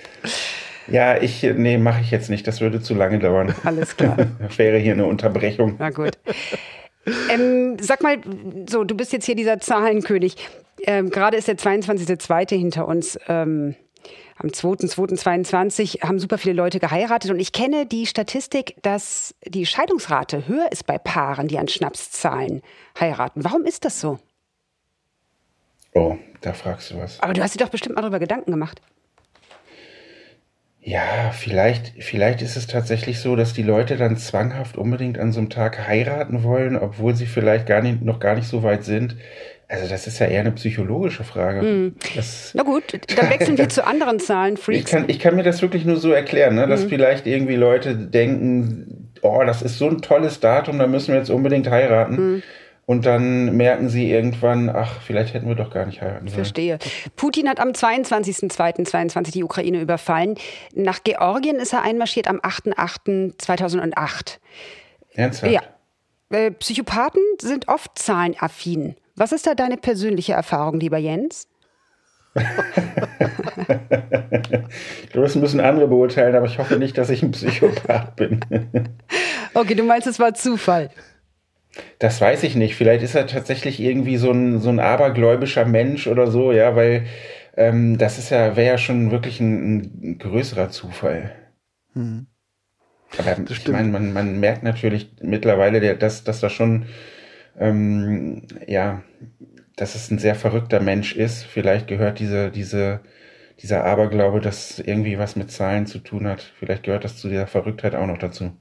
Ja, 0.90 1.20
ich, 1.20 1.42
nee, 1.42 1.79
mache 1.79 2.00
ich 2.00 2.11
jetzt 2.11 2.31
nicht. 2.31 2.46
Das 2.46 2.61
würde 2.61 2.81
zu 2.81 2.94
lange 2.94 3.18
dauern. 3.18 3.55
Alles 3.64 3.96
klar. 3.96 4.16
Das 4.40 4.59
wäre 4.59 4.79
hier 4.79 4.92
eine 4.92 5.07
Unterbrechung. 5.07 5.76
Na 5.79 5.90
gut. 5.90 6.18
Ähm, 7.31 7.76
sag 7.81 8.03
mal, 8.03 8.18
so, 8.68 8.85
du 8.85 8.94
bist 8.94 9.12
jetzt 9.12 9.26
hier 9.26 9.37
dieser 9.37 9.59
Zahlenkönig. 9.61 10.37
Ähm, 10.87 11.11
Gerade 11.11 11.37
ist 11.37 11.48
der 11.48 11.57
22.02. 11.57 12.57
hinter 12.57 12.87
uns. 12.87 13.18
Ähm, 13.29 13.74
am 14.37 14.48
2.2.22 14.48 16.03
haben 16.03 16.18
super 16.18 16.38
viele 16.38 16.55
Leute 16.55 16.81
geheiratet 16.81 17.31
und 17.31 17.38
ich 17.40 17.53
kenne 17.53 17.85
die 17.85 18.07
Statistik, 18.07 18.74
dass 18.81 19.35
die 19.46 19.66
Scheidungsrate 19.66 20.48
höher 20.48 20.72
ist 20.72 20.87
bei 20.87 20.96
Paaren, 20.96 21.46
die 21.46 21.59
an 21.59 21.68
Schnapszahlen 21.68 22.62
heiraten. 22.98 23.44
Warum 23.44 23.66
ist 23.66 23.85
das 23.85 24.00
so? 24.00 24.18
Oh, 25.92 26.16
da 26.40 26.55
fragst 26.55 26.90
du 26.90 26.98
was. 26.98 27.20
Aber 27.20 27.35
du 27.35 27.42
hast 27.42 27.55
dir 27.55 27.62
doch 27.62 27.68
bestimmt 27.68 27.96
mal 27.96 28.00
darüber 28.03 28.18
Gedanken 28.18 28.50
gemacht. 28.50 28.81
Ja, 30.83 31.31
vielleicht, 31.33 31.93
vielleicht 32.03 32.40
ist 32.40 32.57
es 32.57 32.66
tatsächlich 32.66 33.21
so, 33.21 33.37
dass 33.37 33.53
die 33.53 33.62
Leute 33.62 33.97
dann 33.97 34.16
zwanghaft 34.16 34.79
unbedingt 34.79 35.19
an 35.19 35.31
so 35.31 35.40
einem 35.40 35.51
Tag 35.51 35.87
heiraten 35.87 36.43
wollen, 36.43 36.77
obwohl 36.77 37.14
sie 37.14 37.27
vielleicht 37.27 37.66
gar 37.66 37.83
nicht, 37.83 38.03
noch 38.03 38.19
gar 38.19 38.35
nicht 38.35 38.49
so 38.49 38.62
weit 38.62 38.85
sind. 38.85 39.16
Also 39.69 39.87
das 39.88 40.07
ist 40.07 40.19
ja 40.19 40.27
eher 40.27 40.40
eine 40.40 40.53
psychologische 40.53 41.23
Frage. 41.23 41.62
Mm. 41.62 41.95
Na 42.55 42.62
gut, 42.62 42.99
dann 43.14 43.31
wechseln 43.31 43.57
wir 43.57 43.69
zu 43.69 43.87
anderen 43.87 44.19
Zahlen. 44.19 44.57
Freaks. 44.57 44.81
Ich 44.81 44.87
kann, 44.87 45.05
ich 45.07 45.19
kann 45.21 45.37
mir 45.37 45.45
das 45.45 45.62
wirklich 45.62 45.85
nur 45.85 45.97
so 45.97 46.11
erklären, 46.11 46.57
ne? 46.57 46.66
dass 46.66 46.87
mm. 46.87 46.88
vielleicht 46.88 47.27
irgendwie 47.27 47.57
Leute 47.57 47.95
denken, 47.95 49.11
oh, 49.23 49.43
das 49.45 49.62
ist 49.62 49.79
so 49.79 49.88
ein 49.88 50.01
tolles 50.01 50.40
Datum, 50.40 50.79
da 50.79 50.87
müssen 50.87 51.12
wir 51.12 51.21
jetzt 51.21 51.31
unbedingt 51.31 51.71
heiraten. 51.71 52.14
Mm. 52.14 52.43
Und 52.90 53.07
dann 53.07 53.57
merken 53.57 53.88
sie 53.88 54.11
irgendwann, 54.11 54.68
ach, 54.68 55.00
vielleicht 55.00 55.33
hätten 55.33 55.46
wir 55.46 55.55
doch 55.55 55.70
gar 55.70 55.87
nicht 55.87 56.03
heiraten 56.03 56.26
sollen. 56.26 56.35
Verstehe. 56.35 56.81
Putin 57.14 57.48
hat 57.48 57.61
am 57.61 57.68
22.02.22 57.68 59.31
die 59.31 59.44
Ukraine 59.44 59.81
überfallen. 59.81 60.35
Nach 60.74 61.05
Georgien 61.05 61.61
ist 61.61 61.72
er 61.72 61.83
einmarschiert 61.83 62.26
am 62.26 62.38
8.08.2008. 62.38 64.38
Ernsthaft? 65.14 65.53
Ja. 65.53 65.61
Äh, 66.37 66.50
Psychopathen 66.50 67.22
sind 67.40 67.68
oft 67.68 67.96
zahlenaffin. 67.96 68.96
Was 69.14 69.31
ist 69.31 69.46
da 69.46 69.55
deine 69.55 69.76
persönliche 69.76 70.33
Erfahrung, 70.33 70.81
lieber 70.81 70.98
Jens? 70.98 71.46
ich 72.35 72.44
glaube, 75.11 75.29
das 75.29 75.37
müssen 75.37 75.61
andere 75.61 75.87
beurteilen, 75.87 76.35
aber 76.35 76.46
ich 76.46 76.59
hoffe 76.59 76.76
nicht, 76.76 76.98
dass 76.98 77.09
ich 77.11 77.22
ein 77.22 77.31
Psychopath 77.31 78.16
bin. 78.16 78.40
okay, 79.55 79.76
du 79.76 79.85
meinst, 79.85 80.09
es 80.09 80.18
war 80.18 80.35
Zufall. 80.35 80.90
Das 81.99 82.21
weiß 82.21 82.43
ich 82.45 82.57
nicht. 82.57 82.77
Vielleicht 82.77 83.03
ist 83.03 83.14
er 83.14 83.27
tatsächlich 83.27 83.81
irgendwie 83.81 84.16
so 84.16 84.31
ein, 84.31 84.59
so 84.59 84.71
ein 84.71 84.81
abergläubischer 84.81 85.64
Mensch 85.64 86.07
oder 86.07 86.27
so, 86.29 86.53
ja, 86.53 86.77
weil 86.77 87.07
ähm, 87.57 87.99
das 87.99 88.19
ist 88.19 88.31
ja, 88.31 88.57
wäre 88.57 88.73
ja 88.73 88.79
schon 88.79 89.11
wirklich 89.11 89.40
ein, 89.40 89.81
ein 90.03 90.19
größerer 90.19 90.71
Zufall. 90.71 91.33
Hm. 91.95 92.27
Aber 93.19 93.37
ich 93.50 93.69
meine, 93.69 93.88
man, 93.88 94.13
man 94.13 94.38
merkt 94.38 94.63
natürlich 94.63 95.11
mittlerweile, 95.21 95.96
dass, 95.96 96.25
dass 96.25 96.40
da 96.40 96.48
schon, 96.48 96.87
ähm, 97.59 98.46
ja, 98.67 99.02
dass 99.77 99.94
es 99.94 100.11
ein 100.11 100.19
sehr 100.19 100.37
verrückter 100.37 100.81
Mensch 100.81 101.17
ist. 101.17 101.44
Vielleicht 101.44 101.88
gehört 101.88 102.21
diese, 102.21 102.50
diese, 102.50 103.00
dieser 103.61 103.85
Aberglaube, 103.85 104.40
dass 104.40 104.79
irgendwie 104.79 105.19
was 105.19 105.37
mit 105.37 105.50
Zahlen 105.50 105.87
zu 105.87 105.98
tun 105.98 106.27
hat. 106.29 106.52
Vielleicht 106.59 106.85
gehört 106.85 107.04
das 107.04 107.17
zu 107.17 107.29
dieser 107.29 107.48
Verrücktheit 107.48 107.94
auch 107.94 108.07
noch 108.07 108.19
dazu. 108.19 108.52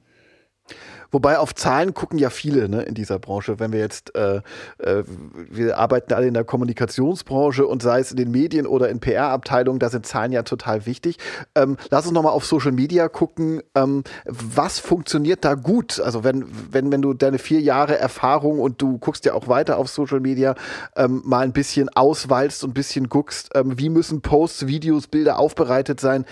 Wobei 1.10 1.38
auf 1.38 1.54
Zahlen 1.54 1.94
gucken 1.94 2.18
ja 2.18 2.30
viele 2.30 2.68
ne, 2.68 2.82
in 2.82 2.94
dieser 2.94 3.18
Branche. 3.18 3.58
Wenn 3.58 3.72
wir 3.72 3.80
jetzt, 3.80 4.14
äh, 4.14 4.40
äh, 4.78 5.04
wir 5.50 5.78
arbeiten 5.78 6.12
alle 6.12 6.26
in 6.26 6.34
der 6.34 6.44
Kommunikationsbranche 6.44 7.66
und 7.66 7.82
sei 7.82 8.00
es 8.00 8.10
in 8.10 8.16
den 8.16 8.30
Medien 8.30 8.66
oder 8.66 8.88
in 8.88 9.00
PR-Abteilungen, 9.00 9.78
da 9.78 9.90
sind 9.90 10.06
Zahlen 10.06 10.32
ja 10.32 10.42
total 10.42 10.86
wichtig. 10.86 11.18
Ähm, 11.54 11.76
lass 11.90 12.04
uns 12.04 12.14
nochmal 12.14 12.32
auf 12.32 12.44
Social 12.46 12.72
Media 12.72 13.08
gucken. 13.08 13.62
Ähm, 13.74 14.04
was 14.24 14.78
funktioniert 14.78 15.44
da 15.44 15.54
gut? 15.54 16.00
Also 16.00 16.24
wenn, 16.24 16.46
wenn, 16.70 16.92
wenn 16.92 17.02
du 17.02 17.14
deine 17.14 17.38
vier 17.38 17.60
Jahre 17.60 17.98
Erfahrung 17.98 18.60
und 18.60 18.80
du 18.80 18.98
guckst 18.98 19.24
ja 19.24 19.34
auch 19.34 19.48
weiter 19.48 19.78
auf 19.78 19.88
Social 19.88 20.20
Media, 20.20 20.54
ähm, 20.96 21.22
mal 21.24 21.40
ein 21.40 21.52
bisschen 21.52 21.88
ausweilst 21.88 22.64
und 22.64 22.70
ein 22.70 22.74
bisschen 22.74 23.08
guckst, 23.08 23.50
ähm, 23.54 23.78
wie 23.78 23.88
müssen 23.88 24.20
Posts, 24.20 24.66
Videos, 24.66 25.06
Bilder 25.06 25.38
aufbereitet 25.38 26.00
sein, 26.00 26.24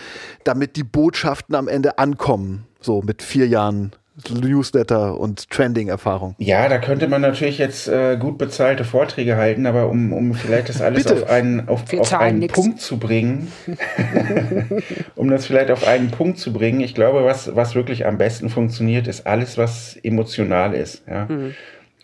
damit 0.45 0.77
die 0.77 0.85
Botschaften 0.85 1.55
am 1.55 1.69
Ende 1.69 1.99
ankommen? 1.99 2.67
So 2.81 3.03
mit 3.03 3.23
vier 3.23 3.49
Jahren 3.49 3.93
Newsletter 4.31 5.19
und 5.19 5.51
Trending-Erfahrung. 5.51 6.35
Ja, 6.39 6.69
da 6.69 6.79
könnte 6.79 7.09
man 7.09 7.21
natürlich 7.21 7.59
jetzt 7.59 7.89
äh, 7.89 8.17
gut 8.17 8.39
bezahlte 8.39 8.85
Vorträge 8.85 9.37
halten, 9.37 9.67
aber 9.67 9.89
um, 9.89 10.13
um 10.13 10.35
vielleicht 10.35 10.69
das 10.69 10.81
alles 10.81 11.07
auf 11.11 11.29
einen, 11.29 11.69
auf, 11.69 11.85
auf 11.97 12.13
einen 12.15 12.47
Punkt 12.49 12.81
zu 12.81 12.99
bringen, 12.99 13.53
um 15.15 15.31
das 15.31 15.47
vielleicht 15.47 15.71
auf 15.71 15.87
einen 15.87 16.11
Punkt 16.11 16.39
zu 16.39 16.53
bringen, 16.53 16.81
ich 16.81 16.95
glaube, 16.95 17.25
was, 17.25 17.55
was 17.55 17.75
wirklich 17.75 18.07
am 18.07 18.19
besten 18.19 18.49
funktioniert, 18.49 19.07
ist 19.07 19.27
alles, 19.27 19.57
was 19.57 19.97
emotional 20.03 20.75
ist. 20.75 21.03
Ja? 21.09 21.27
Mhm. 21.27 21.55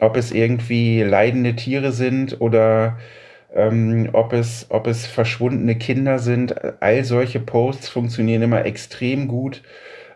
Ob 0.00 0.16
es 0.16 0.32
irgendwie 0.32 1.02
leidende 1.02 1.56
Tiere 1.56 1.92
sind 1.92 2.40
oder 2.40 2.98
ähm, 3.54 4.08
ob, 4.12 4.32
es, 4.32 4.66
ob 4.68 4.86
es 4.86 5.06
verschwundene 5.06 5.76
Kinder 5.76 6.18
sind, 6.18 6.54
all 6.80 7.04
solche 7.04 7.40
Posts 7.40 7.88
funktionieren 7.88 8.42
immer 8.42 8.64
extrem 8.64 9.28
gut 9.28 9.62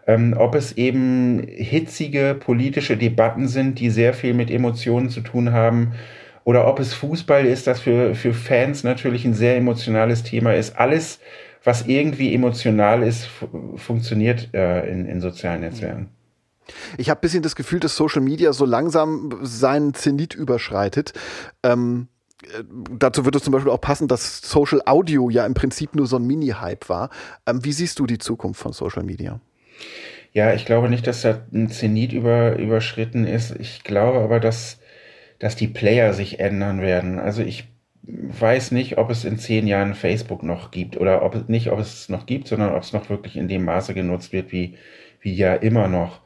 ähm, 0.08 0.34
ob 0.36 0.54
es 0.56 0.72
eben 0.72 1.46
hitzige 1.46 2.34
politische 2.34 2.96
Debatten 2.96 3.46
sind, 3.46 3.78
die 3.78 3.90
sehr 3.90 4.14
viel 4.14 4.34
mit 4.34 4.50
Emotionen 4.50 5.10
zu 5.10 5.20
tun 5.20 5.52
haben, 5.52 5.92
oder 6.44 6.66
ob 6.66 6.80
es 6.80 6.94
Fußball 6.94 7.44
ist, 7.44 7.66
das 7.66 7.78
für, 7.78 8.14
für 8.14 8.32
Fans 8.32 8.82
natürlich 8.82 9.26
ein 9.26 9.34
sehr 9.34 9.58
emotionales 9.58 10.22
Thema 10.22 10.54
ist. 10.54 10.78
Alles, 10.78 11.20
was 11.62 11.86
irgendwie 11.86 12.34
emotional 12.34 13.02
ist, 13.02 13.28
funktioniert 13.76 14.48
äh, 14.54 14.90
in, 14.90 15.04
in 15.04 15.20
sozialen 15.20 15.60
Netzwerken. 15.60 16.08
Ich 16.96 17.10
habe 17.10 17.18
ein 17.18 17.20
bisschen 17.20 17.42
das 17.42 17.54
Gefühl, 17.54 17.80
dass 17.80 17.94
Social 17.96 18.22
Media 18.22 18.54
so 18.54 18.64
langsam 18.64 19.38
seinen 19.42 19.92
Zenit 19.92 20.34
überschreitet. 20.34 21.12
Ähm, 21.62 22.08
äh, 22.44 22.64
dazu 22.98 23.26
würde 23.26 23.36
es 23.36 23.44
zum 23.44 23.52
Beispiel 23.52 23.72
auch 23.72 23.80
passen, 23.80 24.08
dass 24.08 24.40
Social 24.40 24.80
Audio 24.86 25.28
ja 25.28 25.44
im 25.44 25.52
Prinzip 25.52 25.94
nur 25.94 26.06
so 26.06 26.16
ein 26.16 26.26
Mini-Hype 26.26 26.88
war. 26.88 27.10
Ähm, 27.46 27.62
wie 27.62 27.72
siehst 27.72 27.98
du 27.98 28.06
die 28.06 28.18
Zukunft 28.18 28.58
von 28.58 28.72
Social 28.72 29.02
Media? 29.02 29.38
Ja, 30.32 30.54
ich 30.54 30.64
glaube 30.66 30.88
nicht, 30.88 31.06
dass 31.06 31.22
da 31.22 31.40
ein 31.52 31.68
Zenit 31.68 32.12
über, 32.12 32.56
überschritten 32.56 33.26
ist. 33.26 33.56
Ich 33.58 33.82
glaube 33.84 34.20
aber, 34.20 34.40
dass, 34.40 34.80
dass 35.38 35.56
die 35.56 35.68
Player 35.68 36.12
sich 36.14 36.40
ändern 36.40 36.80
werden. 36.80 37.18
Also 37.18 37.42
ich 37.42 37.68
weiß 38.02 38.72
nicht, 38.72 38.98
ob 38.98 39.10
es 39.10 39.24
in 39.24 39.38
zehn 39.38 39.66
Jahren 39.66 39.94
Facebook 39.94 40.42
noch 40.42 40.70
gibt 40.70 40.96
oder 40.96 41.22
ob 41.22 41.48
nicht, 41.48 41.70
ob 41.70 41.78
es 41.78 42.08
noch 42.08 42.26
gibt, 42.26 42.48
sondern 42.48 42.74
ob 42.74 42.82
es 42.82 42.92
noch 42.92 43.10
wirklich 43.10 43.36
in 43.36 43.48
dem 43.48 43.64
Maße 43.64 43.94
genutzt 43.94 44.32
wird, 44.32 44.52
wie, 44.52 44.76
wie 45.20 45.34
ja 45.34 45.54
immer 45.54 45.88
noch. 45.88 46.20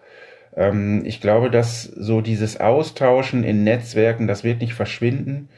Ähm, 0.56 1.02
ich 1.04 1.20
glaube, 1.20 1.50
dass 1.50 1.82
so 1.84 2.20
dieses 2.20 2.60
Austauschen 2.60 3.44
in 3.44 3.64
Netzwerken, 3.64 4.26
das 4.28 4.44
wird 4.44 4.60
nicht 4.60 4.74
verschwinden. 4.74 5.48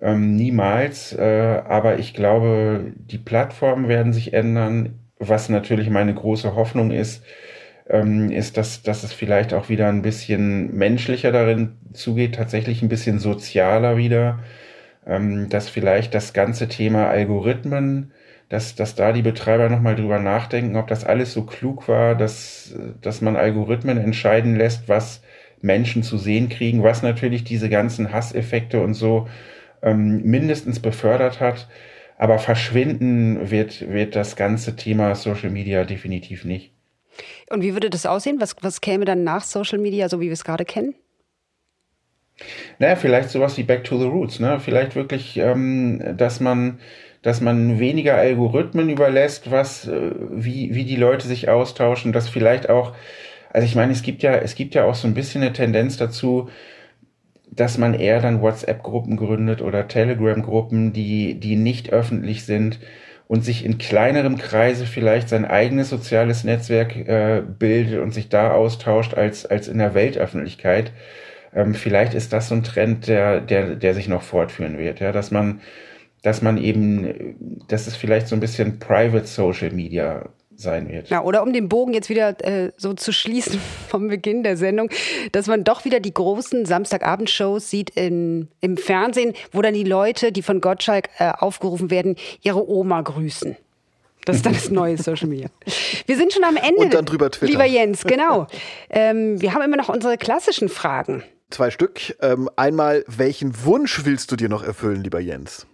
Ähm, 0.00 0.36
niemals. 0.36 1.12
Äh, 1.14 1.62
aber 1.66 1.98
ich 1.98 2.14
glaube, 2.14 2.92
die 2.96 3.18
Plattformen 3.18 3.88
werden 3.88 4.12
sich 4.12 4.32
ändern 4.34 4.98
was 5.18 5.48
natürlich 5.48 5.90
meine 5.90 6.14
große 6.14 6.54
Hoffnung 6.54 6.90
ist, 6.90 7.24
ähm, 7.88 8.30
ist, 8.30 8.56
dass, 8.56 8.82
dass 8.82 9.04
es 9.04 9.12
vielleicht 9.12 9.54
auch 9.54 9.68
wieder 9.68 9.88
ein 9.88 10.02
bisschen 10.02 10.76
menschlicher 10.76 11.32
darin 11.32 11.76
zugeht, 11.92 12.34
tatsächlich 12.34 12.82
ein 12.82 12.88
bisschen 12.88 13.18
sozialer 13.18 13.96
wieder, 13.96 14.40
ähm, 15.06 15.48
dass 15.48 15.68
vielleicht 15.68 16.14
das 16.14 16.32
ganze 16.32 16.68
Thema 16.68 17.08
Algorithmen, 17.08 18.12
dass, 18.48 18.74
dass 18.74 18.94
da 18.94 19.12
die 19.12 19.22
Betreiber 19.22 19.68
nochmal 19.68 19.96
drüber 19.96 20.18
nachdenken, 20.18 20.76
ob 20.76 20.88
das 20.88 21.04
alles 21.04 21.32
so 21.32 21.44
klug 21.44 21.88
war, 21.88 22.14
dass, 22.14 22.74
dass 23.02 23.20
man 23.20 23.36
Algorithmen 23.36 23.98
entscheiden 23.98 24.56
lässt, 24.56 24.88
was 24.88 25.22
Menschen 25.62 26.02
zu 26.02 26.18
sehen 26.18 26.48
kriegen, 26.48 26.82
was 26.82 27.02
natürlich 27.02 27.44
diese 27.44 27.68
ganzen 27.68 28.12
Hasseffekte 28.12 28.80
und 28.82 28.94
so 28.94 29.28
ähm, 29.82 30.22
mindestens 30.24 30.80
befördert 30.80 31.40
hat. 31.40 31.68
Aber 32.18 32.38
verschwinden 32.38 33.50
wird, 33.50 33.90
wird 33.90 34.16
das 34.16 34.36
ganze 34.36 34.76
Thema 34.76 35.14
Social 35.14 35.50
Media 35.50 35.84
definitiv 35.84 36.44
nicht. 36.44 36.72
Und 37.50 37.62
wie 37.62 37.74
würde 37.74 37.90
das 37.90 38.06
aussehen? 38.06 38.40
Was, 38.40 38.56
was 38.62 38.80
käme 38.80 39.04
dann 39.04 39.24
nach 39.24 39.42
Social 39.42 39.78
Media, 39.78 40.08
so 40.08 40.20
wie 40.20 40.26
wir 40.26 40.32
es 40.32 40.44
gerade 40.44 40.64
kennen? 40.64 40.94
Naja, 42.78 42.96
vielleicht 42.96 43.30
sowas 43.30 43.56
wie 43.56 43.62
Back 43.62 43.84
to 43.84 43.98
the 43.98 44.06
Roots. 44.06 44.40
Ne? 44.40 44.60
Vielleicht 44.60 44.94
wirklich, 44.94 45.36
ähm, 45.36 46.16
dass 46.16 46.40
man 46.40 46.78
dass 47.26 47.40
man 47.40 47.80
weniger 47.80 48.14
Algorithmen 48.14 48.88
überlässt, 48.88 49.50
was, 49.50 49.88
äh, 49.88 50.12
wie, 50.30 50.76
wie 50.76 50.84
die 50.84 50.94
Leute 50.94 51.26
sich 51.26 51.48
austauschen, 51.48 52.12
dass 52.12 52.28
vielleicht 52.28 52.68
auch, 52.68 52.94
also 53.52 53.66
ich 53.66 53.74
meine, 53.74 53.90
es 53.90 54.02
gibt 54.02 54.22
ja, 54.22 54.36
es 54.36 54.54
gibt 54.54 54.76
ja 54.76 54.84
auch 54.84 54.94
so 54.94 55.08
ein 55.08 55.14
bisschen 55.14 55.42
eine 55.42 55.52
Tendenz 55.52 55.96
dazu, 55.96 56.50
dass 57.56 57.78
man 57.78 57.94
eher 57.94 58.20
dann 58.20 58.42
WhatsApp-Gruppen 58.42 59.16
gründet 59.16 59.62
oder 59.62 59.88
Telegram-Gruppen, 59.88 60.92
die, 60.92 61.40
die 61.40 61.56
nicht 61.56 61.90
öffentlich 61.92 62.44
sind 62.44 62.78
und 63.28 63.44
sich 63.44 63.64
in 63.64 63.78
kleinerem 63.78 64.36
Kreise 64.38 64.86
vielleicht 64.86 65.28
sein 65.28 65.44
eigenes 65.44 65.90
soziales 65.90 66.44
Netzwerk 66.44 66.96
äh, 66.96 67.42
bildet 67.58 68.00
und 68.00 68.12
sich 68.12 68.28
da 68.28 68.52
austauscht 68.52 69.14
als, 69.14 69.46
als 69.46 69.68
in 69.68 69.78
der 69.78 69.94
Weltöffentlichkeit. 69.94 70.92
Ähm, 71.54 71.74
vielleicht 71.74 72.14
ist 72.14 72.32
das 72.32 72.48
so 72.48 72.54
ein 72.54 72.62
Trend, 72.62 73.08
der, 73.08 73.40
der, 73.40 73.74
der 73.74 73.94
sich 73.94 74.08
noch 74.08 74.22
fortführen 74.22 74.78
wird, 74.78 75.00
ja, 75.00 75.10
dass 75.10 75.30
man, 75.30 75.60
dass 76.22 76.42
man 76.42 76.58
eben, 76.58 77.62
dass 77.68 77.86
es 77.86 77.96
vielleicht 77.96 78.28
so 78.28 78.36
ein 78.36 78.40
bisschen 78.40 78.78
Private 78.78 79.26
Social 79.26 79.70
Media 79.70 80.28
sein 80.56 80.88
wird. 80.88 81.08
Ja, 81.08 81.22
oder 81.22 81.42
um 81.42 81.52
den 81.52 81.68
Bogen 81.68 81.92
jetzt 81.92 82.08
wieder 82.08 82.36
äh, 82.44 82.72
so 82.76 82.94
zu 82.94 83.12
schließen 83.12 83.60
vom 83.88 84.08
Beginn 84.08 84.42
der 84.42 84.56
Sendung, 84.56 84.90
dass 85.32 85.46
man 85.46 85.64
doch 85.64 85.84
wieder 85.84 86.00
die 86.00 86.14
großen 86.14 86.66
Samstagabendshows 86.66 87.70
sieht 87.70 87.90
in, 87.90 88.48
im 88.60 88.76
Fernsehen, 88.76 89.34
wo 89.52 89.62
dann 89.62 89.74
die 89.74 89.84
Leute, 89.84 90.32
die 90.32 90.42
von 90.42 90.60
Gottschalk 90.60 91.08
äh, 91.18 91.32
aufgerufen 91.38 91.90
werden, 91.90 92.16
ihre 92.42 92.68
Oma 92.68 93.02
grüßen. 93.02 93.56
Das 94.24 94.36
ist 94.36 94.46
dann 94.46 94.54
das 94.54 94.70
neue 94.70 94.98
Social 94.98 95.28
Media. 95.28 95.48
Wir 96.06 96.16
sind 96.16 96.32
schon 96.32 96.42
am 96.42 96.56
Ende. 96.56 96.80
Und 96.80 96.94
dann 96.94 97.04
drüber 97.04 97.30
Twitter. 97.30 97.52
Lieber 97.52 97.64
Jens, 97.64 98.02
genau. 98.02 98.48
Ähm, 98.90 99.40
wir 99.40 99.54
haben 99.54 99.62
immer 99.62 99.76
noch 99.76 99.88
unsere 99.88 100.18
klassischen 100.18 100.68
Fragen. 100.68 101.22
Zwei 101.50 101.70
Stück. 101.70 102.16
Ähm, 102.20 102.50
einmal, 102.56 103.04
welchen 103.06 103.64
Wunsch 103.64 104.04
willst 104.04 104.32
du 104.32 104.36
dir 104.36 104.48
noch 104.48 104.64
erfüllen, 104.64 105.04
lieber 105.04 105.20
Jens, 105.20 105.68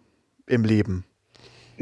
im 0.46 0.64
Leben? 0.64 1.06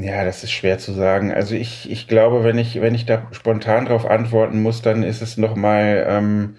Ja, 0.03 0.25
das 0.25 0.43
ist 0.45 0.53
schwer 0.53 0.79
zu 0.79 0.93
sagen. 0.93 1.33
Also 1.33 1.55
ich, 1.55 1.91
ich 1.91 2.09
glaube, 2.09 2.43
wenn 2.43 2.59
ich, 2.59 2.81
wenn 2.81 2.95
ich 2.95 3.07
da 3.07 3.27
spontan 3.33 3.85
drauf 3.85 4.07
antworten 4.07 4.63
muss, 4.63 4.83
dann 4.83 5.03
ist 5.03 5.21
es 5.21 5.37
nochmal 5.37 6.07
ähm, 6.09 6.57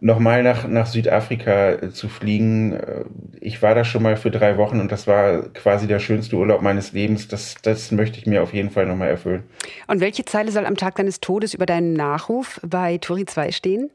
noch 0.00 0.18
nach, 0.18 0.66
nach 0.66 0.86
Südafrika 0.86 1.72
äh, 1.72 1.90
zu 1.90 2.08
fliegen. 2.08 2.72
Äh, 2.72 3.04
ich 3.40 3.60
war 3.60 3.74
da 3.74 3.84
schon 3.84 4.02
mal 4.02 4.16
für 4.16 4.30
drei 4.30 4.56
Wochen 4.56 4.80
und 4.80 4.90
das 4.90 5.06
war 5.06 5.42
quasi 5.52 5.86
der 5.86 5.98
schönste 5.98 6.36
Urlaub 6.36 6.62
meines 6.62 6.92
Lebens. 6.92 7.28
Das, 7.28 7.56
das 7.62 7.90
möchte 7.90 8.18
ich 8.18 8.26
mir 8.26 8.42
auf 8.42 8.54
jeden 8.54 8.70
Fall 8.70 8.86
nochmal 8.86 9.08
erfüllen. 9.08 9.44
Und 9.86 10.00
welche 10.00 10.24
Zeile 10.24 10.50
soll 10.50 10.64
am 10.64 10.76
Tag 10.76 10.96
deines 10.96 11.20
Todes 11.20 11.52
über 11.52 11.66
deinen 11.66 11.92
Nachruf 11.92 12.60
bei 12.64 12.96
Turi 12.96 13.26
2 13.26 13.52
stehen? 13.52 13.90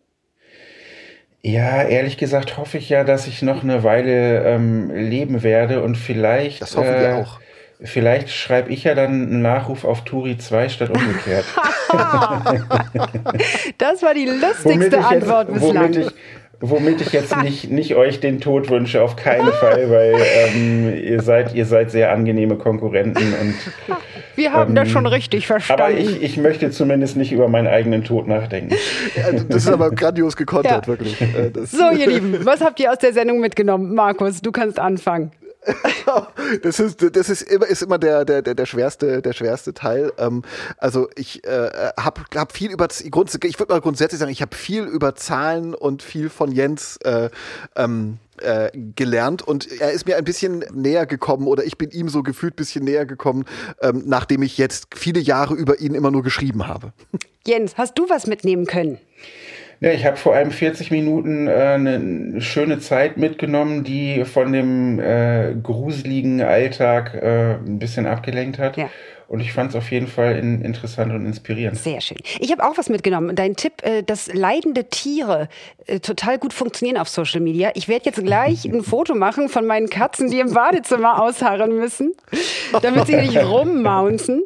Ja, 1.41 1.83
ehrlich 1.83 2.17
gesagt 2.17 2.57
hoffe 2.57 2.77
ich 2.77 2.89
ja, 2.89 3.03
dass 3.03 3.27
ich 3.27 3.41
noch 3.41 3.63
eine 3.63 3.83
Weile 3.83 4.43
ähm, 4.45 4.91
leben 4.91 5.43
werde 5.43 5.81
und 5.83 5.95
vielleicht. 5.95 6.61
Das 6.61 6.75
hoffen 6.75 6.93
äh, 6.93 7.01
wir 7.01 7.15
auch 7.17 7.39
Vielleicht 7.85 8.31
schreibe 8.31 8.71
ich 8.71 8.83
ja 8.83 8.95
dann 8.95 9.11
einen 9.11 9.41
Nachruf 9.41 9.85
auf 9.85 10.03
Turi 10.03 10.37
2 10.37 10.69
statt 10.69 10.89
umgekehrt. 10.89 11.45
das 13.77 14.01
war 14.01 14.13
die 14.13 14.25
lustigste 14.25 15.05
Antwort 15.05 15.49
jetzt, 15.49 15.61
bislang. 15.61 15.93
Womit 15.93 15.97
ich, 15.97 16.11
womit 16.61 17.01
ich 17.01 17.11
jetzt 17.11 17.37
nicht, 17.37 17.69
nicht 17.69 17.95
euch 17.95 18.19
den 18.19 18.41
Tod 18.41 18.69
wünsche, 18.69 19.01
auf 19.01 19.15
keinen 19.15 19.51
Fall, 19.59 19.89
weil 19.89 20.15
ähm, 20.35 20.95
ihr, 20.95 21.21
seid, 21.21 21.53
ihr 21.53 21.65
seid 21.65 21.91
sehr 21.91 22.11
angenehme 22.11 22.55
Konkurrenten. 22.55 23.33
Und, 23.33 23.55
Wir 24.35 24.51
haben 24.51 24.71
ähm, 24.71 24.75
das 24.75 24.89
schon 24.89 25.05
richtig 25.05 25.47
verstanden. 25.47 25.83
Aber 25.83 25.91
ich, 25.93 26.21
ich 26.21 26.37
möchte 26.37 26.71
zumindest 26.71 27.17
nicht 27.17 27.31
über 27.31 27.47
meinen 27.47 27.67
eigenen 27.67 28.03
Tod 28.03 28.27
nachdenken. 28.27 28.75
Ja, 29.15 29.31
das 29.31 29.63
ist 29.63 29.67
aber 29.71 29.91
grandios 29.91 30.35
gekontert, 30.35 30.85
ja. 30.85 30.87
wirklich. 30.87 31.21
Äh, 31.21 31.51
so, 31.65 31.91
ihr 31.91 32.07
Lieben, 32.07 32.45
was 32.45 32.61
habt 32.61 32.79
ihr 32.79 32.91
aus 32.91 32.99
der 32.99 33.13
Sendung 33.13 33.39
mitgenommen? 33.39 33.93
Markus, 33.93 34.41
du 34.41 34.51
kannst 34.51 34.79
anfangen. 34.79 35.31
das 36.63 36.79
ist, 36.79 37.15
das 37.15 37.29
ist 37.29 37.41
immer, 37.41 37.67
ist 37.67 37.81
immer 37.81 37.97
der, 37.97 38.25
der, 38.25 38.41
der, 38.41 38.65
schwerste, 38.65 39.21
der 39.21 39.33
schwerste 39.33 39.73
Teil. 39.73 40.11
Ähm, 40.17 40.43
also 40.77 41.09
ich 41.15 41.43
äh, 41.45 41.69
habe 41.97 42.21
hab 42.35 42.51
viel 42.51 42.71
über, 42.71 42.87
ich 42.89 43.59
würde 43.59 43.73
mal 43.73 43.81
grundsätzlich 43.81 44.19
sagen, 44.19 44.31
ich 44.31 44.41
habe 44.41 44.55
viel 44.55 44.83
über 44.83 45.15
Zahlen 45.15 45.73
und 45.73 46.03
viel 46.03 46.29
von 46.29 46.51
Jens 46.51 46.97
äh, 47.03 47.29
ähm, 47.75 48.19
äh, 48.41 48.69
gelernt 48.95 49.41
und 49.41 49.71
er 49.79 49.91
ist 49.91 50.05
mir 50.05 50.17
ein 50.17 50.25
bisschen 50.25 50.65
näher 50.73 51.05
gekommen 51.05 51.47
oder 51.47 51.63
ich 51.63 51.77
bin 51.77 51.91
ihm 51.91 52.09
so 52.09 52.21
gefühlt 52.21 52.53
ein 52.53 52.57
bisschen 52.57 52.83
näher 52.83 53.05
gekommen, 53.05 53.45
ähm, 53.81 54.03
nachdem 54.05 54.41
ich 54.41 54.57
jetzt 54.57 54.87
viele 54.93 55.19
Jahre 55.19 55.53
über 55.53 55.79
ihn 55.79 55.95
immer 55.95 56.11
nur 56.11 56.23
geschrieben 56.23 56.67
habe. 56.67 56.93
Jens, 57.47 57.77
hast 57.77 57.97
du 57.97 58.09
was 58.09 58.27
mitnehmen 58.27 58.65
können? 58.65 58.99
Ja, 59.79 59.91
ich 59.91 60.05
habe 60.05 60.17
vor 60.17 60.35
allem 60.35 60.51
40 60.51 60.91
Minuten 60.91 61.47
äh, 61.47 61.51
eine 61.51 62.41
schöne 62.41 62.79
Zeit 62.79 63.17
mitgenommen, 63.17 63.83
die 63.83 64.23
von 64.25 64.51
dem 64.51 64.99
äh, 64.99 65.53
gruseligen 65.61 66.41
Alltag 66.41 67.13
äh, 67.15 67.55
ein 67.55 67.79
bisschen 67.79 68.05
abgelenkt 68.05 68.57
hat. 68.57 68.77
Ja. 68.77 68.89
Und 69.27 69.39
ich 69.39 69.53
fand 69.53 69.71
es 69.71 69.75
auf 69.75 69.91
jeden 69.91 70.07
Fall 70.07 70.37
in, 70.37 70.61
interessant 70.61 71.11
und 71.11 71.25
inspirierend. 71.25 71.77
Sehr 71.77 72.01
schön. 72.01 72.17
Ich 72.39 72.51
habe 72.51 72.63
auch 72.63 72.77
was 72.77 72.89
mitgenommen. 72.89 73.35
Dein 73.35 73.55
Tipp, 73.55 73.73
äh, 73.81 74.03
dass 74.03 74.31
leidende 74.33 74.85
Tiere 74.85 75.49
äh, 75.87 75.99
total 75.99 76.37
gut 76.37 76.53
funktionieren 76.53 76.97
auf 76.97 77.09
Social 77.09 77.41
Media. 77.41 77.71
Ich 77.75 77.87
werde 77.87 78.05
jetzt 78.05 78.23
gleich 78.23 78.65
ein 78.65 78.83
Foto 78.83 79.15
machen 79.15 79.49
von 79.49 79.65
meinen 79.65 79.89
Katzen, 79.89 80.29
die 80.29 80.39
im 80.39 80.53
Badezimmer 80.53 81.21
ausharren 81.21 81.75
müssen, 81.75 82.13
damit 82.81 83.07
sie 83.07 83.15
nicht 83.15 83.37
rummounten 83.43 84.43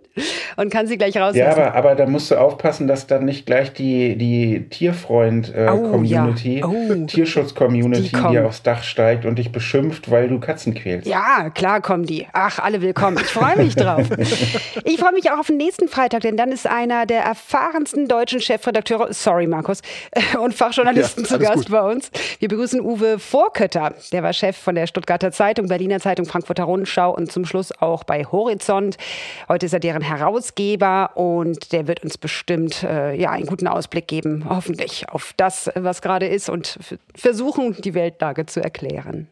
und 0.56 0.72
kann 0.72 0.88
sie 0.88 0.98
gleich 0.98 1.18
raus. 1.18 1.36
Ja, 1.36 1.52
aber, 1.52 1.76
aber 1.76 1.96
da 1.96 2.06
musst 2.06 2.32
du 2.32 2.36
aufpassen, 2.36 2.88
dass 2.88 3.08
dann 3.08 3.26
nicht 3.26 3.46
gleich 3.46 3.74
die, 3.74 4.18
die 4.18 4.70
Tierfreund-Community, 4.70 6.60
äh, 6.60 6.64
oh, 6.64 6.74
ja. 6.74 6.96
oh, 6.96 7.06
Tierschutz-Community 7.06 8.12
dir 8.30 8.46
aufs 8.46 8.64
Dach 8.64 8.84
steigt 8.84 9.26
und 9.26 9.40
dich 9.40 9.52
beschimpft, 9.52 10.12
weil 10.12 10.30
du 10.30 10.40
Katzen 10.40 10.74
quälst. 10.74 11.08
Ja, 11.08 11.50
klar 11.50 11.82
kommen 11.82 12.06
die. 12.06 12.28
Ach, 12.34 12.60
alle 12.60 12.82
willkommen. 12.82 13.18
Ich 13.22 13.28
freue 13.28 13.58
mich 13.58 13.76
drauf. 13.76 14.08
Ich 14.84 15.00
freue 15.00 15.14
mich 15.14 15.32
auch 15.32 15.40
auf 15.40 15.48
den 15.48 15.58
nächsten 15.58 15.88
Freitag, 15.88 16.22
denn 16.22 16.38
dann 16.38 16.52
ist 16.52 16.68
einer 16.68 17.06
der 17.06 17.22
erfahrensten 17.24 18.08
deutschen 18.08 18.40
Chefredakteure, 18.40 19.14
sorry 19.14 19.48
Markus, 19.48 19.82
und 20.40 20.54
Fachjournalisten 20.54 21.24
ja, 21.24 21.30
zu 21.30 21.40
Gast 21.40 21.56
gut. 21.56 21.72
bei 21.72 21.82
uns. 21.82 22.12
Wir 22.40 22.48
begrüßen 22.48 22.82
Uwe 22.82 23.20
Vorkötter. 23.20 23.94
Der 24.12 24.24
war 24.24 24.34
Chef 24.34 24.58
von 24.58 24.76
der 24.76 24.88
Stuttgarter 24.88 25.32
Zeitung, 25.32 25.68
Berliner 25.68 26.00
Zeitung, 26.00 26.26
Frankfurter 26.26 26.64
Rundschau 26.64 27.14
und 27.16 27.32
zum 27.32 27.46
Schluss 27.46 27.72
auch 27.80 28.04
bei 28.04 28.26
Horizont. 28.26 28.98
Heute 29.48 29.66
ist 29.66 29.74
er 29.74 29.80
deren 29.80 30.02
Herausgeber 30.02 31.12
und 31.16 31.72
der 31.72 31.88
wird 31.88 32.04
uns 32.04 32.18
bestimmt 32.18 32.84
äh, 32.84 33.16
ja, 33.16 33.32
einen 33.32 33.46
guten 33.46 33.68
Ausblick 33.68 34.08
geben, 34.08 34.46
hoffentlich, 34.48 35.10
auf 35.10 35.34
das, 35.38 35.70
was 35.76 36.02
gerade 36.02 36.28
ist 36.28 36.50
und 36.50 36.80
versuchen, 37.16 37.76
die 37.82 37.94
Weltlage 37.94 38.46
zu 38.46 38.62
erklären. 38.62 39.28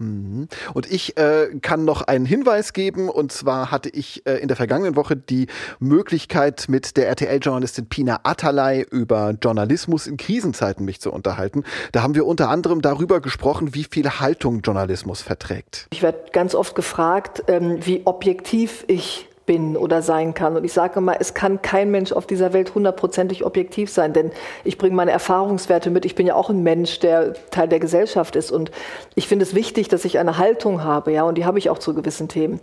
Mhm. 0.00 0.48
Und 0.74 0.90
ich 0.90 1.16
äh, 1.16 1.48
kann 1.60 1.84
noch 1.84 2.02
einen 2.02 2.24
Hinweis 2.24 2.72
geben, 2.72 3.08
und 3.08 3.32
zwar 3.32 3.70
hatte 3.70 3.90
ich 3.90 4.26
äh, 4.26 4.36
in 4.36 4.48
der 4.48 4.56
vergangenen 4.56 4.96
Woche 4.96 5.16
die 5.16 5.46
Möglichkeit, 5.78 6.66
mit 6.68 6.96
der 6.96 7.08
RTL-Journalistin 7.08 7.86
Pina 7.86 8.20
Atalay 8.22 8.84
über 8.90 9.34
Journalismus 9.42 10.06
in 10.06 10.16
Krisenzeiten 10.16 10.84
mich 10.84 11.00
zu 11.00 11.12
unterhalten. 11.12 11.64
Da 11.92 12.02
haben 12.02 12.14
wir 12.14 12.26
unter 12.26 12.48
anderem 12.48 12.82
darüber 12.82 13.20
gesprochen, 13.20 13.74
wie 13.74 13.84
viel 13.84 14.08
Haltung 14.08 14.60
Journalismus 14.60 15.22
verträgt. 15.22 15.86
Ich 15.92 16.02
werde 16.02 16.30
ganz 16.32 16.54
oft 16.54 16.74
gefragt, 16.74 17.44
ähm, 17.48 17.78
wie 17.84 18.02
objektiv 18.06 18.84
ich 18.88 19.29
bin 19.46 19.76
oder 19.76 20.02
sein 20.02 20.34
kann. 20.34 20.56
Und 20.56 20.64
ich 20.64 20.72
sage 20.72 20.98
immer, 20.98 21.20
es 21.20 21.34
kann 21.34 21.62
kein 21.62 21.90
Mensch 21.90 22.12
auf 22.12 22.26
dieser 22.26 22.52
Welt 22.52 22.74
hundertprozentig 22.74 23.44
objektiv 23.44 23.90
sein, 23.90 24.12
denn 24.12 24.30
ich 24.64 24.78
bringe 24.78 24.94
meine 24.94 25.10
Erfahrungswerte 25.10 25.90
mit. 25.90 26.04
Ich 26.04 26.14
bin 26.14 26.26
ja 26.26 26.34
auch 26.34 26.50
ein 26.50 26.62
Mensch, 26.62 27.00
der 27.00 27.34
Teil 27.50 27.68
der 27.68 27.80
Gesellschaft 27.80 28.36
ist. 28.36 28.50
Und 28.50 28.70
ich 29.14 29.28
finde 29.28 29.44
es 29.44 29.54
wichtig, 29.54 29.88
dass 29.88 30.04
ich 30.04 30.18
eine 30.18 30.38
Haltung 30.38 30.84
habe, 30.84 31.12
ja, 31.12 31.24
und 31.24 31.36
die 31.36 31.44
habe 31.44 31.58
ich 31.58 31.70
auch 31.70 31.78
zu 31.78 31.94
gewissen 31.94 32.28
Themen. 32.28 32.60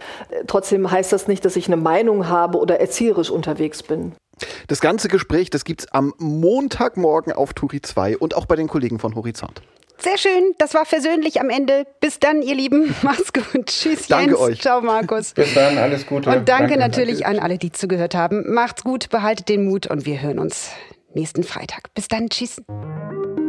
Trotzdem 0.48 0.90
heißt 0.90 1.12
das 1.12 1.28
nicht, 1.28 1.44
dass 1.46 1.56
ich 1.56 1.68
eine 1.68 1.78
Meinung 1.78 2.30
habe 2.30 2.58
oder 2.58 2.80
erzieherisch 2.80 3.30
unterwegs 3.30 3.84
bin. 3.84 4.14
Das 4.68 4.82
ganze 4.82 5.08
Gespräch, 5.08 5.50
das 5.50 5.66
gibt 5.66 5.82
es 5.82 5.92
am 5.92 6.14
Montagmorgen 6.20 7.34
auf 7.34 7.54
Turi 7.54 7.82
2 7.82 8.18
und 8.18 8.36
auch 8.36 8.46
bei 8.46 8.56
den 8.56 8.68
Kollegen 8.68 9.00
von 9.00 9.16
Horizont. 9.16 9.62
Sehr 10.00 10.18
schön, 10.18 10.54
das 10.58 10.74
war 10.74 10.86
versöhnlich 10.86 11.42
am 11.42 11.50
Ende. 11.50 11.86
Bis 12.00 12.20
dann, 12.20 12.42
ihr 12.42 12.56
Lieben. 12.56 12.96
Macht's 13.02 13.34
gut. 13.34 13.66
Tschüss, 13.66 14.08
danke 14.08 14.32
Jens. 14.32 14.40
euch. 14.40 14.62
Ciao, 14.62 14.82
Markus. 14.82 15.34
Bis 15.34 15.54
dann, 15.54 15.78
alles 15.78 16.06
Gute. 16.06 16.30
Und 16.30 16.48
danke, 16.48 16.74
danke 16.74 16.78
natürlich 16.78 17.22
danke. 17.22 17.40
an 17.40 17.44
alle, 17.44 17.58
die 17.58 17.72
zugehört 17.72 18.16
haben. 18.16 18.54
Macht's 18.54 18.84
gut, 18.84 19.10
behaltet 19.10 19.50
den 19.50 19.66
Mut 19.66 19.88
und 19.88 20.06
wir 20.06 20.22
hören 20.22 20.40
uns 20.40 20.70
nächsten 21.14 21.44
Freitag. 21.44 21.94
Bis 21.94 22.08
dann, 22.08 22.30
tschüss. 22.30 22.62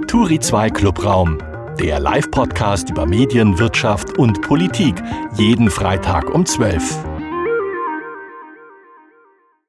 Turi 0.07 0.41
2 0.41 0.71
Clubraum, 0.71 1.39
der 1.79 2.01
Live-Podcast 2.01 2.91
über 2.91 3.05
Medien, 3.05 3.59
Wirtschaft 3.59 4.19
und 4.19 4.41
Politik. 4.41 4.95
Jeden 5.35 5.71
Freitag 5.71 6.31
um 6.35 6.47
12. 6.47 7.18